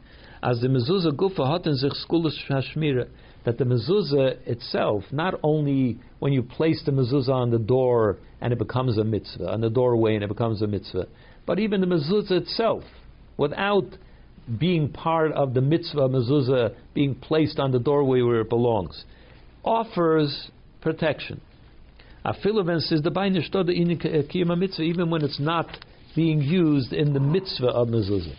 as 0.43 0.61
the 0.61 0.67
mezuzah 0.67 1.11
gufa 1.11 1.63
skulish 2.07 2.47
hashmira, 2.49 3.07
that 3.45 3.57
the 3.57 3.63
mezuzah 3.63 4.47
itself, 4.47 5.03
not 5.11 5.35
only 5.41 5.97
when 6.19 6.33
you 6.33 6.43
place 6.43 6.81
the 6.85 6.91
mezuzah 6.91 7.29
on 7.29 7.51
the 7.51 7.59
door 7.59 8.17
and 8.41 8.53
it 8.53 8.59
becomes 8.59 8.97
a 8.97 9.03
mitzvah, 9.03 9.51
on 9.51 9.61
the 9.61 9.69
doorway 9.69 10.15
and 10.15 10.23
it 10.23 10.27
becomes 10.27 10.61
a 10.61 10.67
mitzvah, 10.67 11.07
but 11.45 11.59
even 11.59 11.81
the 11.81 11.87
mezuzah 11.87 12.31
itself, 12.41 12.83
without 13.37 13.87
being 14.59 14.89
part 14.89 15.31
of 15.31 15.53
the 15.53 15.61
mitzvah 15.61 16.09
mezuzah 16.09 16.75
being 16.93 17.15
placed 17.15 17.59
on 17.59 17.71
the 17.71 17.79
doorway 17.79 18.21
where 18.21 18.41
it 18.41 18.49
belongs, 18.49 19.03
offers 19.63 20.49
protection. 20.81 21.41
Afiloven 22.25 22.81
says 22.81 23.01
the 23.01 23.11
mitzvah, 24.55 24.83
even 24.83 25.09
when 25.09 25.23
it's 25.23 25.39
not 25.39 25.67
being 26.15 26.41
used 26.41 26.91
in 26.93 27.13
the 27.13 27.19
mitzvah 27.19 27.67
of 27.67 27.87
mezuzah. 27.87 28.35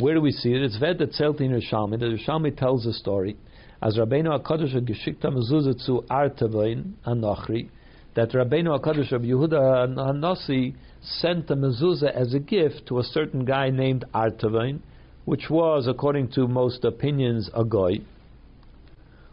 Where 0.00 0.14
do 0.14 0.20
we 0.20 0.30
see 0.30 0.50
it? 0.50 0.62
It's 0.62 0.78
Ved 0.78 0.98
that 0.98 1.12
Tzelt 1.12 1.40
in 1.40 1.50
Yerushalmi. 1.50 1.98
The 1.98 2.06
Yerushalmi 2.06 2.56
tells 2.56 2.86
a 2.86 2.92
story 2.92 3.36
as 3.82 3.96
Rabbeinu 3.96 4.40
HaKadosh 4.40 4.74
geschickt 4.88 5.24
mezuzah 5.30 5.84
zu 5.84 6.04
Artavain 6.10 6.94
Anochri, 7.06 7.68
that 8.14 8.30
Rabbeinu 8.30 8.80
HaKadosh 8.80 9.12
of 9.12 9.22
Yehuda 9.22 9.88
HaNasi 9.96 10.74
sent 11.02 11.50
a 11.50 11.56
mezuzah 11.56 12.12
as 12.12 12.34
a 12.34 12.38
gift 12.38 12.86
to 12.86 12.98
a 12.98 13.04
certain 13.04 13.44
guy 13.44 13.70
named 13.70 14.04
Artavain, 14.14 14.80
which 15.24 15.50
was, 15.50 15.86
according 15.86 16.30
to 16.32 16.48
most 16.48 16.84
opinions, 16.84 17.50
a 17.54 17.64
goy. 17.64 18.00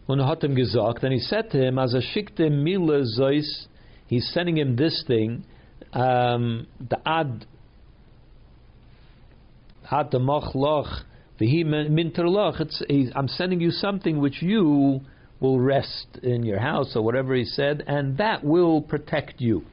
Und 0.08 0.24
hat 0.26 0.44
ihm 0.44 0.56
gesagt, 0.56 1.04
and 1.04 1.14
he 1.14 1.20
said 1.20 1.50
to 1.50 1.58
him, 1.58 1.80
as 1.80 1.94
a 1.96 2.02
shikte 2.02 2.50
mile 2.52 3.04
zois, 3.06 3.68
he's 4.08 4.30
sending 4.34 4.58
him 4.58 4.76
this 4.76 5.04
thing, 5.08 5.44
um, 5.94 6.68
the 6.90 6.98
ad, 7.08 7.46
ad 9.90 10.12
the 10.12 10.20
loch, 10.20 11.04
I'm 13.16 13.28
sending 13.28 13.60
you 13.60 13.72
something 13.72 14.20
which 14.20 14.42
you 14.42 15.02
will 15.40 15.60
rest 15.60 16.20
in 16.22 16.44
your 16.44 16.60
house 16.60 16.96
or 16.96 17.02
whatever 17.02 17.34
he 17.36 17.46
said, 17.46 17.84
and 17.88 18.18
that 18.18 18.44
will 18.44 18.82
protect 18.82 19.42
you. 19.42 19.64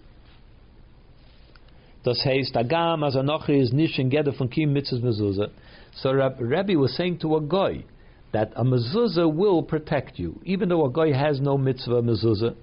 Das 2.04 2.24
heißt, 2.24 2.56
Agam 2.56 3.06
as 3.06 3.14
Anochi 3.14 3.60
is 3.60 3.72
nishin 3.72 4.10
geder 4.10 4.36
von 4.36 4.48
kim 4.48 4.74
mitzvahs 4.74 5.02
mezuzah. 5.02 5.50
So 5.94 6.12
Rabbi 6.12 6.74
was 6.74 6.96
saying 6.96 7.18
to 7.20 7.36
a 7.36 7.40
guy 7.40 7.84
that 8.32 8.52
a 8.56 8.64
mezuzah 8.64 9.32
will 9.32 9.62
protect 9.62 10.18
you, 10.18 10.40
even 10.44 10.68
though 10.68 10.84
a 10.84 10.90
guy 10.90 11.12
has 11.12 11.40
no 11.40 11.58
mitzvah 11.58 12.02
mezuzah. 12.02 12.54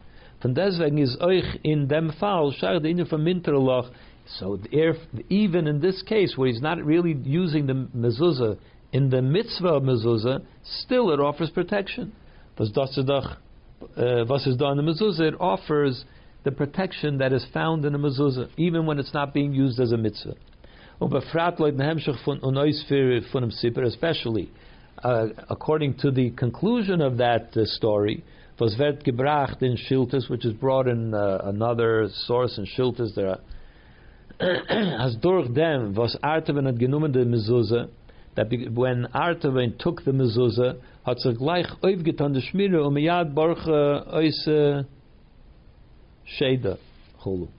Von 0.41 0.53
deswegen 0.53 0.97
is 0.99 1.17
euch 1.21 1.59
in 1.63 1.87
dem 1.87 2.11
Fall, 2.19 2.53
schar 2.53 2.81
de 2.81 3.05
von 3.05 3.23
Minterloch, 3.23 3.89
so 4.37 4.59
if, 4.71 4.95
even 5.29 5.67
in 5.67 5.81
this 5.81 6.01
case 6.03 6.33
where 6.35 6.47
he's 6.47 6.61
not 6.61 6.83
really 6.83 7.13
using 7.23 7.65
the 7.65 7.73
mezuzah 7.73 8.57
in 8.91 9.09
the 9.09 9.21
mitzvah 9.21 9.81
mezuzah, 9.81 10.43
still 10.63 11.11
it 11.11 11.19
offers 11.19 11.49
protection. 11.49 12.13
Was 12.57 12.75
uh, 12.77 12.81
is 14.49 14.57
done 14.57 14.79
in 14.79 14.85
the 14.85 14.91
mezuzah? 14.91 15.33
It 15.33 15.35
offers 15.39 16.03
the 16.43 16.51
protection 16.51 17.17
that 17.19 17.31
is 17.33 17.45
found 17.53 17.85
in 17.85 17.93
the 17.93 17.99
mezuzah, 17.99 18.49
even 18.57 18.85
when 18.85 18.99
it's 18.99 19.13
not 19.13 19.33
being 19.33 19.53
used 19.53 19.79
as 19.79 19.91
a 19.91 19.97
mitzvah. 19.97 20.35
Especially 23.85 24.51
uh, 25.03 25.27
according 25.49 25.95
to 25.99 26.11
the 26.11 26.31
conclusion 26.31 27.01
of 27.01 27.17
that 27.17 27.55
uh, 27.55 27.65
story, 27.65 28.23
was 28.59 28.75
wird 28.77 29.03
gebracht 29.03 29.61
in 29.61 29.77
Shiltes, 29.77 30.29
which 30.29 30.45
is 30.45 30.53
brought 30.53 30.87
in 30.87 31.13
uh, 31.13 31.41
another 31.45 32.09
source 32.25 32.57
in 32.57 32.65
Shiltes. 32.65 33.15
There 33.15 33.37
as 34.99 35.17
durch 35.17 35.53
dem 35.53 35.95
was 35.95 36.17
Arteven 36.23 36.65
hat 36.65 36.77
genommen 36.77 37.11
de 37.11 37.25
mezuzah, 37.25 37.89
that 38.35 38.47
when 38.73 39.05
Artavein 39.13 39.77
took 39.77 40.03
the 40.05 40.11
mezuzah, 40.11 40.75
hat 41.05 41.19
sich 41.19 41.37
gleich 41.37 41.67
aufgetan 41.81 42.33
the 42.33 42.41
Schmire 42.41 42.85
und 42.85 42.93
miyad 42.93 43.33
barche 43.33 44.05
oise 44.13 44.85
sheda 46.39 46.77
chulu. 47.21 47.49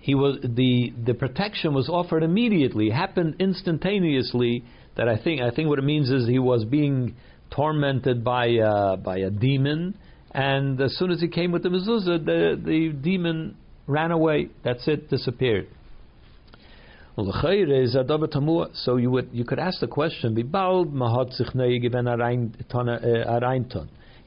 He 0.00 0.14
was 0.14 0.38
the 0.42 0.94
the 1.04 1.14
protection 1.14 1.74
was 1.74 1.88
offered 1.88 2.22
immediately, 2.22 2.90
happened 2.90 3.36
instantaneously. 3.38 4.62
That 4.96 5.08
I 5.08 5.16
think 5.22 5.40
I 5.40 5.50
think 5.50 5.68
what 5.68 5.78
it 5.78 5.84
means 5.84 6.10
is 6.10 6.26
he 6.26 6.38
was 6.38 6.64
being 6.64 7.16
tormented 7.50 8.24
by 8.24 8.56
uh, 8.56 8.96
by 8.96 9.18
a 9.18 9.30
demon, 9.30 9.96
and 10.32 10.80
as 10.80 10.96
soon 10.98 11.10
as 11.10 11.20
he 11.20 11.28
came 11.28 11.52
with 11.52 11.62
the 11.62 11.68
mezuzah, 11.68 12.24
the 12.24 12.60
the 12.62 12.92
demon 13.00 13.56
ran 13.86 14.10
away. 14.10 14.48
That's 14.64 14.86
it, 14.88 15.08
disappeared. 15.08 15.68
So 17.16 17.24
you 18.96 19.10
would 19.10 19.28
you 19.32 19.44
could 19.44 19.58
ask 19.58 19.80
the 19.80 19.86
question: 19.86 20.34
given 20.34 20.50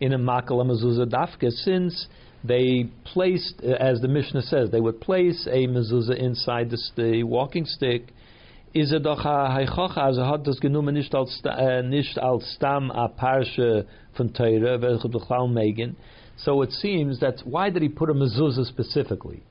in 0.01 0.13
a 0.13 0.17
makal 0.17 0.65
mezuzah 0.65 1.05
dafke 1.05 1.51
since 1.51 2.07
they 2.43 2.85
placed, 3.03 3.61
uh, 3.63 3.71
as 3.73 3.99
the 3.99 4.07
Mishnah 4.07 4.41
says, 4.43 4.71
they 4.71 4.79
would 4.79 5.01
place 5.01 5.45
a 5.51 5.67
mezuzah 5.67 6.17
inside 6.17 6.69
the, 6.69 6.77
the 6.95 7.23
walking 7.23 7.65
stick. 7.65 8.13
Is 8.73 8.91
it 8.91 9.03
doch 9.03 9.23
heichocha, 9.23 9.97
also 9.97 10.25
hat 10.25 10.45
das 10.45 10.59
genommen 10.59 10.93
nicht 10.93 11.15
als, 11.15 11.41
uh, 11.43 11.81
nicht 11.81 12.19
als 12.19 12.53
stam 12.53 12.91
a 12.91 13.09
von 14.13 14.33
Teire, 14.33 14.81
welche. 14.81 15.95
So 16.37 16.61
it 16.61 16.71
seems 16.71 17.19
that, 17.19 17.41
why 17.45 17.69
did 17.69 17.81
he 17.81 17.89
put 17.89 18.09
a 18.09 18.13
mezuzah 18.13 18.65
specifically? 18.65 19.41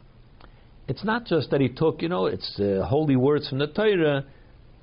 It's 0.87 1.05
not 1.05 1.27
just 1.27 1.51
that 1.51 1.61
he 1.61 1.69
took, 1.69 2.01
you 2.01 2.09
know, 2.09 2.27
it's 2.27 2.59
uh, 2.59 2.87
holy 2.87 3.16
words 3.16 3.49
from 3.49 3.59
the 3.59 3.66
Torah, 3.66 4.25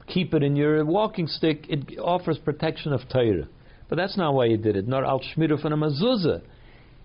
keep 0.08 0.34
it 0.34 0.44
in 0.44 0.56
your 0.56 0.86
walking 0.86 1.28
stick, 1.28 1.66
it 1.68 1.98
offers 1.98 2.38
protection 2.38 2.94
of 2.94 3.02
Torah. 3.10 3.48
But 3.90 3.96
that's 3.96 4.18
not 4.18 4.34
why 4.34 4.50
he 4.50 4.58
did 4.58 4.76
it. 4.76 4.88
Nor 4.88 5.06
al 5.06 5.22
shmiru 5.22 5.60
from 5.62 5.74
a 5.74 5.78
mezuzah. 5.78 6.42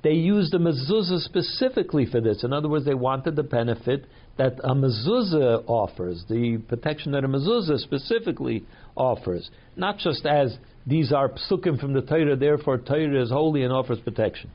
they 0.02 0.12
used 0.12 0.52
the 0.52 0.58
mezuzah 0.58 1.20
specifically 1.20 2.06
for 2.06 2.20
this. 2.20 2.44
In 2.44 2.52
other 2.52 2.68
words, 2.68 2.84
they 2.84 2.94
wanted 2.94 3.36
the 3.36 3.42
benefit 3.42 4.06
that 4.38 4.58
a 4.64 4.74
mezuzah 4.74 5.64
offers, 5.66 6.24
the 6.28 6.58
protection 6.68 7.12
that 7.12 7.24
a 7.24 7.28
mezuzah 7.28 7.78
specifically 7.78 8.64
offers, 8.96 9.50
not 9.76 9.98
just 9.98 10.24
as 10.24 10.56
these 10.86 11.12
are 11.12 11.28
psukim 11.28 11.78
from 11.78 11.92
the 11.92 12.00
Torah, 12.00 12.36
therefore 12.36 12.78
Torah 12.78 13.22
is 13.22 13.30
holy 13.30 13.62
and 13.62 13.72
offers 13.72 14.00
protection. 14.00 14.50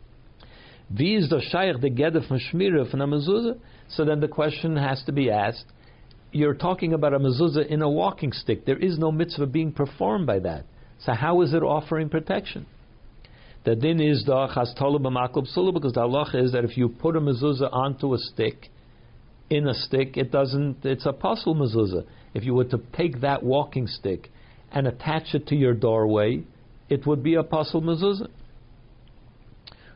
Is 0.98 1.30
the 1.30 1.42
shaykh 1.50 1.82
the 1.82 1.90
gedder 1.90 2.28
from 2.28 2.40
shmira 2.40 2.90
from 2.90 3.02
a 3.02 3.08
mezuzah? 3.08 3.60
So 3.90 4.06
then 4.06 4.20
the 4.20 4.28
question 4.28 4.76
has 4.78 5.04
to 5.06 5.12
be 5.12 5.32
asked: 5.32 5.66
You're 6.32 6.54
talking 6.54 6.94
about 6.94 7.14
a 7.14 7.20
mezuzah 7.20 7.68
in 7.68 7.82
a 7.82 7.90
walking 7.90 8.32
stick. 8.32 8.66
There 8.66 8.78
is 8.78 8.98
no 8.98 9.12
mitzvah 9.12 9.48
being 9.48 9.72
performed 9.72 10.28
by 10.28 10.40
that. 10.40 10.66
So 11.00 11.14
how 11.14 11.42
is 11.42 11.54
it 11.54 11.64
offering 11.64 12.10
protection? 12.10 12.66
The 13.66 13.76
din 13.76 14.00
is 14.00 14.24
the 14.26 14.34
chastolu 14.34 15.00
b'maklub 15.00 15.48
sulu 15.48 15.72
because 15.72 15.94
the 15.94 16.02
halacha 16.02 16.44
is 16.44 16.52
that 16.52 16.64
if 16.64 16.78
you 16.78 16.88
put 16.88 17.16
a 17.16 17.20
mezuzah 17.20 17.74
onto 17.74 18.14
a 18.14 18.18
stick, 18.20 18.70
in 19.50 19.68
a 19.68 19.74
stick, 19.74 20.18
it 20.18 20.32
doesn't. 20.32 20.84
It's 20.84 21.06
a 21.06 21.14
pasul 21.14 21.56
mezuzah. 21.56 22.06
If 22.34 22.43
you 22.43 22.54
were 22.54 22.66
to 22.66 22.80
take 22.96 23.22
that 23.22 23.43
walking 23.43 23.88
stick 23.88 24.30
and 24.72 24.88
attach 24.88 25.34
it 25.34 25.48
to 25.48 25.56
your 25.56 25.74
doorway, 25.74 26.43
it 26.89 27.06
would 27.06 27.24
be 27.24 27.36
a 27.36 27.43
pasul 27.43 27.82
mezuzah. 27.82 28.30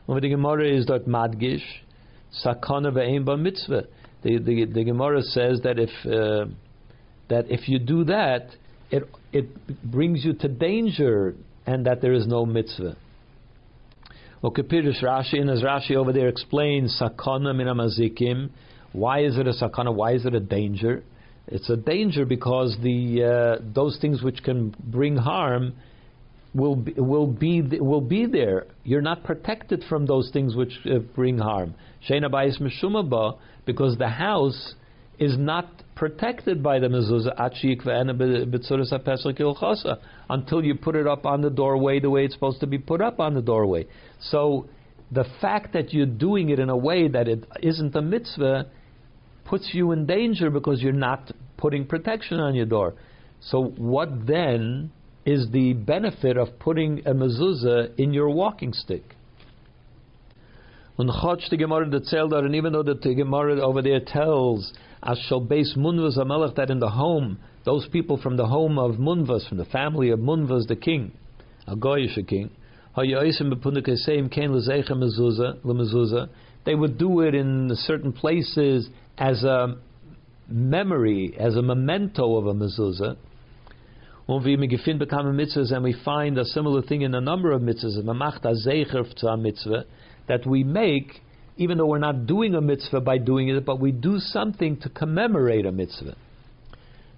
When 0.06 0.20
the 0.20 0.28
Gemara 0.28 0.68
is 0.68 0.86
that 0.86 1.06
madgish 1.06 1.62
sakana 2.44 2.92
ba 3.24 3.36
mitzvah. 3.36 3.84
The, 4.22 4.38
the, 4.38 4.64
the 4.66 4.84
Gemara 4.84 5.22
says 5.22 5.60
that 5.62 5.78
if 5.78 5.90
uh, 6.04 6.50
that 7.28 7.50
if 7.50 7.68
you 7.68 7.78
do 7.78 8.04
that, 8.04 8.48
it 8.90 9.08
it 9.32 9.82
brings 9.82 10.24
you 10.24 10.34
to 10.34 10.48
danger, 10.48 11.34
and 11.66 11.86
that 11.86 12.00
there 12.00 12.12
is 12.12 12.26
no 12.26 12.44
mitzvah. 12.44 12.96
Kapirish 14.42 15.02
Rashi, 15.02 15.38
and 15.40 15.50
as 15.50 15.62
Rashi 15.62 15.96
over 15.96 16.12
there 16.12 16.28
explains, 16.28 17.00
sakana 17.00 17.54
min 17.54 17.66
mazikim. 17.66 18.50
Why 18.92 19.20
is 19.24 19.38
it 19.38 19.46
a 19.46 19.52
sakana? 19.52 19.94
Why 19.94 20.12
is 20.14 20.26
it 20.26 20.34
a 20.34 20.40
danger? 20.40 21.02
It's 21.46 21.70
a 21.70 21.76
danger 21.76 22.24
because 22.24 22.76
the 22.82 23.58
uh, 23.60 23.62
those 23.74 23.98
things 24.00 24.22
which 24.22 24.42
can 24.42 24.74
bring 24.84 25.16
harm 25.16 25.74
will 26.54 26.76
be, 26.76 26.92
will 26.92 27.26
be 27.26 27.62
will 27.62 28.00
be 28.00 28.26
there. 28.26 28.66
You're 28.84 29.02
not 29.02 29.24
protected 29.24 29.84
from 29.88 30.06
those 30.06 30.30
things 30.32 30.56
which 30.56 30.72
uh, 30.86 30.98
bring 31.14 31.38
harm. 31.38 31.74
Sheina 32.08 32.30
bayis 32.30 32.60
meshumaba 32.60 33.38
because 33.64 33.96
the 33.98 34.08
house 34.08 34.74
is 35.18 35.36
not 35.36 35.68
protected 35.94 36.62
by 36.62 36.78
the 36.78 36.86
mezuzah 36.86 37.34
until 40.30 40.64
you 40.64 40.74
put 40.74 40.96
it 40.96 41.06
up 41.06 41.26
on 41.26 41.42
the 41.42 41.50
doorway 41.50 42.00
the 42.00 42.08
way 42.08 42.24
it's 42.24 42.32
supposed 42.32 42.58
to 42.60 42.66
be 42.66 42.78
put 42.78 43.02
up 43.02 43.20
on 43.20 43.34
the 43.34 43.42
doorway. 43.42 43.86
So 44.20 44.66
the 45.12 45.26
fact 45.40 45.74
that 45.74 45.92
you're 45.92 46.06
doing 46.06 46.48
it 46.48 46.58
in 46.58 46.70
a 46.70 46.76
way 46.76 47.06
that 47.08 47.28
it 47.28 47.44
isn't 47.62 47.94
a 47.94 48.00
mitzvah 48.00 48.66
puts 49.50 49.68
you 49.72 49.90
in 49.90 50.06
danger 50.06 50.48
because 50.48 50.80
you're 50.80 50.92
not 50.92 51.32
putting 51.56 51.84
protection 51.84 52.38
on 52.38 52.54
your 52.54 52.66
door. 52.66 52.94
So 53.40 53.74
what 53.76 54.26
then 54.26 54.92
is 55.26 55.48
the 55.50 55.72
benefit 55.72 56.36
of 56.36 56.58
putting 56.60 57.00
a 57.00 57.12
mezuzah 57.12 57.98
in 57.98 58.14
your 58.14 58.30
walking 58.30 58.72
stick? 58.72 59.02
And 60.96 61.10
even 61.10 62.72
though 62.72 62.82
the 62.84 63.14
Gemara 63.16 63.60
over 63.60 63.82
there 63.82 64.00
tells 64.00 64.72
as 65.02 65.18
shall 65.28 65.40
base 65.40 65.74
Munvas 65.76 66.16
Amelech 66.16 66.54
that 66.56 66.70
in 66.70 66.78
the 66.78 66.90
home, 66.90 67.38
those 67.64 67.88
people 67.88 68.20
from 68.22 68.36
the 68.36 68.46
home 68.46 68.78
of 68.78 68.96
Munvas, 68.96 69.48
from 69.48 69.58
the 69.58 69.64
family 69.64 70.10
of 70.10 70.20
Munvas, 70.20 70.68
the 70.68 70.76
king, 70.76 71.12
a 71.66 71.74
Goyish 71.74 72.16
king, 72.28 72.50
they 76.64 76.74
would 76.74 76.98
do 76.98 77.20
it 77.20 77.34
in 77.34 77.70
certain 77.74 78.12
places 78.12 78.88
as 79.16 79.42
a 79.42 79.76
memory, 80.48 81.34
as 81.38 81.56
a 81.56 81.62
memento 81.62 82.36
of 82.36 82.46
a 82.46 82.54
mezuzah. 82.54 83.16
And 84.28 85.84
we 85.84 85.96
find 86.04 86.38
a 86.38 86.44
similar 86.44 86.82
thing 86.82 87.02
in 87.02 87.14
a 87.14 87.20
number 87.20 87.52
of 87.52 87.62
mitzvahs, 87.62 87.96
that 90.28 90.46
we 90.46 90.62
make 90.64 91.20
even 91.60 91.76
though 91.76 91.86
we're 91.86 91.98
not 91.98 92.26
doing 92.26 92.54
a 92.54 92.60
mitzvah 92.60 93.02
by 93.02 93.18
doing 93.18 93.48
it, 93.48 93.66
but 93.66 93.78
we 93.78 93.92
do 93.92 94.18
something 94.18 94.78
to 94.78 94.88
commemorate 94.88 95.66
a 95.66 95.72
mitzvah. 95.72 96.16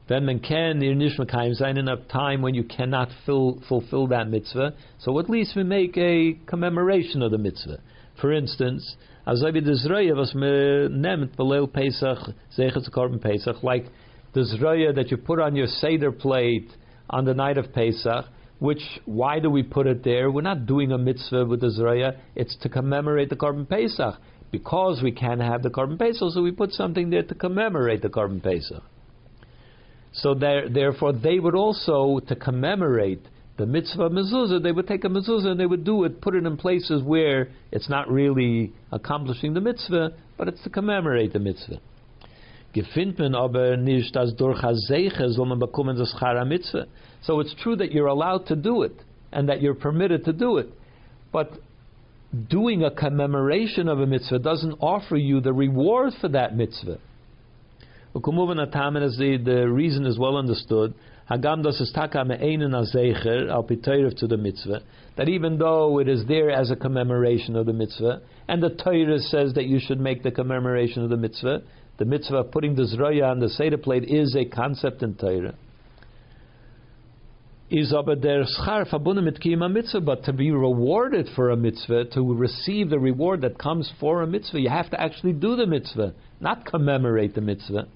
Then 0.09 0.26
man 0.26 0.40
can 0.40 0.80
nishmakayim 0.80 1.61
zayin 1.61 1.78
in 1.78 1.86
a 1.86 1.97
time 1.97 2.43
when 2.43 2.53
you 2.53 2.64
cannot 2.64 3.09
fill, 3.24 3.62
fulfill 3.68 4.09
that 4.09 4.28
mitzvah, 4.28 4.74
so 4.99 5.16
at 5.20 5.30
least 5.30 5.55
we 5.55 5.62
make 5.62 5.97
a 5.97 6.36
commemoration 6.47 7.22
of 7.22 7.30
the 7.30 7.38
mitzvah. 7.38 7.78
For 8.20 8.32
instance, 8.32 8.97
azavi 9.27 9.62
dezraya 9.62 10.14
was 10.16 10.33
nemt 10.35 11.37
belel 11.37 11.73
Pesach 11.73 12.18
zeichet 12.57 12.91
korban 12.91 13.20
Pesach, 13.20 13.62
like 13.62 13.87
the 14.35 14.41
zraya 14.41 14.95
that 14.95 15.11
you 15.11 15.16
put 15.16 15.39
on 15.39 15.55
your 15.57 15.66
seder 15.66 16.12
plate 16.12 16.70
on 17.11 17.25
the 17.25 17.35
night 17.35 17.59
of 17.59 17.73
Pesach, 17.73 18.25
which 18.59 18.83
why 19.05 19.39
do 19.39 19.51
we 19.51 19.62
put 19.62 19.87
it 19.87 20.05
there? 20.05 20.31
We're 20.31 20.43
not 20.43 20.66
doing 20.66 20.93
a 20.93 20.99
mitzvah 20.99 21.45
with 21.47 21.61
the 21.61 21.68
zraya. 21.68 22.18
It's 22.35 22.57
to 22.62 22.68
commemorate 22.68 23.29
the 23.29 23.37
korban 23.37 23.68
Pesach 23.68 24.20
because 24.53 25.01
we 25.03 25.11
can't 25.11 25.41
have 25.41 25.62
the 25.62 25.70
korban 25.70 25.99
pesach, 25.99 26.31
so 26.33 26.43
we 26.43 26.53
put 26.53 26.73
something 26.73 27.11
there 27.11 27.23
to 27.23 27.35
commemorate 27.35 28.03
the 28.03 28.09
korban 28.09 28.41
pesach. 28.41 28.83
So 30.12 30.35
there, 30.35 30.68
therefore, 30.68 31.14
they 31.14 31.39
would 31.41 31.55
also 31.55 32.20
to 32.29 32.37
commemorate 32.37 33.27
the 33.63 33.67
mitzvah 33.67 34.11
mezuzah. 34.11 34.61
They 34.61 34.73
would 34.73 34.89
take 34.89 35.05
a 35.05 35.09
mezuzah 35.09 35.53
and 35.53 35.61
they 35.61 35.67
would 35.67 35.85
do 35.85 36.03
it, 36.03 36.21
put 36.21 36.35
it 36.35 36.45
in 36.45 36.57
places 36.57 37.01
where 37.01 37.49
it's 37.71 37.89
not 37.89 38.11
really 38.11 38.73
accomplishing 38.91 39.55
the 39.55 39.61
mitzvah, 39.61 40.11
but 40.37 40.49
it's 40.49 40.61
to 40.65 40.71
commemorate 40.71 41.33
the 41.33 41.39
mitzvah. 41.39 41.79
So 42.75 42.83
it's 47.41 47.55
true 47.63 47.77
that 47.77 47.93
you're 47.93 48.07
allowed 48.09 48.47
to 48.47 48.57
do 48.57 48.83
it 48.83 48.97
and 49.31 49.49
that 49.49 49.63
you're 49.63 49.75
permitted 49.75 50.25
to 50.25 50.33
do 50.33 50.59
it, 50.59 50.69
but 51.33 51.53
doing 52.51 52.83
a 52.83 52.91
commemoration 52.91 53.87
of 53.87 54.01
a 54.01 54.07
mitzvah 54.07 54.41
doesn't 54.41 54.73
offer 54.81 55.17
you 55.17 55.41
the 55.41 55.53
reward 55.53 56.15
for 56.21 56.27
that 56.31 56.57
mitzvah. 56.57 56.99
The 58.15 59.69
reason 59.71 60.07
is 60.07 60.19
well 60.19 60.37
understood, 60.37 60.95
Hagam 61.31 61.62
das 61.62 61.81
is 61.81 61.93
taka 61.93 62.25
me'einen 62.25 62.73
azecher 62.73 63.51
al 63.51 63.62
to 63.62 64.27
the 64.27 64.37
mitzvah, 64.37 64.83
that 65.16 65.29
even 65.29 65.59
though 65.59 65.99
it 65.99 66.09
is 66.09 66.27
there 66.27 66.51
as 66.51 66.70
a 66.70 66.77
commemoration 66.77 67.57
of 67.57 67.66
the 67.66 67.73
mitzvah, 67.73 68.20
and 68.49 68.62
the 68.62 68.70
Torah 68.70 69.18
says 69.18 69.55
that 69.55 69.66
you 69.66 69.79
should 69.79 70.01
make 70.01 70.23
the 70.23 70.31
commemoration 70.31 71.03
of 71.03 71.11
the 71.11 71.16
mitzvah, 71.16 71.62
the 71.99 72.05
mitzvah 72.05 72.39
of 72.39 72.51
putting 72.51 72.75
the 72.75 72.83
zroya 72.83 73.31
on 73.31 73.39
the 73.39 73.49
Seder 73.49 73.79
plate 73.79 74.05
is 74.05 74.35
a 74.35 74.45
concept 74.45 75.03
in 75.03 75.14
Torah 75.14 75.55
is 77.73 77.93
aber 77.95 78.16
der 78.16 78.45
schar 78.45 78.85
verbunden 78.85 79.25
mit 79.25 79.41
kiyama 79.41 79.68
mitzvah, 79.68 80.01
but 80.01 80.23
to 80.25 80.33
be 80.33 80.51
rewarded 80.51 81.27
for 81.35 81.51
a 81.51 81.57
mitzvah, 81.57 82.05
to 82.05 82.35
receive 82.35 82.91
the 82.91 82.99
reward 82.99 83.41
that 83.41 83.59
comes 83.59 83.91
for 83.99 84.23
a 84.23 84.27
mitzvah, 84.27 84.61
you 84.61 84.68
have 84.68 84.91
to 84.91 85.01
actually 85.01 85.33
do 85.33 85.57
the 85.57 85.66
mitzvah, 85.66 86.12
not 86.41 86.66
commemorate 86.66 87.35
the 87.35 87.41
mitzvah. 87.41 87.89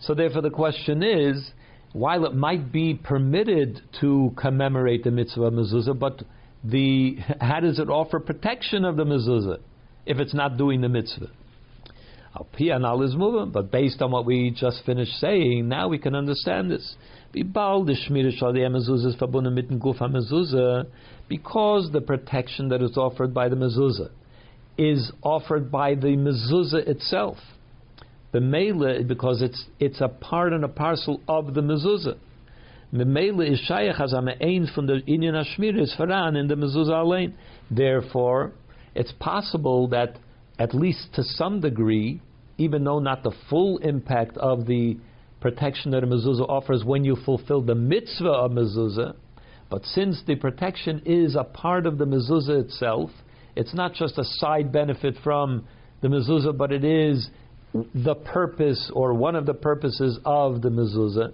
So 0.00 0.14
therefore 0.14 0.40
the 0.40 0.50
question 0.50 1.02
is, 1.02 1.50
while 1.96 2.26
it 2.26 2.34
might 2.34 2.70
be 2.70 2.92
permitted 2.92 3.80
to 3.98 4.30
commemorate 4.36 5.02
the 5.02 5.10
mitzvah 5.10 5.50
mezuzah, 5.50 5.98
but 5.98 6.22
the 6.62 7.16
how 7.40 7.58
does 7.58 7.78
it 7.78 7.88
offer 7.88 8.20
protection 8.20 8.84
of 8.84 8.96
the 8.96 9.04
mezuzah 9.04 9.58
if 10.04 10.18
it's 10.18 10.34
not 10.34 10.58
doing 10.58 10.82
the 10.82 10.90
mitzvah? 10.90 11.30
But 13.50 13.70
based 13.70 14.02
on 14.02 14.10
what 14.10 14.26
we 14.26 14.50
just 14.50 14.84
finished 14.84 15.12
saying, 15.20 15.68
now 15.68 15.88
we 15.88 15.96
can 15.96 16.14
understand 16.14 16.70
this. 16.70 16.96
Because 17.32 17.86
the 21.92 22.02
protection 22.06 22.68
that 22.68 22.82
is 22.82 22.98
offered 22.98 23.32
by 23.32 23.48
the 23.48 23.56
mezuzah 23.56 24.10
is 24.76 25.10
offered 25.22 25.70
by 25.72 25.94
the 25.94 26.08
mezuzah 26.08 26.86
itself. 26.86 27.38
The 28.36 28.42
mele, 28.42 29.02
because 29.02 29.40
it's 29.40 29.64
it's 29.80 30.02
a 30.02 30.08
part 30.08 30.52
and 30.52 30.62
a 30.62 30.68
parcel 30.68 31.22
of 31.26 31.54
the 31.54 31.62
mezuzah. 31.62 32.18
Memele 32.92 33.50
is 33.50 33.66
shayach 33.66 33.98
as 33.98 34.12
ein 34.12 34.68
from 34.74 34.86
the 34.86 35.00
inyan 35.08 35.42
hashmir 35.42 35.80
is 35.80 35.94
faran 35.98 36.36
in 36.36 36.46
the 36.46 36.54
mezuzah 36.54 37.00
alain. 37.00 37.34
Therefore, 37.70 38.52
it's 38.94 39.10
possible 39.12 39.88
that 39.88 40.18
at 40.58 40.74
least 40.74 41.14
to 41.14 41.22
some 41.22 41.62
degree, 41.62 42.20
even 42.58 42.84
though 42.84 42.98
not 42.98 43.22
the 43.22 43.32
full 43.48 43.78
impact 43.78 44.36
of 44.36 44.66
the 44.66 44.98
protection 45.40 45.92
that 45.92 46.04
a 46.04 46.06
mezuzah 46.06 46.46
offers 46.46 46.84
when 46.84 47.04
you 47.04 47.16
fulfill 47.24 47.62
the 47.62 47.74
mitzvah 47.74 48.28
of 48.28 48.50
mezuzah. 48.50 49.14
But 49.70 49.86
since 49.86 50.22
the 50.26 50.36
protection 50.36 51.00
is 51.06 51.36
a 51.36 51.44
part 51.44 51.86
of 51.86 51.96
the 51.96 52.04
mezuzah 52.04 52.66
itself, 52.66 53.08
it's 53.56 53.72
not 53.72 53.94
just 53.94 54.18
a 54.18 54.24
side 54.24 54.70
benefit 54.72 55.14
from 55.24 55.66
the 56.02 56.08
mezuzah, 56.08 56.54
but 56.54 56.70
it 56.70 56.84
is 56.84 57.30
the 57.94 58.14
purpose 58.14 58.90
or 58.92 59.14
one 59.14 59.36
of 59.36 59.46
the 59.46 59.54
purposes 59.54 60.18
of 60.24 60.62
the 60.62 60.68
mezuzah. 60.68 61.32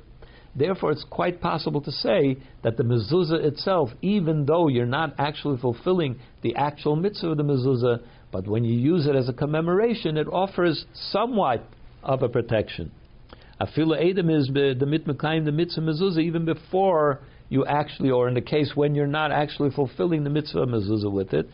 Therefore, 0.54 0.92
it's 0.92 1.04
quite 1.08 1.40
possible 1.40 1.80
to 1.80 1.90
say 1.90 2.36
that 2.62 2.76
the 2.76 2.82
mezuzah 2.82 3.44
itself, 3.44 3.90
even 4.02 4.44
though 4.44 4.68
you're 4.68 4.84
not 4.84 5.14
actually 5.18 5.58
fulfilling 5.58 6.18
the 6.42 6.54
actual 6.56 6.94
mitzvah 6.94 7.30
of 7.30 7.36
the 7.38 7.42
mezuzah, 7.42 8.02
but 8.30 8.46
when 8.46 8.64
you 8.64 8.78
use 8.78 9.06
it 9.06 9.16
as 9.16 9.28
a 9.28 9.32
commemoration, 9.32 10.16
it 10.16 10.26
offers 10.28 10.84
somewhat 10.92 11.64
of 12.02 12.22
a 12.22 12.28
protection. 12.28 12.90
Afila 13.60 14.10
Edom 14.10 14.28
is 14.28 14.48
the 14.48 14.74
mitmakayim 14.86 15.44
the 15.44 15.52
mitzvah 15.52 15.82
mezuzah 15.82 16.22
even 16.22 16.44
before 16.44 17.20
you 17.52 17.66
actually, 17.66 18.10
or 18.10 18.28
in 18.28 18.34
the 18.34 18.40
case 18.40 18.72
when 18.74 18.94
you're 18.94 19.06
not 19.06 19.30
actually 19.30 19.68
fulfilling 19.72 20.24
the 20.24 20.30
mitzvah 20.30 20.64
mezuzah 20.64 21.12
with 21.12 21.34
it. 21.34 21.46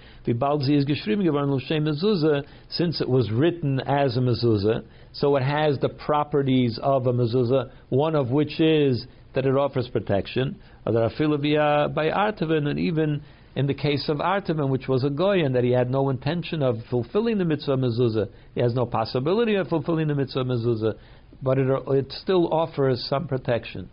Since 2.70 3.00
it 3.00 3.08
was 3.08 3.32
written 3.32 3.80
as 3.80 4.16
a 4.16 4.20
mezuzah, 4.20 4.84
so 5.12 5.34
it 5.34 5.42
has 5.42 5.76
the 5.80 5.88
properties 5.88 6.78
of 6.80 7.08
a 7.08 7.12
mezuzah. 7.12 7.72
One 7.88 8.14
of 8.14 8.30
which 8.30 8.60
is 8.60 9.06
that 9.34 9.44
it 9.44 9.56
offers 9.56 9.88
protection. 9.88 10.60
By 10.84 10.92
artavin, 10.92 12.68
and 12.68 12.78
even 12.78 13.20
in 13.56 13.66
the 13.66 13.74
case 13.74 14.08
of 14.08 14.18
Artaman, 14.18 14.68
which 14.68 14.86
was 14.86 15.02
a 15.02 15.08
goyan, 15.08 15.54
that 15.54 15.64
he 15.64 15.72
had 15.72 15.90
no 15.90 16.10
intention 16.10 16.62
of 16.62 16.76
fulfilling 16.90 17.38
the 17.38 17.44
mitzvah 17.44 17.76
mezuzah, 17.76 18.28
he 18.54 18.60
has 18.60 18.72
no 18.72 18.86
possibility 18.86 19.56
of 19.56 19.66
fulfilling 19.66 20.06
the 20.06 20.14
mitzvah 20.14 20.44
mezuzah, 20.44 20.94
but 21.42 21.58
it, 21.58 21.66
it 21.88 22.12
still 22.12 22.54
offers 22.54 23.04
some 23.08 23.26
protection. 23.26 23.90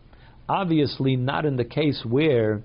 Obviously, 0.47 1.15
not 1.15 1.45
in 1.45 1.55
the 1.55 1.65
case 1.65 2.03
where 2.07 2.61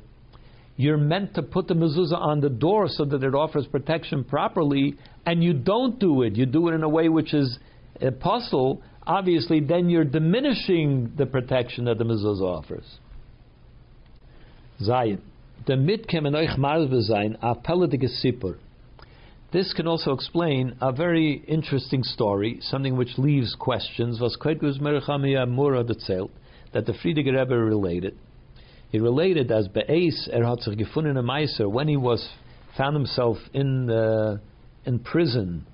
you're 0.77 0.97
meant 0.97 1.35
to 1.35 1.43
put 1.43 1.69
the 1.69 1.75
mezuzah 1.75 2.19
on 2.19 2.41
the 2.41 2.49
door 2.49 2.89
so 2.89 3.05
that 3.05 3.23
it 3.23 3.35
offers 3.35 3.67
protection 3.67 4.25
properly, 4.25 4.97
and 5.27 5.43
you 5.43 5.53
don't 5.53 5.99
do 5.99 6.23
it. 6.23 6.37
You 6.37 6.47
do 6.47 6.69
it 6.69 6.75
in 6.75 6.83
a 6.83 6.89
way 6.89 7.09
which 7.09 7.35
is 7.35 7.59
a 8.01 8.11
pasul. 8.11 8.83
Obviously, 9.07 9.61
then 9.61 9.89
you're 9.89 10.05
diminishing 10.05 11.13
the 11.17 11.27
protection 11.27 11.85
that 11.87 11.99
the 11.99 12.05
mezuzah 12.05 12.43
offers. 12.43 12.99
Zion 14.83 15.23
the 15.67 15.75
mitkem 15.75 16.27
a 16.27 17.55
pelledige. 17.55 18.57
This 19.53 19.73
can 19.73 19.87
also 19.87 20.13
explain 20.13 20.77
a 20.81 20.93
very 20.93 21.43
interesting 21.47 22.03
story, 22.03 22.59
something 22.63 22.97
which 22.97 23.19
leaves 23.19 23.55
questions. 23.59 24.21
Was 24.21 24.37
Merchamia 24.41 25.49
Mura 25.49 25.85
that 26.73 26.87
the 26.87 26.93
Frierdiker 26.93 27.39
Rebbe 27.39 27.57
related. 27.57 28.17
He 28.91 28.99
related 28.99 29.51
as 29.53 29.69
Be'ez 29.69 30.29
er 30.33 30.45
hat 30.45 30.61
sich 30.63 30.77
gefunden 30.77 31.17
in 31.17 31.25
Meiser 31.25 31.71
when 31.71 31.89
he 31.89 31.97
was 31.97 32.29
found 32.77 32.97
himself 32.97 33.37
in 33.53 33.87
the, 33.87 34.41
in 34.85 34.99
prison 35.01 35.67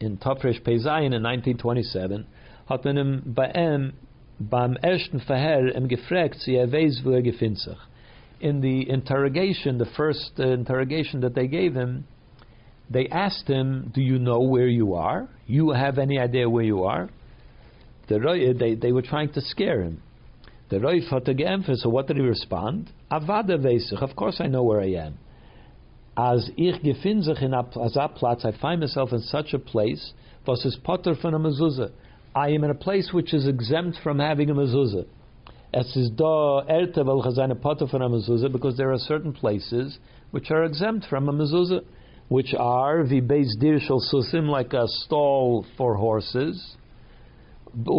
in 0.00 0.16
Tafresh 0.16 0.62
Peizayin 0.62 1.12
in 1.12 1.22
1927, 1.22 2.26
hat 2.68 2.84
man 2.84 2.98
ihm 2.98 3.22
bei 3.34 3.50
ihm 3.52 3.92
beim 4.38 4.76
ersten 4.76 5.20
Verhör 5.20 5.74
ihm 5.74 5.88
gefragt, 5.88 6.36
sie 6.40 6.56
er 6.56 6.68
weiß, 6.70 7.04
wo 7.04 7.10
er 7.10 7.22
sich 7.22 7.76
in 8.40 8.60
the 8.60 8.88
interrogation, 8.88 9.78
the 9.78 9.86
first 9.96 10.32
uh, 10.38 10.46
interrogation 10.48 11.20
that 11.20 11.34
they 11.34 11.46
gave 11.46 11.74
him, 11.74 12.04
they 12.90 13.08
asked 13.08 13.48
him, 13.48 13.90
"Do 13.94 14.00
you 14.00 14.18
know 14.18 14.40
where 14.40 14.68
you 14.68 14.94
are? 14.94 15.28
You 15.46 15.70
have 15.70 15.98
any 15.98 16.18
idea 16.18 16.48
where 16.48 16.64
you 16.64 16.84
are?" 16.84 17.08
The 18.08 18.54
they 18.58 18.74
they 18.74 18.92
were 18.92 19.02
trying 19.02 19.32
to 19.32 19.40
scare 19.40 19.82
him. 19.82 20.02
The 20.70 20.76
Roif 20.76 21.08
had 21.08 21.24
to 21.24 21.76
So 21.76 21.88
what 21.88 22.06
did 22.08 22.16
he 22.16 22.22
respond? 22.22 22.90
Avada 23.10 23.58
veisich. 23.58 24.02
Of 24.02 24.14
course 24.14 24.40
I 24.40 24.46
know 24.46 24.62
where 24.62 24.80
I 24.80 24.92
am. 25.06 25.18
As 26.16 26.50
ich 26.56 26.82
gefin 26.82 27.22
sich 27.22 27.40
in 27.42 27.52
Platz, 28.16 28.44
I 28.44 28.52
find 28.60 28.80
myself 28.80 29.12
in 29.12 29.20
such 29.20 29.54
a 29.54 29.58
place. 29.58 30.12
Was 30.46 30.64
is 30.64 30.76
potter 30.82 31.14
from 31.14 31.34
a 31.34 31.38
mezuzah? 31.38 31.90
I 32.34 32.48
am 32.50 32.64
in 32.64 32.70
a 32.70 32.74
place 32.74 33.10
which 33.12 33.34
is 33.34 33.46
exempt 33.46 33.98
from 34.02 34.18
having 34.18 34.50
a 34.50 34.54
mezuzah. 34.54 35.06
Es 35.72 35.94
is 35.96 36.10
da 36.10 36.62
erte 36.66 37.04
wel 37.04 37.22
gezane 37.22 37.60
potter 37.60 37.86
from 37.86 38.02
a 38.02 38.08
mezuzah 38.08 38.50
because 38.50 38.76
there 38.76 38.90
are 38.90 38.98
certain 38.98 39.32
places 39.32 39.98
which 40.30 40.50
are 40.50 40.64
exempt 40.64 41.06
from 41.08 41.28
a 41.28 41.32
mezuzah, 41.32 41.84
which 42.28 42.54
are 42.58 43.04
base 43.04 43.56
dirshal 43.60 44.00
susim 44.12 44.48
like 44.48 44.72
a 44.72 44.86
stall 44.86 45.66
for 45.76 45.96
horses, 45.96 46.76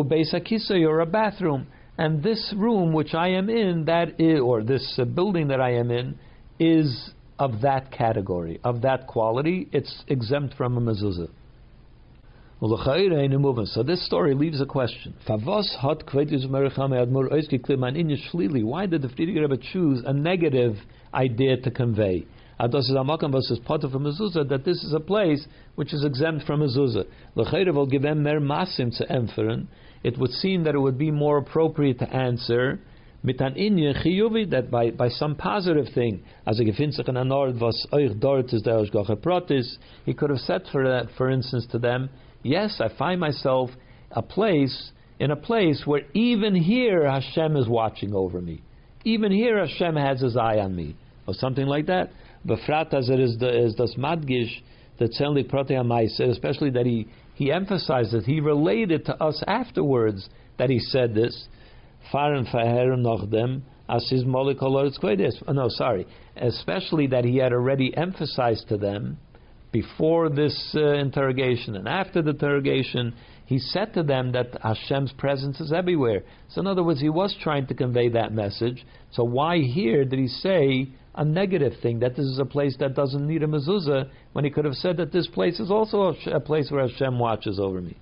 base 0.07 0.33
akisa 0.33 0.87
or 0.87 0.99
a 0.99 1.05
bathroom. 1.05 1.67
And 1.99 2.23
this 2.23 2.53
room 2.55 2.93
which 2.93 3.13
I 3.13 3.27
am 3.31 3.49
in, 3.49 3.83
that 3.85 4.21
is, 4.21 4.39
or 4.39 4.63
this 4.63 4.97
uh, 4.97 5.03
building 5.03 5.49
that 5.49 5.59
I 5.59 5.71
am 5.73 5.91
in, 5.91 6.17
is 6.57 7.11
of 7.37 7.59
that 7.61 7.91
category, 7.91 8.57
of 8.63 8.83
that 8.83 9.05
quality. 9.05 9.67
It's 9.73 10.05
exempt 10.07 10.55
from 10.55 10.77
a 10.77 10.81
mezuzah. 10.81 11.29
So 12.61 13.83
this 13.83 14.05
story 14.05 14.33
leaves 14.33 14.61
a 14.61 14.65
question. 14.65 15.13
Why 15.27 15.35
did 15.35 15.51
the 19.01 19.09
Frierdiker 19.09 19.41
Rebbe 19.41 19.57
choose 19.57 20.01
a 20.05 20.13
negative 20.13 20.77
idea 21.13 21.57
to 21.57 21.69
convey? 21.69 22.25
That 22.59 22.71
this 24.65 24.83
is 24.83 24.93
a 24.93 24.99
place 25.01 25.45
which 25.75 25.93
is 25.93 26.05
exempt 26.05 26.45
from 26.45 26.61
mezuzah. 26.61 27.05
It 30.03 30.17
would 30.17 30.31
seem 30.31 30.63
that 30.63 30.75
it 30.75 30.79
would 30.79 30.97
be 30.97 31.11
more 31.11 31.37
appropriate 31.37 31.99
to 31.99 32.09
answer 32.09 32.79
mitan 33.23 33.55
inyan 33.55 34.01
chiyuvi 34.01 34.49
that 34.51 34.71
by, 34.71 34.91
by 34.91 35.09
some 35.09 35.35
positive 35.35 35.87
thing, 35.93 36.23
as 36.45 36.59
a 36.59 36.63
gefinzich 36.63 37.07
an 37.07 37.15
anord 37.15 37.59
was 37.59 37.85
euch 37.91 38.19
dort 38.19 38.53
is 38.53 38.61
der 38.61 38.85
protis, 39.15 39.77
he 40.05 40.13
could 40.13 40.29
have 40.29 40.39
said 40.39 40.61
for 40.71 40.87
that, 40.87 41.07
for 41.17 41.29
instance, 41.29 41.65
to 41.67 41.79
them, 41.79 42.09
Yes, 42.43 42.79
I 42.79 42.87
find 42.97 43.19
myself 43.19 43.69
a 44.11 44.21
place 44.21 44.91
in 45.19 45.31
a 45.31 45.35
place 45.35 45.83
where 45.85 46.03
even 46.13 46.55
here 46.55 47.09
Hashem 47.09 47.57
is 47.57 47.67
watching 47.67 48.15
over 48.15 48.41
me. 48.41 48.61
Even 49.03 49.31
here 49.31 49.59
Hashem 49.59 49.95
has 49.97 50.21
his 50.21 50.37
eye 50.37 50.59
on 50.59 50.75
me, 50.75 50.95
or 51.27 51.33
something 51.33 51.67
like 51.67 51.87
that. 51.87 52.11
Befrat 52.47 52.93
as 52.93 53.09
it 53.09 53.19
is 53.19 53.37
the 53.37 53.65
is 53.65 53.75
das 53.75 53.95
madgish 53.97 54.61
that 54.97 55.11
zenlik 55.19 55.49
proteamais, 55.51 56.19
especially 56.19 56.69
that 56.69 56.85
he 56.85 57.07
he 57.39 57.53
emphasized 57.53 58.11
that 58.11 58.25
he 58.25 58.41
related 58.41 59.05
to 59.05 59.15
us 59.23 59.41
afterwards 59.47 60.27
that 60.57 60.69
he 60.69 60.77
said 60.77 61.15
this. 61.15 61.47
Oh, 65.47 65.53
No, 65.53 65.69
sorry. 65.69 66.05
Especially 66.35 67.07
that 67.07 67.23
he 67.23 67.37
had 67.37 67.53
already 67.53 67.95
emphasized 67.95 68.67
to 68.67 68.75
them 68.77 69.19
before 69.71 70.27
this 70.27 70.75
uh, 70.75 70.95
interrogation 70.95 71.77
and 71.77 71.87
after 71.87 72.21
the 72.21 72.31
interrogation, 72.31 73.13
he 73.45 73.57
said 73.57 73.93
to 73.93 74.03
them 74.03 74.33
that 74.33 74.61
Hashem's 74.61 75.13
presence 75.13 75.61
is 75.61 75.71
everywhere. 75.71 76.23
So, 76.49 76.59
in 76.59 76.67
other 76.67 76.83
words, 76.83 76.99
he 76.99 77.07
was 77.07 77.33
trying 77.41 77.67
to 77.67 77.73
convey 77.73 78.09
that 78.09 78.33
message. 78.33 78.85
So, 79.11 79.23
why 79.23 79.59
here 79.59 80.03
did 80.03 80.19
he 80.19 80.27
say 80.27 80.89
a 81.15 81.25
negative 81.25 81.73
thing 81.81 81.99
that 81.99 82.15
this 82.15 82.25
is 82.25 82.39
a 82.39 82.45
place 82.45 82.75
that 82.79 82.95
doesn't 82.95 83.27
need 83.27 83.43
a 83.43 83.47
mezuzah 83.47 84.09
when 84.33 84.45
he 84.45 84.51
could 84.51 84.65
have 84.65 84.75
said 84.75 84.97
that 84.97 85.11
this 85.11 85.27
place 85.27 85.59
is 85.59 85.71
also 85.71 86.15
a, 86.27 86.39
place 86.39 86.69
where 86.71 86.87
Hashem 86.87 87.17
watches 87.17 87.59
over 87.59 87.81
me? 87.81 87.97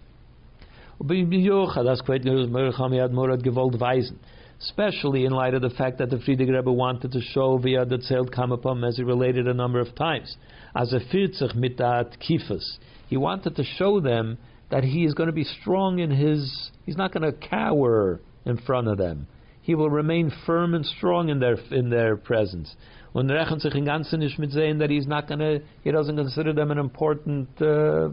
especially 4.60 5.26
in 5.26 5.32
light 5.32 5.53
of 5.53 5.62
the 5.62 5.70
fact 5.70 5.99
that 5.99 6.10
the 6.10 6.18
Frierdiker 6.18 6.55
Rebbe 6.55 6.72
wanted 6.72 7.12
to 7.12 7.22
show 7.22 7.58
via 7.58 7.86
the 7.86 7.97
Tzelt 7.97 8.34
Kamapam, 8.34 8.88
as 8.88 8.97
he 8.97 9.03
related 9.03 9.47
a 9.47 9.53
number 9.53 9.80
of 9.80 9.93
times, 9.95 10.36
as 10.76 10.93
a 10.93 10.99
firzich 10.99 11.55
mitat 11.55 12.18
kifas. 12.20 12.64
He 13.08 13.18
wanted 13.18 13.55
to 13.55 13.64
show 13.64 13.99
them 13.99 14.38
that 14.70 14.84
he 14.84 15.05
is 15.05 15.14
going 15.14 15.28
to 15.28 15.34
be 15.34 15.43
strong 15.43 15.99
in 15.99 16.12
his, 16.12 16.72
he's 16.86 16.97
not 16.97 17.14
going 17.14 17.32
to 17.32 17.47
cower 17.47 18.20
in 18.45 18.58
front 18.58 18.88
of 18.88 18.97
them. 18.97 19.28
He 19.62 19.76
will 19.76 19.89
remain 19.89 20.32
firm 20.45 20.74
and 20.74 20.86
strong 20.86 21.30
in 21.30 21.39
their 21.39 21.58
in 21.72 21.89
their 21.89 22.16
presence. 22.16 22.74
When 23.18 23.28
rechnet 23.28 23.61
sich 23.61 23.74
in 23.74 23.86
ganzen 23.86 24.22
mit 24.38 24.51
saying 24.51 24.78
that 24.78 24.91
he's 24.91 25.07
not 25.07 25.28
to, 25.28 25.63
he 25.84 25.89
doesn't 25.89 26.15
consider 26.15 26.53
them 26.53 26.70
an 26.70 26.78
important, 26.78 27.49
uh, 27.59 28.09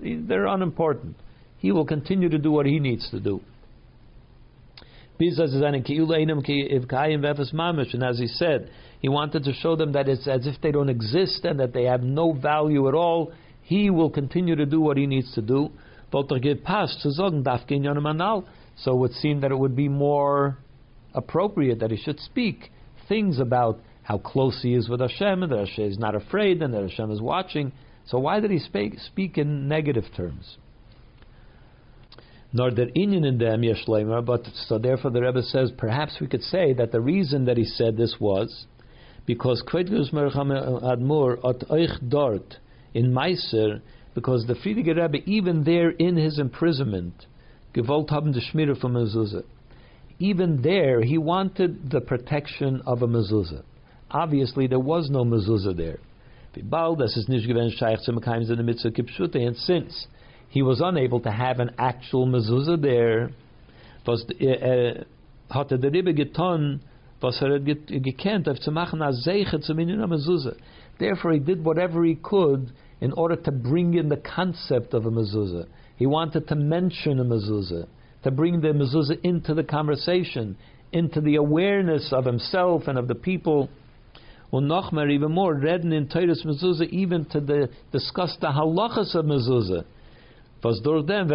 they're 0.00 0.46
unimportant. 0.46 1.14
He 1.58 1.70
will 1.70 1.84
continue 1.84 2.28
to 2.28 2.36
do 2.36 2.50
what 2.50 2.66
he 2.66 2.80
needs 2.80 3.08
to 3.10 3.20
do. 3.20 3.40
And 5.20 5.76
as 8.02 8.18
he 8.18 8.26
said, 8.26 8.70
he 8.98 9.08
wanted 9.08 9.44
to 9.44 9.52
show 9.52 9.76
them 9.76 9.92
that 9.92 10.08
it's 10.08 10.26
as 10.26 10.48
if 10.48 10.60
they 10.60 10.72
don't 10.72 10.88
exist 10.88 11.44
and 11.44 11.60
that 11.60 11.72
they 11.72 11.84
have 11.84 12.02
no 12.02 12.32
value 12.32 12.88
at 12.88 12.94
all. 12.94 13.30
He 13.62 13.88
will 13.88 14.10
continue 14.10 14.56
to 14.56 14.66
do 14.66 14.80
what 14.80 14.96
he 14.96 15.06
needs 15.06 15.32
to 15.36 15.42
do. 15.42 15.70
So 16.10 16.26
it 18.84 18.96
would 18.96 19.12
seem 19.12 19.40
that 19.42 19.52
it 19.52 19.58
would 19.60 19.76
be 19.76 19.88
more 19.88 20.58
appropriate 21.14 21.78
that 21.78 21.92
he 21.92 21.96
should 21.96 22.18
speak 22.18 22.72
things 23.08 23.38
about 23.38 23.78
how 24.10 24.18
close 24.18 24.60
he 24.60 24.74
is 24.74 24.88
with 24.88 25.00
Hashem, 25.00 25.44
and 25.44 25.52
that 25.52 25.58
Hashem 25.58 25.84
is 25.84 25.98
not 25.98 26.16
afraid, 26.16 26.62
and 26.62 26.74
that 26.74 26.82
Hashem 26.82 27.10
is 27.12 27.20
watching. 27.20 27.70
So 28.06 28.18
why 28.18 28.40
did 28.40 28.50
he 28.50 28.58
speak, 28.58 28.98
speak 28.98 29.38
in 29.38 29.68
negative 29.68 30.04
terms? 30.16 30.56
nor 32.52 32.70
der 32.70 32.86
inyan 32.96 33.24
in 33.24 33.38
them 33.38 33.62
yeshleimer. 33.62 34.24
But 34.24 34.44
so 34.66 34.78
therefore, 34.78 35.12
the 35.12 35.20
Rebbe 35.20 35.42
says 35.42 35.70
perhaps 35.78 36.16
we 36.20 36.26
could 36.26 36.42
say 36.42 36.72
that 36.72 36.90
the 36.90 37.00
reason 37.00 37.44
that 37.44 37.56
he 37.56 37.64
said 37.64 37.96
this 37.96 38.16
was 38.18 38.66
because 39.26 39.62
mercham 39.72 40.50
admur 40.82 41.38
at 41.48 41.60
euch 41.68 42.08
dort 42.08 42.56
in 42.92 43.12
Meiser, 43.12 43.80
because 44.14 44.44
the 44.48 44.54
Frierdiker 44.54 44.96
Rebbe 45.00 45.18
even 45.30 45.62
there 45.62 45.90
in 45.90 46.16
his 46.16 46.40
imprisonment, 46.40 47.26
gewollt 47.72 48.10
haben 48.10 48.32
the 48.32 48.40
shmira 48.40 48.76
from 48.80 48.94
mezuzah. 48.94 49.44
even 50.18 50.62
there, 50.62 51.02
he 51.02 51.16
wanted 51.16 51.90
the 51.90 52.00
protection 52.00 52.82
of 52.84 53.02
a 53.02 53.06
mezuzah. 53.06 53.62
Obviously, 54.10 54.66
there 54.66 54.80
was 54.80 55.10
no 55.10 55.24
mezuzah 55.24 55.76
there. 55.76 55.98
And 56.52 56.68
since 59.56 60.06
he 60.48 60.62
was 60.62 60.80
unable 60.82 61.20
to 61.20 61.30
have 61.30 61.60
an 61.60 61.70
actual 61.78 62.26
mezuzah 62.26 62.82
there, 62.82 63.30
Minion 64.06 64.40
eh, 64.40 65.04
eh, 70.02 70.06
Mezuzah. 70.06 70.56
Therefore, 70.98 71.32
he 71.32 71.38
did 71.38 71.64
whatever 71.64 72.04
he 72.04 72.16
could 72.16 72.72
in 73.00 73.12
order 73.12 73.36
to 73.36 73.50
bring 73.50 73.94
in 73.94 74.08
the 74.08 74.16
concept 74.16 74.94
of 74.94 75.06
a 75.06 75.10
mezuzah. 75.10 75.66
He 75.96 76.06
wanted 76.06 76.48
to 76.48 76.54
mention 76.54 77.20
a 77.20 77.24
mezuzah, 77.24 77.86
to 78.24 78.30
bring 78.30 78.60
the 78.60 78.68
mezuzah 78.68 79.20
into 79.22 79.54
the 79.54 79.64
conversation, 79.64 80.56
into 80.92 81.20
the 81.20 81.36
awareness 81.36 82.12
of 82.12 82.24
himself 82.24 82.88
and 82.88 82.98
of 82.98 83.08
the 83.08 83.14
people. 83.14 83.68
Noch 84.52 84.92
mehr, 84.92 85.08
even 85.08 85.32
more, 85.32 85.54
reden 85.54 85.92
in 85.92 86.08
Teures 86.08 86.44
mezuzah, 86.44 86.88
even 86.88 87.24
to 87.26 87.40
the, 87.40 87.68
discuss 87.92 88.36
the 88.40 88.48
halachas 88.48 89.14
of 89.14 89.24
mezuzah. 89.24 89.84
Was 90.64 90.80
durch 90.80 91.06
dem 91.06 91.28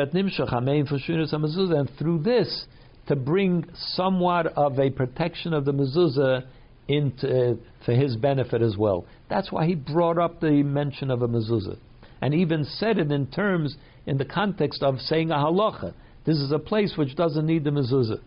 mezuzah, 1.40 1.80
and 1.80 1.90
through 1.98 2.24
this, 2.24 2.66
to 3.08 3.16
bring 3.16 3.66
somewhat 3.76 4.48
of 4.58 4.78
a 4.80 4.90
protection 4.90 5.54
of 5.54 5.64
the 5.66 5.72
mezuzah 5.72 6.46
into, 6.88 7.52
uh, 7.52 7.56
for 7.86 7.94
his 7.94 8.18
benefit 8.18 8.62
as 8.62 8.76
well. 8.78 9.06
That's 9.30 9.52
why 9.52 9.66
he 9.66 9.76
brought 9.76 10.18
up 10.18 10.42
the 10.42 10.64
mention 10.64 11.10
of 11.10 11.22
a 11.22 11.28
mezuzah, 11.28 11.78
and 12.22 12.34
even 12.34 12.66
said 12.66 12.98
it 12.98 13.12
in 13.12 13.28
terms 13.28 13.78
in 14.06 14.18
the 14.18 14.26
context 14.26 14.84
of 14.84 15.00
saying 15.00 15.32
a 15.32 15.36
halacha. 15.36 15.94
This 16.26 16.38
is 16.38 16.52
a 16.52 16.60
place 16.60 16.94
which 16.98 17.16
doesn't 17.16 17.46
need 17.46 17.64
the 17.64 17.70
mezuzah. 17.70 18.20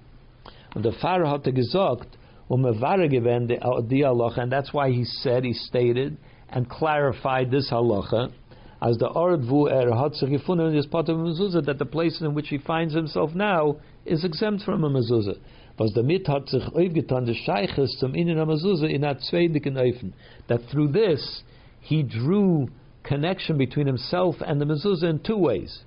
And 0.74 0.84
the 0.84 0.90
Pharah 0.90 1.30
had 1.32 1.54
gesagt, 1.54 2.06
um 2.06 2.06
the 2.06 2.14
halacha, 2.14 2.27
and 2.50 4.52
that's 4.52 4.72
why 4.72 4.90
he 4.90 5.04
said, 5.04 5.44
he 5.44 5.52
stated, 5.52 6.16
and 6.48 6.68
clarified 6.68 7.50
this 7.50 7.70
halacha, 7.70 8.32
as 8.80 8.96
the 8.98 9.08
Ardvu 9.08 9.70
er 9.70 9.94
hat 9.94 10.14
sich 10.14 10.30
gefunden 10.30 10.72
this 10.72 10.86
part 10.86 11.08
of 11.08 11.16
mezuzah, 11.16 11.64
that 11.66 11.78
the 11.78 11.84
place 11.84 12.20
in 12.20 12.34
which 12.34 12.48
he 12.48 12.58
finds 12.58 12.94
himself 12.94 13.34
now 13.34 13.76
is 14.06 14.24
exempt 14.24 14.62
from 14.62 14.84
a 14.84 14.90
mezuzah. 14.90 15.36
Was 15.78 15.92
damit 15.92 16.26
hat 16.26 16.48
sich 16.48 16.62
aufgetan 16.62 17.26
des 17.26 17.36
Scheiches 17.46 17.98
zum 17.98 18.14
Innen 18.14 18.36
Mezuzah 18.36 18.92
in 18.92 19.04
a 19.04 19.14
zweidigen 19.16 19.76
Eufen. 19.76 20.12
That 20.48 20.60
through 20.70 20.92
this, 20.92 21.42
he 21.80 22.02
drew 22.02 22.68
connection 23.04 23.58
between 23.58 23.86
himself 23.86 24.36
and 24.40 24.60
the 24.60 24.64
mezuzah 24.64 25.10
in 25.10 25.20
two 25.20 25.38
ways. 25.38 25.84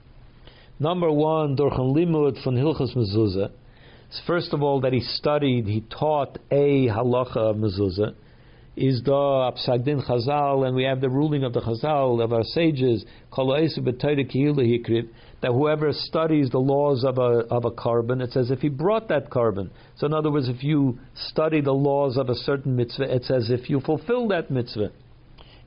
Number 0.79 1.11
one, 1.11 1.55
durch 1.55 1.73
ein 1.73 1.93
limud 1.93 2.41
von 2.43 2.55
Hilchas 2.55 2.95
mezuzah. 2.95 3.51
First 4.27 4.53
of 4.53 4.61
all, 4.61 4.81
that 4.81 4.93
he 4.93 5.01
studied, 5.01 5.67
he 5.67 5.81
taught 5.81 6.37
a 6.49 6.87
halacha 6.87 7.37
of 7.37 7.55
mezuzah 7.57 8.15
is 8.75 9.03
the 9.03 9.11
Psagdin 9.11 10.05
Chazal, 10.07 10.65
and 10.65 10.75
we 10.75 10.83
have 10.83 11.01
the 11.01 11.09
ruling 11.09 11.43
of 11.43 11.53
the 11.53 11.59
Chazal, 11.59 12.23
of 12.23 12.31
our 12.31 12.43
sages, 12.43 13.05
that 15.41 15.51
whoever 15.51 15.91
studies 15.91 16.49
the 16.49 16.57
laws 16.57 17.03
of 17.03 17.17
a, 17.17 17.45
of 17.49 17.65
a 17.65 17.71
korban, 17.71 18.21
it 18.23 18.31
says 18.31 18.49
if 18.49 18.59
he 18.59 18.69
brought 18.69 19.09
that 19.09 19.29
korban. 19.29 19.69
So, 19.97 20.07
in 20.07 20.13
other 20.13 20.31
words, 20.31 20.47
if 20.47 20.63
you 20.63 20.99
study 21.15 21.59
the 21.61 21.73
laws 21.73 22.17
of 22.17 22.29
a 22.29 22.35
certain 22.35 22.75
mitzvah, 22.75 23.13
it 23.13 23.25
says 23.25 23.49
if 23.49 23.69
you 23.69 23.81
fulfill 23.81 24.29
that 24.29 24.49
mitzvah. 24.49 24.91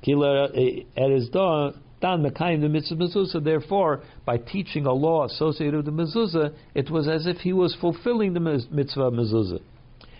Eh, 0.06 0.82
er 0.98 1.72
So 2.04 3.40
therefore, 3.40 4.02
by 4.26 4.36
teaching 4.36 4.84
a 4.84 4.92
law 4.92 5.24
associated 5.24 5.76
with 5.76 5.86
the 5.86 5.92
mezuzah, 5.92 6.54
it 6.74 6.90
was 6.90 7.08
as 7.08 7.26
if 7.26 7.38
he 7.38 7.52
was 7.52 7.74
fulfilling 7.80 8.34
the 8.34 8.40
mitzvah 8.40 9.10
mezuzah, 9.10 9.60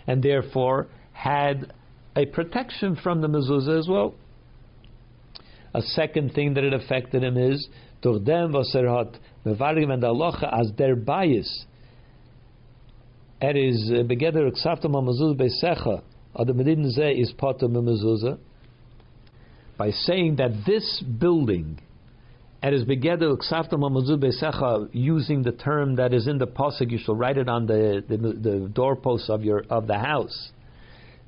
and 0.07 0.23
therefore 0.23 0.87
had 1.13 1.71
a 2.15 2.25
protection 2.25 2.95
from 2.95 3.21
the 3.21 3.27
mezuzah 3.27 3.79
as 3.79 3.87
well. 3.87 4.15
A 5.73 5.81
second 5.81 6.33
thing 6.33 6.53
that 6.55 6.63
it 6.63 6.73
affected 6.73 7.23
him 7.23 7.37
is 7.37 7.67
durch 8.01 8.23
dem 8.23 8.51
was 8.51 8.73
er 8.75 8.87
hat 8.87 9.19
and 9.43 10.03
alocha 10.03 10.59
as 10.59 10.71
der 10.71 10.95
bias. 10.95 11.65
Er 13.43 13.55
is 13.55 13.91
uh, 13.91 14.03
begeder 14.03 14.49
ksaftam 14.51 14.91
mezuzah 14.91 15.37
beisecha 15.37 16.01
the 16.37 16.53
zeh 16.97 17.21
is 17.21 17.31
part 17.33 17.61
of 17.61 17.71
mezuzah 17.71 18.37
by 19.77 19.91
saying 19.91 20.37
that 20.37 20.51
this 20.65 21.03
building 21.19 21.79
using 24.91 25.43
the 25.43 25.51
term 25.51 25.95
that 25.95 26.13
is 26.13 26.27
in 26.27 26.37
the 26.37 26.47
pasuk 26.47 26.89
you 26.89 26.97
shall 26.97 27.15
write 27.15 27.37
it 27.37 27.47
on 27.47 27.67
the 27.67 28.03
the, 28.07 28.17
the 28.17 28.69
doorpost 28.73 29.29
of 29.29 29.43
your 29.43 29.63
of 29.69 29.85
the 29.87 29.97
house 29.97 30.51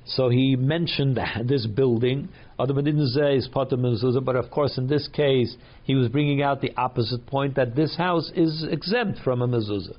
so 0.08 0.30
he 0.30 0.56
mentioned 0.56 1.20
this 1.44 1.66
building. 1.66 2.28
But 2.56 2.70
of 2.70 4.50
course 4.50 4.78
in 4.78 4.86
this 4.88 5.08
case 5.08 5.56
he 5.84 5.94
was 5.94 6.08
bringing 6.08 6.42
out 6.42 6.60
the 6.60 6.74
opposite 6.76 7.26
point 7.26 7.54
that 7.56 7.76
this 7.76 7.96
house 7.96 8.32
is 8.34 8.64
exempt 8.68 9.20
from 9.22 9.42
a 9.42 9.48
mezuzah. 9.48 9.96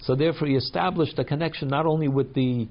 So 0.00 0.14
therefore 0.14 0.48
he 0.48 0.54
established 0.54 1.18
a 1.18 1.24
connection 1.24 1.68
not 1.68 1.86
only 1.86 2.08
with 2.08 2.34
the 2.34 2.68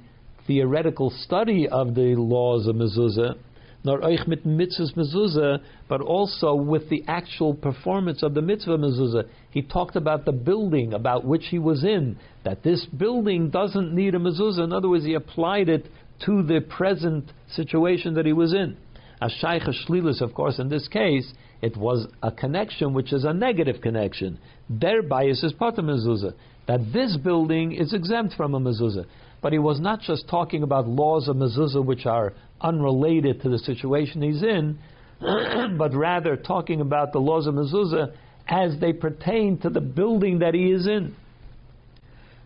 theoretical 0.47 1.09
study 1.09 1.67
of 1.67 1.95
the 1.95 2.15
laws 2.15 2.67
of 2.67 2.75
mezuzah, 2.75 3.35
nor 3.83 3.99
euch 3.99 4.27
mit 4.27 4.45
mitzvahs 4.45 4.95
mezuzah, 4.95 5.59
but 5.87 6.01
also 6.01 6.55
with 6.55 6.89
the 6.89 7.03
actual 7.07 7.53
performance 7.53 8.23
of 8.23 8.33
the 8.33 8.41
mitzvah 8.41 8.77
mezuzah. 8.77 9.27
He 9.51 9.61
talked 9.61 9.95
about 9.95 10.25
the 10.25 10.31
building 10.31 10.93
about 10.93 11.23
which 11.23 11.45
he 11.47 11.59
was 11.59 11.83
in, 11.83 12.17
that 12.43 12.63
this 12.63 12.85
building 12.85 13.49
doesn't 13.49 13.93
need 13.93 14.15
a 14.15 14.19
mezuzah. 14.19 14.63
In 14.63 14.73
other 14.73 14.89
words, 14.89 15.05
he 15.05 15.13
applied 15.13 15.69
it 15.69 15.87
to 16.25 16.41
the 16.41 16.61
present 16.61 17.31
situation 17.49 18.15
that 18.15 18.25
he 18.25 18.33
was 18.33 18.53
in. 18.53 18.77
A 19.21 19.29
shaykh 19.29 19.63
shlilis, 19.63 20.21
of 20.21 20.33
course, 20.33 20.59
in 20.59 20.69
this 20.69 20.87
case, 20.87 21.31
it 21.61 21.77
was 21.77 22.07
a 22.21 22.31
connection 22.31 22.93
which 22.93 23.13
is 23.13 23.23
a 23.23 23.33
negative 23.33 23.81
connection. 23.81 24.39
Bias 24.69 25.43
is 25.43 25.53
part 25.53 25.77
of 25.77 25.85
mezuzah. 25.85 26.33
That 26.67 26.91
this 26.91 27.15
building 27.17 27.71
is 27.73 27.93
exempt 27.93 28.33
from 28.35 28.55
a 28.55 28.59
mezuzah. 28.59 29.05
But 29.45 29.53
he 29.53 29.59
was 29.59 29.79
not 29.79 30.01
just 30.01 30.27
talking 30.27 30.63
about 30.63 30.87
laws 30.87 31.27
of 31.27 31.35
mezuzah 31.35 31.85
which 31.85 32.07
are 32.07 32.33
unrelated 32.61 33.43
to 33.43 33.49
the 33.49 33.59
situation 33.59 34.23
he's 34.23 34.41
in, 34.41 34.79
but 35.77 35.93
rather 35.93 36.35
talking 36.35 36.81
about 36.81 37.13
the 37.13 37.19
laws 37.19 37.45
of 37.45 37.53
mezuzah 37.53 38.11
as 38.47 38.79
they 38.79 38.91
pertain 38.91 39.59
to 39.59 39.69
the 39.69 39.81
building 39.81 40.39
that 40.39 40.55
he 40.55 40.71
is 40.71 40.87
in. 40.87 41.15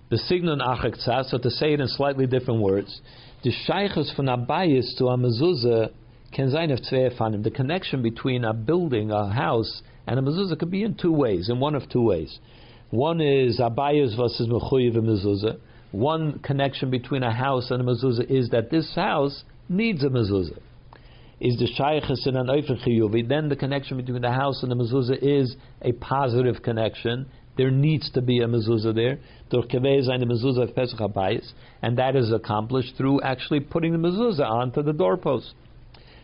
The 0.10 0.18
signon 0.18 0.60
achaktsah, 0.60 1.30
so 1.30 1.38
to 1.38 1.50
say 1.50 1.72
it 1.72 1.80
in 1.80 1.88
slightly 1.88 2.28
different 2.28 2.60
words, 2.60 3.00
the 3.46 3.54
shaykhus 3.66 4.14
from 4.14 4.26
abayis 4.26 4.98
to 4.98 5.06
a 5.06 5.18
mezuzah 5.18 5.94
can 6.34 6.52
sein 6.52 6.70
of. 6.70 7.44
The 7.44 7.52
connection 7.56 8.02
between 8.02 8.44
a 8.44 8.54
building, 8.54 9.10
a 9.10 9.32
house, 9.32 9.84
and 10.06 10.20
a 10.20 10.22
mezuzah 10.22 10.60
could 10.60 10.70
be 10.70 10.84
in 10.84 10.96
two 10.96 11.14
ways, 11.14 11.48
in 11.48 11.62
one 11.62 11.76
of 11.76 11.88
two 11.90 12.02
ways. 12.02 12.40
One 12.90 13.22
is 13.22 13.58
abayis 13.58 14.18
versus 14.18 14.50
mechuyev 14.50 14.98
mezuzah, 14.98 15.60
one 15.92 16.40
connection 16.40 16.90
between 16.90 17.24
a 17.24 17.34
house 17.34 17.72
and 17.72 17.82
a 17.82 17.84
mezuzah 17.84 18.30
is 18.30 18.50
that 18.50 18.70
this 18.70 18.94
house 18.96 19.44
needs 19.68 20.04
a 20.04 20.10
mezuzah. 20.10 20.60
Is 21.40 21.58
the 21.58 21.68
shaykhis 21.80 22.28
in 22.28 22.36
an 22.36 22.48
chiyuvi? 22.48 23.28
Then 23.28 23.50
the 23.50 23.56
connection 23.56 23.98
between 23.98 24.22
the 24.22 24.32
house 24.32 24.62
and 24.62 24.72
the 24.72 24.76
mezuzah 24.76 25.18
is 25.22 25.56
a 25.82 25.94
positive 25.94 26.62
connection. 26.62 27.28
There 27.58 27.72
needs 27.72 28.12
to 28.12 28.22
be 28.22 28.40
a 28.40 28.46
mezuzah 28.46 28.94
there. 28.94 29.20
and 31.82 31.98
that 31.98 32.16
is 32.16 32.32
accomplished 32.32 32.96
through 32.98 33.22
actually 33.22 33.62
putting 33.62 33.94
the 33.94 33.98
mezuzah 33.98 34.50
onto 34.50 34.84
the 34.84 34.94
doorpost. 34.94 35.54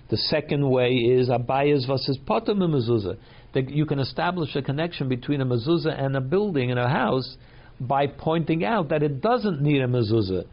The 0.09 0.17
second 0.17 0.69
way 0.69 0.91
is 0.91 1.29
abayas 1.29 1.87
versus 1.87 2.19
potam 2.27 2.59
mezuzah. 2.59 3.17
That 3.53 3.69
you 3.69 3.85
can 3.85 3.99
establish 3.99 4.55
a 4.55 4.61
connection 4.61 5.07
between 5.07 5.41
a 5.41 5.45
mezuzah 5.45 5.97
and 5.97 6.15
a 6.15 6.21
building 6.21 6.71
and 6.71 6.79
a 6.79 6.89
house 6.89 7.37
by 7.79 8.07
pointing 8.07 8.63
out 8.63 8.89
that 8.89 9.03
it 9.03 9.21
doesn't 9.21 9.61
need 9.61 9.81
a 9.81 9.87
mezuzah. 9.87 10.45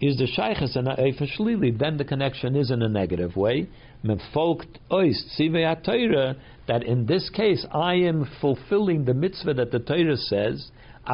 Is 0.00 0.18
the 0.18 0.26
shaykhs 0.26 0.76
and 0.76 0.88
shlili? 0.88 1.78
Then 1.78 1.96
the 1.96 2.04
connection 2.04 2.54
is 2.54 2.70
in 2.70 2.82
a 2.82 2.88
negative 2.88 3.34
way. 3.34 3.66
that 6.68 6.82
in 6.82 7.06
this 7.06 7.30
case 7.30 7.66
I 7.72 7.94
am 7.94 8.28
fulfilling 8.40 9.04
the 9.04 9.14
mitzvah 9.14 9.54
that 9.54 9.70
the 9.70 9.78
Torah 9.78 10.16
says, 10.16 10.70
uh, 11.06 11.10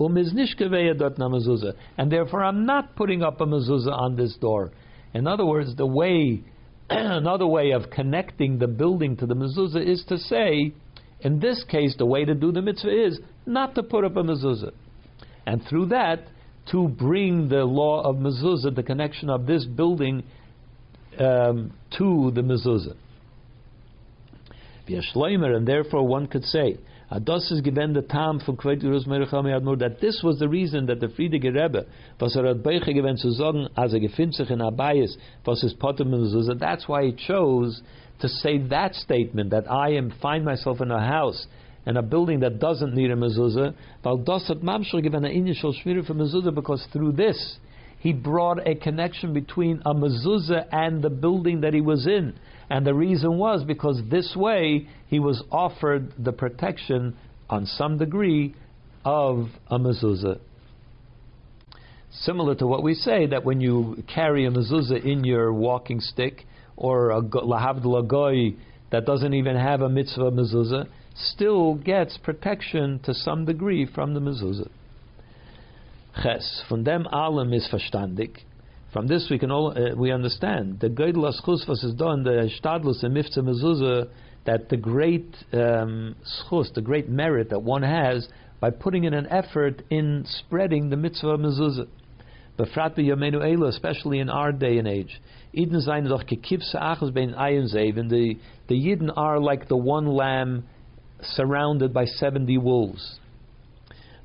um 0.00 1.72
and 1.96 2.12
therefore 2.12 2.44
I'm 2.44 2.66
not 2.66 2.96
putting 2.96 3.22
up 3.22 3.40
a 3.40 3.46
mezuzah 3.46 3.92
on 3.92 4.16
this 4.16 4.36
door. 4.36 4.72
In 5.14 5.26
other 5.26 5.46
words, 5.46 5.74
the 5.76 5.86
way, 5.86 6.42
another 6.90 7.46
way 7.46 7.70
of 7.70 7.90
connecting 7.90 8.58
the 8.58 8.66
building 8.66 9.16
to 9.16 9.26
the 9.26 9.34
mezuzah 9.34 9.86
is 9.86 10.04
to 10.08 10.18
say, 10.18 10.74
in 11.20 11.40
this 11.40 11.64
case, 11.64 11.96
the 11.96 12.06
way 12.06 12.24
to 12.24 12.34
do 12.34 12.52
the 12.52 12.62
mitzvah 12.62 13.06
is 13.06 13.18
not 13.48 13.74
to 13.74 13.82
put 13.82 14.04
up 14.04 14.16
a 14.16 14.22
mezuzah. 14.22 14.72
And 15.46 15.62
through 15.68 15.86
that, 15.86 16.28
to 16.70 16.88
bring 16.88 17.48
the 17.48 17.64
law 17.64 18.02
of 18.02 18.16
mezuzah, 18.16 18.74
the 18.74 18.82
connection 18.82 19.30
of 19.30 19.46
this 19.46 19.64
building 19.64 20.22
um, 21.18 21.72
to 21.96 22.30
the 22.34 22.42
mezuzah. 22.42 22.96
And 24.90 25.68
therefore 25.68 26.06
one 26.06 26.26
could 26.28 26.44
say, 26.44 26.78
Ados 27.10 27.50
is 27.52 27.62
given 27.62 27.94
the 27.94 28.02
time 28.02 28.38
from 28.40 28.56
Kveit 28.56 28.82
Admor 28.82 29.78
that 29.78 30.00
this 30.00 30.20
was 30.22 30.38
the 30.38 30.48
reason 30.48 30.86
that 30.86 31.00
the 31.00 31.06
Frierdiker 31.06 31.54
Rebbe 31.54 31.86
was 32.20 32.36
er 32.36 32.46
hat 32.46 32.58
Beiche 32.58 32.92
given 32.92 33.16
zu 33.16 33.30
as 33.76 33.94
er 33.94 33.98
gefindt 33.98 34.38
in 34.50 34.58
Abayis, 34.58 35.16
was 35.46 35.74
Potem 35.80 36.08
Mezuzah. 36.08 36.58
That's 36.58 36.86
why 36.86 37.06
he 37.06 37.12
chose 37.12 37.80
to 38.20 38.28
say 38.28 38.58
that 38.58 38.94
statement 38.94 39.50
that 39.50 39.70
I 39.70 39.92
am 39.92 40.12
find 40.20 40.44
myself 40.44 40.82
in 40.82 40.90
a 40.90 41.00
house 41.00 41.46
and 41.88 41.96
a 41.96 42.02
building 42.02 42.40
that 42.40 42.58
doesn't 42.58 42.94
need 42.94 43.10
a 43.10 43.16
mezuzah. 43.16 43.74
Val 44.04 44.18
das 44.18 44.46
hat 44.46 44.58
Mamshel 44.58 45.02
given 45.02 45.24
an 45.24 45.32
initial 45.32 45.72
shmira 45.72 46.06
for 46.06 46.12
mezuzah 46.12 46.54
because 46.54 46.86
through 46.92 47.12
this 47.12 47.56
he 47.98 48.12
brought 48.12 48.58
a 48.68 48.74
connection 48.74 49.32
between 49.32 49.80
a 49.86 49.94
mezuzah 49.94 50.66
and 50.70 51.02
the 51.02 51.08
building 51.08 51.62
that 51.62 51.72
he 51.72 51.80
was 51.80 52.06
in. 52.06 52.34
And 52.68 52.86
the 52.86 52.92
reason 52.92 53.38
was 53.38 53.64
because 53.64 54.02
this 54.10 54.36
way 54.36 54.86
he 55.06 55.18
was 55.18 55.42
offered 55.50 56.12
the 56.22 56.30
protection 56.30 57.16
on 57.48 57.64
some 57.64 57.96
degree 57.96 58.54
of 59.02 59.46
a 59.68 59.78
mezuzah. 59.78 60.40
Similar 62.10 62.54
to 62.56 62.66
what 62.66 62.82
we 62.82 62.92
say 62.92 63.24
that 63.28 63.46
when 63.46 63.62
you 63.62 64.04
carry 64.14 64.44
a 64.44 64.50
mezuzah 64.50 65.02
in 65.06 65.24
your 65.24 65.54
walking 65.54 66.00
stick 66.00 66.44
or 66.76 67.12
a 67.12 67.22
lahavdul 67.22 68.56
that 68.90 69.06
doesn't 69.06 69.32
even 69.32 69.56
have 69.56 69.80
a 69.80 69.88
mitzvah 69.88 70.30
mezuzah, 70.30 70.86
still 71.18 71.74
gets 71.74 72.16
protection 72.18 73.00
to 73.04 73.14
some 73.14 73.44
degree 73.44 73.86
from 73.86 74.14
the 74.14 74.20
mezuzah. 74.20 74.70
Ches. 76.22 76.64
Von 76.68 76.84
dem 76.84 77.06
allem 77.12 77.52
ist 77.52 77.70
verstandig. 77.70 78.38
From 78.92 79.06
this 79.06 79.28
we 79.30 79.38
can 79.38 79.50
all 79.50 79.76
uh, 79.76 79.94
we 79.94 80.10
understand 80.10 80.80
the 80.80 80.88
Geidel 80.88 81.30
Aschus 81.30 81.68
was 81.68 81.84
is 81.84 81.94
done 81.94 82.24
the 82.24 82.50
Stadlus 82.60 83.02
and 83.02 83.16
Mifza 83.16 83.38
Mezuzah 83.38 84.08
that 84.46 84.68
the 84.70 84.76
great 84.76 85.36
um, 85.52 86.16
schus, 86.24 86.72
the 86.74 86.80
great 86.80 87.08
merit 87.08 87.50
that 87.50 87.60
one 87.60 87.82
has 87.82 88.26
by 88.60 88.70
putting 88.70 89.04
in 89.04 89.14
an 89.14 89.26
effort 89.26 89.82
in 89.90 90.24
spreading 90.26 90.88
the 90.88 90.96
mitzvah 90.96 91.36
mezuzah. 91.36 91.86
Befrat 92.58 92.96
Yomenu 92.96 93.44
Ela, 93.44 93.68
especially 93.68 94.18
in 94.18 94.28
our 94.30 94.50
day 94.50 94.78
and 94.78 94.88
age. 94.88 95.20
Eden 95.52 95.80
sein 95.80 96.04
doch 96.04 96.24
gekipse 96.24 96.74
achos 96.74 97.12
bein 97.12 97.34
ayin 97.34 97.98
and 97.98 98.10
the 98.10 98.36
the 98.68 98.74
Yidden 98.74 99.12
are 99.16 99.38
like 99.38 99.68
the 99.68 99.76
one 99.76 100.06
lamb 100.06 100.64
surrounded 101.22 101.92
by 101.92 102.04
seventy 102.04 102.58
wolves. 102.58 103.18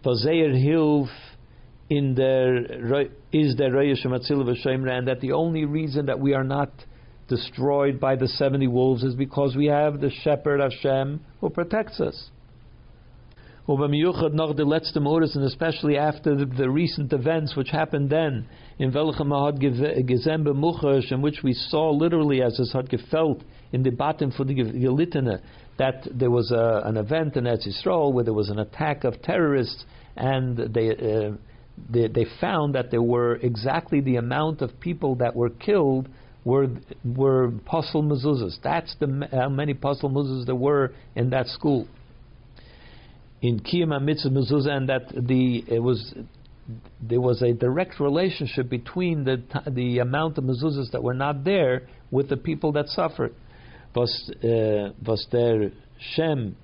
Vazeir 0.03 0.53
hilf 0.53 1.09
in 1.89 2.15
their 2.15 2.57
is 3.31 3.55
the 3.55 3.63
Reyesh 3.63 4.05
and 4.05 5.07
that 5.07 5.21
the 5.21 5.31
only 5.31 5.65
reason 5.65 6.05
that 6.05 6.19
we 6.19 6.33
are 6.33 6.43
not 6.43 6.71
destroyed 7.27 7.99
by 7.99 8.15
the 8.15 8.27
seventy 8.27 8.67
wolves 8.67 9.03
is 9.03 9.15
because 9.15 9.55
we 9.55 9.67
have 9.67 10.01
the 10.01 10.09
shepherd 10.23 10.59
Hashem 10.59 11.21
who 11.39 11.49
protects 11.49 11.99
us. 11.99 12.29
and 15.35 15.45
especially 15.45 15.97
after 15.97 16.35
the, 16.35 16.45
the, 16.45 16.69
recent 16.69 17.13
events 17.13 17.55
which 17.55 17.69
happened 17.69 18.09
then 18.09 18.45
in 18.77 18.91
in 21.11 21.21
which 21.21 21.43
we 21.43 21.53
saw 21.53 21.89
literally 21.91 22.41
as 22.41 22.59
es 22.59 22.73
had 22.73 22.89
gefelt 22.89 23.41
in 23.71 23.83
the 23.83 23.89
bottom 23.89 24.31
for 24.31 24.43
the 24.43 24.53
Gelitene, 24.53 25.39
that 25.78 26.07
there 26.11 26.32
was 26.32 26.51
a, 26.51 26.82
an 26.86 26.97
event 26.97 27.36
in 27.36 27.45
Eretz 27.45 27.67
Yisrael 27.67 28.13
where 28.13 28.24
there 28.24 28.34
was 28.34 28.49
an 28.49 28.59
attack 28.59 29.03
of 29.03 29.21
terrorists 29.21 29.86
and 30.15 30.57
they. 30.74 30.89
Uh, 30.91 31.32
they, 31.89 32.07
they 32.07 32.26
found 32.39 32.76
that 32.76 32.91
there 32.91 33.01
were 33.01 33.36
exactly 33.38 33.99
the 33.99 34.17
amount 34.17 34.61
of 34.61 34.80
people 34.80 35.15
that 35.15 35.36
were 35.36 35.49
killed 35.49 36.07
were 36.45 36.67
were 37.03 37.51
pasul 37.65 38.03
mezuzahs. 38.03 38.57
That's 38.63 38.95
the 38.99 39.28
how 39.32 39.49
many 39.49 39.74
pasul 39.74 40.09
mezuzahs 40.09 40.45
there 40.45 40.55
were 40.55 40.93
in 41.15 41.30
that 41.32 41.47
school. 41.47 41.88
In 43.41 43.59
Kiyama 43.59 44.01
Mitzvah 44.01 44.30
mezuzah, 44.30 44.69
and 44.69 44.89
that 44.89 45.09
the 45.09 45.63
it 45.67 45.82
was 45.82 46.13
there 47.01 47.21
was 47.21 47.41
a 47.41 47.53
direct 47.53 47.99
relationship 47.99 48.69
between 48.69 49.24
the 49.24 49.41
the 49.69 49.99
amount 49.99 50.38
of 50.38 50.43
mezuzahs 50.43 50.91
that 50.91 51.01
were 51.01 51.13
not 51.13 51.43
there 51.43 51.88
with 52.11 52.30
the 52.30 52.38
people 52.38 52.74
that 52.74 52.88
suffered. 52.88 53.34
Was 53.95 54.31
uh, 54.43 54.89
was 55.05 55.27
there 55.31 55.71
Shem, 56.15 56.55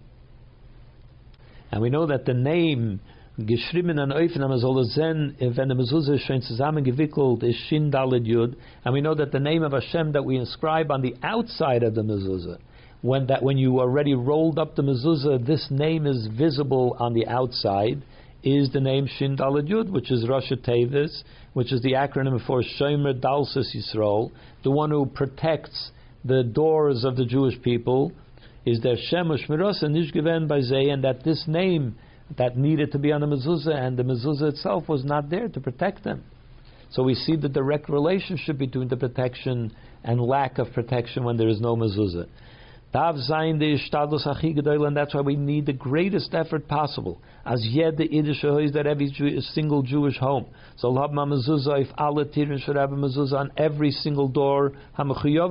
and 1.71 1.81
we 1.81 1.89
know 1.89 2.07
that 2.07 2.25
the 2.25 2.33
name 2.33 3.01
geschrieben 3.45 3.99
an 3.99 4.11
Eufen, 4.11 4.39
man 4.39 4.59
soll 4.59 4.83
sehen, 4.85 5.35
wenn 5.39 5.69
der 5.69 5.77
Mezuzah 5.77 6.17
schön 6.17 6.41
zusammengewickelt 6.41 7.43
ist, 7.43 7.59
Shin 7.67 7.91
Daled 7.91 8.25
Yud, 8.25 8.55
and 8.83 8.93
we 8.93 9.01
know 9.01 9.15
that 9.15 9.31
the 9.31 9.39
name 9.39 9.63
of 9.63 9.71
Hashem 9.71 10.11
that 10.13 10.25
we 10.25 10.37
inscribe 10.37 10.91
on 10.91 11.01
the 11.01 11.15
outside 11.23 11.83
of 11.83 11.95
the 11.95 12.01
Mezuzah, 12.01 12.57
when 13.01 13.27
that 13.27 13.41
when 13.41 13.57
you 13.57 13.79
already 13.79 14.13
rolled 14.13 14.59
up 14.59 14.75
the 14.75 14.81
Mezuzah, 14.81 15.45
this 15.45 15.67
name 15.69 16.05
is 16.05 16.27
visible 16.27 16.97
on 16.99 17.13
the 17.13 17.27
outside, 17.27 18.01
is 18.43 18.71
the 18.71 18.81
name 18.81 19.07
Shin 19.07 19.37
Daled 19.37 19.69
Yud, 19.69 19.89
which 19.89 20.11
is 20.11 20.27
Rosh 20.27 20.51
Tevis, 20.63 21.23
which 21.53 21.71
is 21.71 21.81
the 21.81 21.93
acronym 21.93 22.45
for 22.45 22.61
Shomer 22.61 23.13
Dalsis 23.13 23.75
Yisrael, 23.75 24.31
the 24.63 24.71
one 24.71 24.91
who 24.91 25.05
protects 25.05 25.91
the 26.23 26.43
doors 26.43 27.03
of 27.05 27.15
the 27.15 27.25
Jewish 27.25 27.61
people, 27.61 28.11
is 28.65 28.81
there 28.81 28.95
Shem 28.97 29.29
Ushmiros 29.29 29.81
and 29.81 29.95
Nishgeven 29.95 30.47
by 30.47 30.57
and 30.57 31.03
that 31.03 31.23
this 31.23 31.45
name 31.47 31.95
that 32.37 32.57
needed 32.57 32.91
to 32.91 32.99
be 32.99 33.11
on 33.11 33.21
the 33.21 33.27
mezuzah, 33.27 33.73
and 33.73 33.97
the 33.97 34.03
mezuzah 34.03 34.49
itself 34.49 34.87
was 34.87 35.03
not 35.03 35.29
there 35.29 35.47
to 35.47 35.59
protect 35.59 36.03
them. 36.03 36.23
So 36.91 37.03
we 37.03 37.15
see 37.15 37.35
the 37.35 37.49
direct 37.49 37.89
relationship 37.89 38.57
between 38.57 38.87
the 38.87 38.97
protection 38.97 39.71
and 40.03 40.21
lack 40.21 40.57
of 40.57 40.71
protection 40.73 41.23
when 41.23 41.37
there 41.37 41.47
is 41.47 41.61
no 41.61 41.75
mezuzah. 41.75 42.27
And 42.91 44.97
that's 44.97 45.13
why 45.13 45.21
we 45.21 45.35
need 45.35 45.65
the 45.65 45.73
greatest 45.73 46.33
effort 46.33 46.67
possible. 46.67 47.21
As 47.45 47.65
yet 47.65 47.97
the 47.97 48.11
Yiddish 48.11 48.43
is 48.43 48.73
that 48.73 48.87
every 48.87 49.11
Jew, 49.11 49.39
single 49.41 49.83
Jewish 49.83 50.17
home. 50.17 50.47
So 50.77 50.89
have 50.89 51.25
mezuzah 51.25 51.81
if 51.81 51.87
alle 51.97 52.25
tirin 52.25 52.59
should 52.59 52.75
have 52.75 52.91
a 52.91 52.95
mezuzah 52.95 53.33
on 53.33 53.51
every 53.57 53.91
single 53.91 54.27
door. 54.27 54.73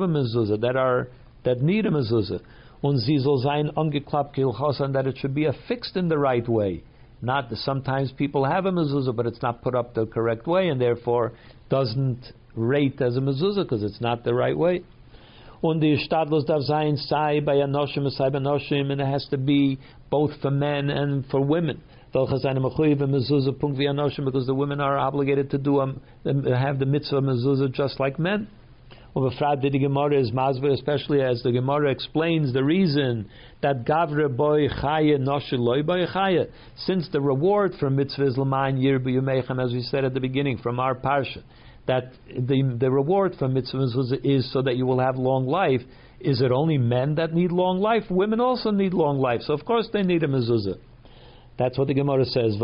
mezuzah 0.07 0.61
that 0.61 0.77
are 0.77 1.09
that 1.45 1.63
need 1.63 1.87
a 1.87 1.91
mezuzah 1.91 2.41
und 2.83 2.99
sie 2.99 3.19
soll 3.19 3.43
sein 3.43 3.71
and 4.85 4.95
that 4.95 5.07
it 5.07 5.19
should 5.19 5.35
be 5.35 5.47
affixed 5.47 5.97
in 5.97 6.09
the 6.09 6.19
right 6.19 6.49
way. 6.49 6.83
Not 7.21 7.51
that 7.51 7.59
sometimes 7.59 8.13
people 8.13 8.45
have 8.45 8.67
a 8.67 8.71
mezuzah, 8.71 9.15
but 9.15 9.27
it's 9.27 9.43
not 9.43 9.63
put 9.63 9.75
up 9.75 9.95
the 9.95 10.07
correct 10.07 10.47
way, 10.47 10.69
and 10.69 10.81
therefore 10.81 11.33
doesn't 11.69 12.33
rate 12.55 13.01
as 13.01 13.17
a 13.17 13.21
mezuzah 13.21 13.65
because 13.65 13.83
it's 13.83 14.01
not 14.01 14.25
the 14.25 14.35
right 14.35 14.57
way. 14.57 14.83
Und 15.61 15.81
die 15.81 15.99
Stadlos 15.99 16.45
darf 16.45 16.63
sein, 16.63 16.97
sei 16.97 17.41
bei 17.41 17.63
Anoshim, 17.63 18.09
sei 18.11 18.31
bei 18.31 18.39
Anoshim, 18.39 18.93
and 18.93 19.01
it 19.01 19.07
has 19.07 19.27
to 19.29 19.37
be 19.37 19.79
both 20.09 20.33
for 20.41 20.51
men 20.51 20.89
and 20.89 21.27
for 21.27 21.41
women. 21.41 21.83
Because 22.13 22.43
the 22.43 24.55
women 24.55 24.81
are 24.81 24.99
obligated 24.99 25.51
to 25.51 25.59
do 25.59 25.81
um, 25.81 26.01
have 26.25 26.79
the 26.79 26.87
mitzvah 26.87 27.21
mezuzah 27.21 27.73
just 27.73 28.01
like 28.01 28.19
men. 28.19 28.49
Ubefrat 29.15 29.63
the 29.63 29.79
Gemara 29.79 30.21
is 30.21 30.31
mazver, 30.31 30.73
especially 30.73 31.21
as 31.21 31.43
the 31.43 31.51
Gemara 31.51 31.91
explains 31.91 32.53
the 32.53 32.63
reason 32.63 33.29
that 33.63 33.85
gavre 33.85 34.35
boy 34.35 34.69
chaya 34.69 35.19
noshiloi 35.19 35.85
boy 35.85 36.07
chaya. 36.07 36.49
Since 36.77 37.09
the 37.11 37.21
reward 37.21 37.73
for 37.81 37.91
mitzvah 37.91 38.27
is 38.27 38.39
l'mayin 38.39 38.81
yir 38.81 39.01
b'yumechem, 39.01 39.63
as 39.63 39.73
we 39.73 39.83
said 39.83 40.05
at 40.05 40.15
the 40.15 40.21
beginning 40.21 40.59
from 40.59 40.79
our 40.79 40.95
parsha, 40.95 41.43
that 41.89 42.13
the 42.29 42.77
the 42.79 42.91
reward 42.91 43.35
for 43.39 43.49
mitzvah 43.49 43.87
is 44.23 44.53
so 44.53 44.63
that 44.63 44.77
you 44.77 44.87
will 44.87 45.01
have 45.01 45.17
long 45.17 45.47
life. 45.47 45.81
Is 46.21 46.41
it 46.41 46.53
only 46.53 46.79
men 46.79 47.17
that 47.17 47.33
need 47.35 47.51
long 47.51 47.81
life? 47.81 48.05
Women 48.11 48.41
also 48.41 48.71
need 48.71 48.95
long 48.95 49.19
life, 49.19 49.41
so 49.43 49.55
of 49.55 49.65
course 49.65 49.89
they 49.93 50.03
need 50.03 50.23
a 50.23 50.29
mezuzah. 50.29 50.79
That's 51.59 51.77
what 51.77 51.89
the 51.89 51.95
Gemara 51.95 52.25
says. 52.25 52.57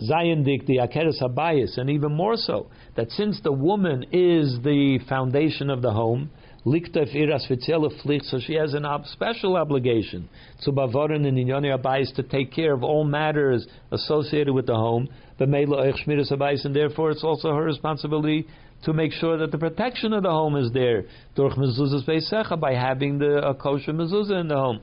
Zayendik 0.00 0.62
eh, 0.62 0.64
the 0.66 0.76
Akeres 0.78 1.20
Habayis, 1.22 1.76
and 1.76 1.90
even 1.90 2.12
more 2.12 2.36
so, 2.36 2.68
that 2.96 3.10
since 3.10 3.40
the 3.42 3.52
woman 3.52 4.04
is 4.12 4.58
the 4.62 5.00
foundation 5.08 5.70
of 5.70 5.82
the 5.82 5.92
home, 5.92 6.30
Liktef 6.68 7.14
Iras 7.14 7.46
Flicht, 7.48 8.24
so 8.24 8.38
she 8.38 8.54
has 8.54 8.74
a 8.74 9.02
special 9.06 9.56
obligation 9.56 10.28
to 10.62 10.70
Bavorin 10.70 11.26
and 11.26 11.38
Inyoni 11.38 11.74
Abayis 11.74 12.14
to 12.16 12.22
take 12.22 12.52
care 12.52 12.74
of 12.74 12.82
all 12.82 13.04
matters 13.04 13.66
associated 13.90 14.52
with 14.52 14.66
the 14.66 14.74
home, 14.74 15.08
but 15.38 15.48
and 15.48 16.76
therefore 16.76 17.10
it's 17.10 17.24
also 17.24 17.54
her 17.54 17.64
responsibility 17.64 18.46
to 18.84 18.92
make 18.92 19.12
sure 19.12 19.38
that 19.38 19.50
the 19.50 19.58
protection 19.58 20.12
of 20.12 20.22
the 20.22 20.30
home 20.30 20.56
is 20.56 20.70
there, 20.72 21.04
durch 21.34 21.54
mezuzahs 21.54 22.60
by 22.60 22.74
having 22.74 23.18
the 23.18 23.54
kosher 23.60 23.92
mezuzah 23.92 24.40
in 24.40 24.48
the 24.48 24.54
home. 24.54 24.80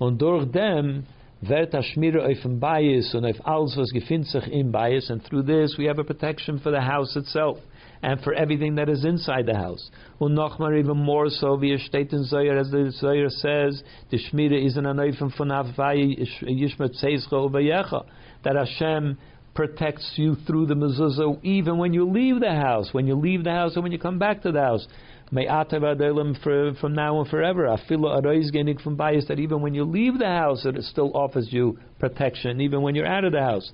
Und 0.00 0.18
durch 0.18 0.50
dem 0.50 1.06
wird 1.42 1.72
Hashmira 1.72 2.26
oifen 2.26 2.58
bias 2.58 3.14
and 3.14 3.24
if 3.26 3.36
alles 3.44 3.76
was 3.76 3.92
gefindt 3.92 4.34
in 4.48 4.72
bias, 4.72 5.10
and 5.10 5.22
through 5.24 5.42
this 5.42 5.76
we 5.78 5.84
have 5.84 6.00
a 6.00 6.04
protection 6.04 6.58
for 6.58 6.72
the 6.72 6.80
house 6.80 7.14
itself 7.14 7.58
and 8.02 8.20
for 8.22 8.34
everything 8.34 8.74
that 8.74 8.88
is 8.88 9.04
inside 9.04 9.46
the 9.46 9.54
house. 9.54 9.90
Und 10.20 10.34
nochmal 10.34 10.78
even 10.78 10.96
more 10.96 11.30
so, 11.30 11.56
steht 11.56 12.12
in 12.12 12.24
Zohar, 12.24 12.58
as 12.58 12.70
the 12.70 12.90
Zohar 12.90 13.28
says, 13.28 13.82
the 14.10 14.18
Shmira 14.18 14.64
is 14.64 14.76
an 14.76 14.84
anoifen 14.84 15.36
von 15.36 15.48
Avvai 15.48 16.18
Yishmat 16.42 17.00
Seizcha 17.02 17.32
Uvayecha, 17.32 18.04
that 18.44 18.56
Hashem 18.56 19.16
protects 19.54 20.12
you 20.16 20.34
through 20.46 20.66
the 20.66 20.74
mezuzah 20.74 21.38
even 21.44 21.78
when 21.78 21.92
you 21.92 22.08
leave 22.08 22.40
the 22.40 22.52
house, 22.52 22.88
when 22.92 23.06
you 23.06 23.14
leave 23.14 23.44
the 23.44 23.50
house 23.50 23.74
and 23.74 23.82
when 23.82 23.92
you 23.92 23.98
come 23.98 24.18
back 24.18 24.42
to 24.42 24.50
the 24.50 24.60
house. 24.60 24.86
May 25.30 25.46
for 25.46 26.74
from 26.78 26.94
now 26.94 27.20
and 27.20 27.28
forever. 27.30 27.64
Afilo 27.66 28.20
arois 28.20 28.52
genik 28.52 28.82
from 28.82 28.96
bias 28.96 29.26
that 29.28 29.38
even 29.38 29.62
when 29.62 29.74
you 29.74 29.84
leave 29.84 30.18
the 30.18 30.26
house, 30.26 30.66
it 30.66 30.82
still 30.84 31.10
offers 31.14 31.48
you 31.50 31.78
protection, 31.98 32.60
even 32.60 32.82
when 32.82 32.94
you're 32.94 33.06
out 33.06 33.24
of 33.24 33.32
the 33.32 33.40
house. 33.40 33.72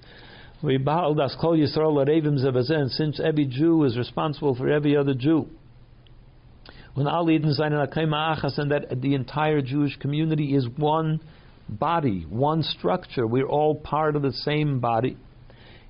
Since 0.60 0.70
every 3.20 3.46
Jew 3.46 3.84
is 3.84 3.96
responsible 3.96 4.56
for 4.56 4.68
every 4.68 4.96
other 4.96 5.14
Jew. 5.14 5.46
When 6.94 7.06
Ali 7.06 7.36
and 7.36 7.44
that 7.44 9.00
the 9.00 9.14
entire 9.14 9.62
Jewish 9.62 9.96
community 9.98 10.56
is 10.56 10.66
one 10.76 11.20
body, 11.68 12.26
one 12.28 12.64
structure. 12.64 13.24
We're 13.24 13.46
all 13.46 13.76
part 13.76 14.16
of 14.16 14.22
the 14.22 14.32
same 14.32 14.80
body. 14.80 15.16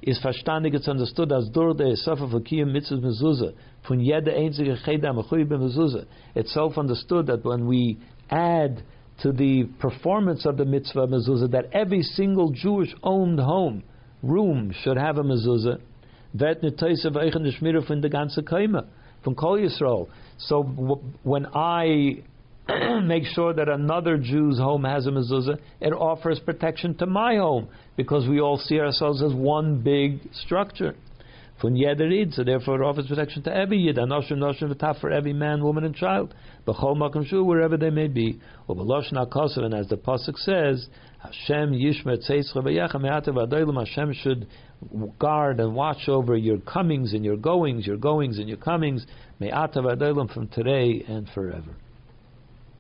Is 0.02 0.20
verstandig, 0.22 0.74
it's 0.74 0.86
understood 0.86 1.32
as 1.32 1.48
dur 1.48 1.72
de 1.72 1.96
Sofa 1.96 2.28
Fakiyam 2.28 2.70
Mitzvah 2.72 2.98
Mezuzah. 2.98 3.54
Von 3.88 4.00
jede 4.00 4.28
einzige 4.28 4.76
Cheda 4.84 5.14
Mechuy 5.14 5.44
Mezuzah. 5.44 6.04
It's 6.34 6.52
self 6.52 6.76
understood 6.76 7.26
that 7.28 7.42
when 7.42 7.66
we 7.66 7.98
add 8.30 8.82
to 9.22 9.32
the 9.32 9.64
performance 9.80 10.44
of 10.44 10.58
the 10.58 10.64
Mitzvah 10.64 11.06
Mezuzah, 11.08 11.50
that 11.52 11.70
every 11.72 12.02
single 12.02 12.50
Jewish 12.50 12.94
owned 13.02 13.40
home, 13.40 13.82
room, 14.22 14.72
should 14.82 14.96
have 14.96 15.18
a 15.18 15.22
Mezuzah. 15.22 15.80
Vet 16.34 16.62
netoisav 16.62 17.16
eichen 17.16 17.42
de 17.42 17.52
Shmira 17.52 17.86
von 17.86 18.00
der 18.00 18.10
ganze 18.10 18.42
Kaima, 18.42 18.86
von 19.24 19.34
Kol 19.34 19.58
Yisrael. 19.58 20.08
So 20.36 20.62
w- 20.62 21.00
when 21.22 21.46
I 21.54 22.22
make 23.02 23.24
sure 23.24 23.54
that 23.54 23.68
another 23.68 24.18
Jew's 24.18 24.58
home 24.58 24.84
has 24.84 25.06
a 25.06 25.10
mezuzah, 25.10 25.58
it 25.80 25.92
offers 25.92 26.38
protection 26.38 26.94
to 26.98 27.06
my 27.06 27.36
home 27.36 27.68
because 27.96 28.28
we 28.28 28.40
all 28.40 28.58
see 28.58 28.78
ourselves 28.78 29.22
as 29.22 29.32
one 29.32 29.80
big 29.80 30.20
structure. 30.32 30.94
From 31.62 31.74
Yederid, 31.74 32.34
so 32.34 32.44
therefore 32.44 32.80
it 32.80 32.84
offers 32.84 33.08
protection 33.08 33.42
to 33.44 33.52
every 33.52 33.78
Yid, 33.78 33.96
Anoshim, 33.96 34.34
Noshim, 34.34 34.72
V'taf, 34.72 35.00
for 35.00 35.10
every 35.10 35.32
man, 35.32 35.64
woman, 35.64 35.82
and 35.82 35.94
child. 35.94 36.32
B'chol 36.66 36.96
Makam 36.96 37.26
Shu, 37.26 37.42
wherever 37.42 37.76
they 37.76 37.90
may 37.90 38.06
be. 38.06 38.38
U'b'losh 38.68 39.12
Na'kosav, 39.12 39.64
and 39.64 39.74
as 39.74 39.88
the 39.88 39.96
Pasuk 39.96 40.36
says, 40.36 40.86
Hashem 41.18 41.72
Yishmer 41.72 42.16
Hashem 43.76 44.12
should 44.14 44.46
guard 45.18 45.58
and 45.58 45.74
watch 45.74 46.08
over 46.08 46.36
your 46.36 46.58
comings 46.58 47.12
and 47.12 47.24
your 47.24 47.36
goings, 47.36 47.86
your 47.86 47.96
goings 47.96 48.38
and 48.38 48.48
your 48.48 48.58
comings, 48.58 49.04
Adoilim, 49.84 50.32
from 50.32 50.48
today 50.48 51.04
and 51.08 51.28
forever. 51.30 51.74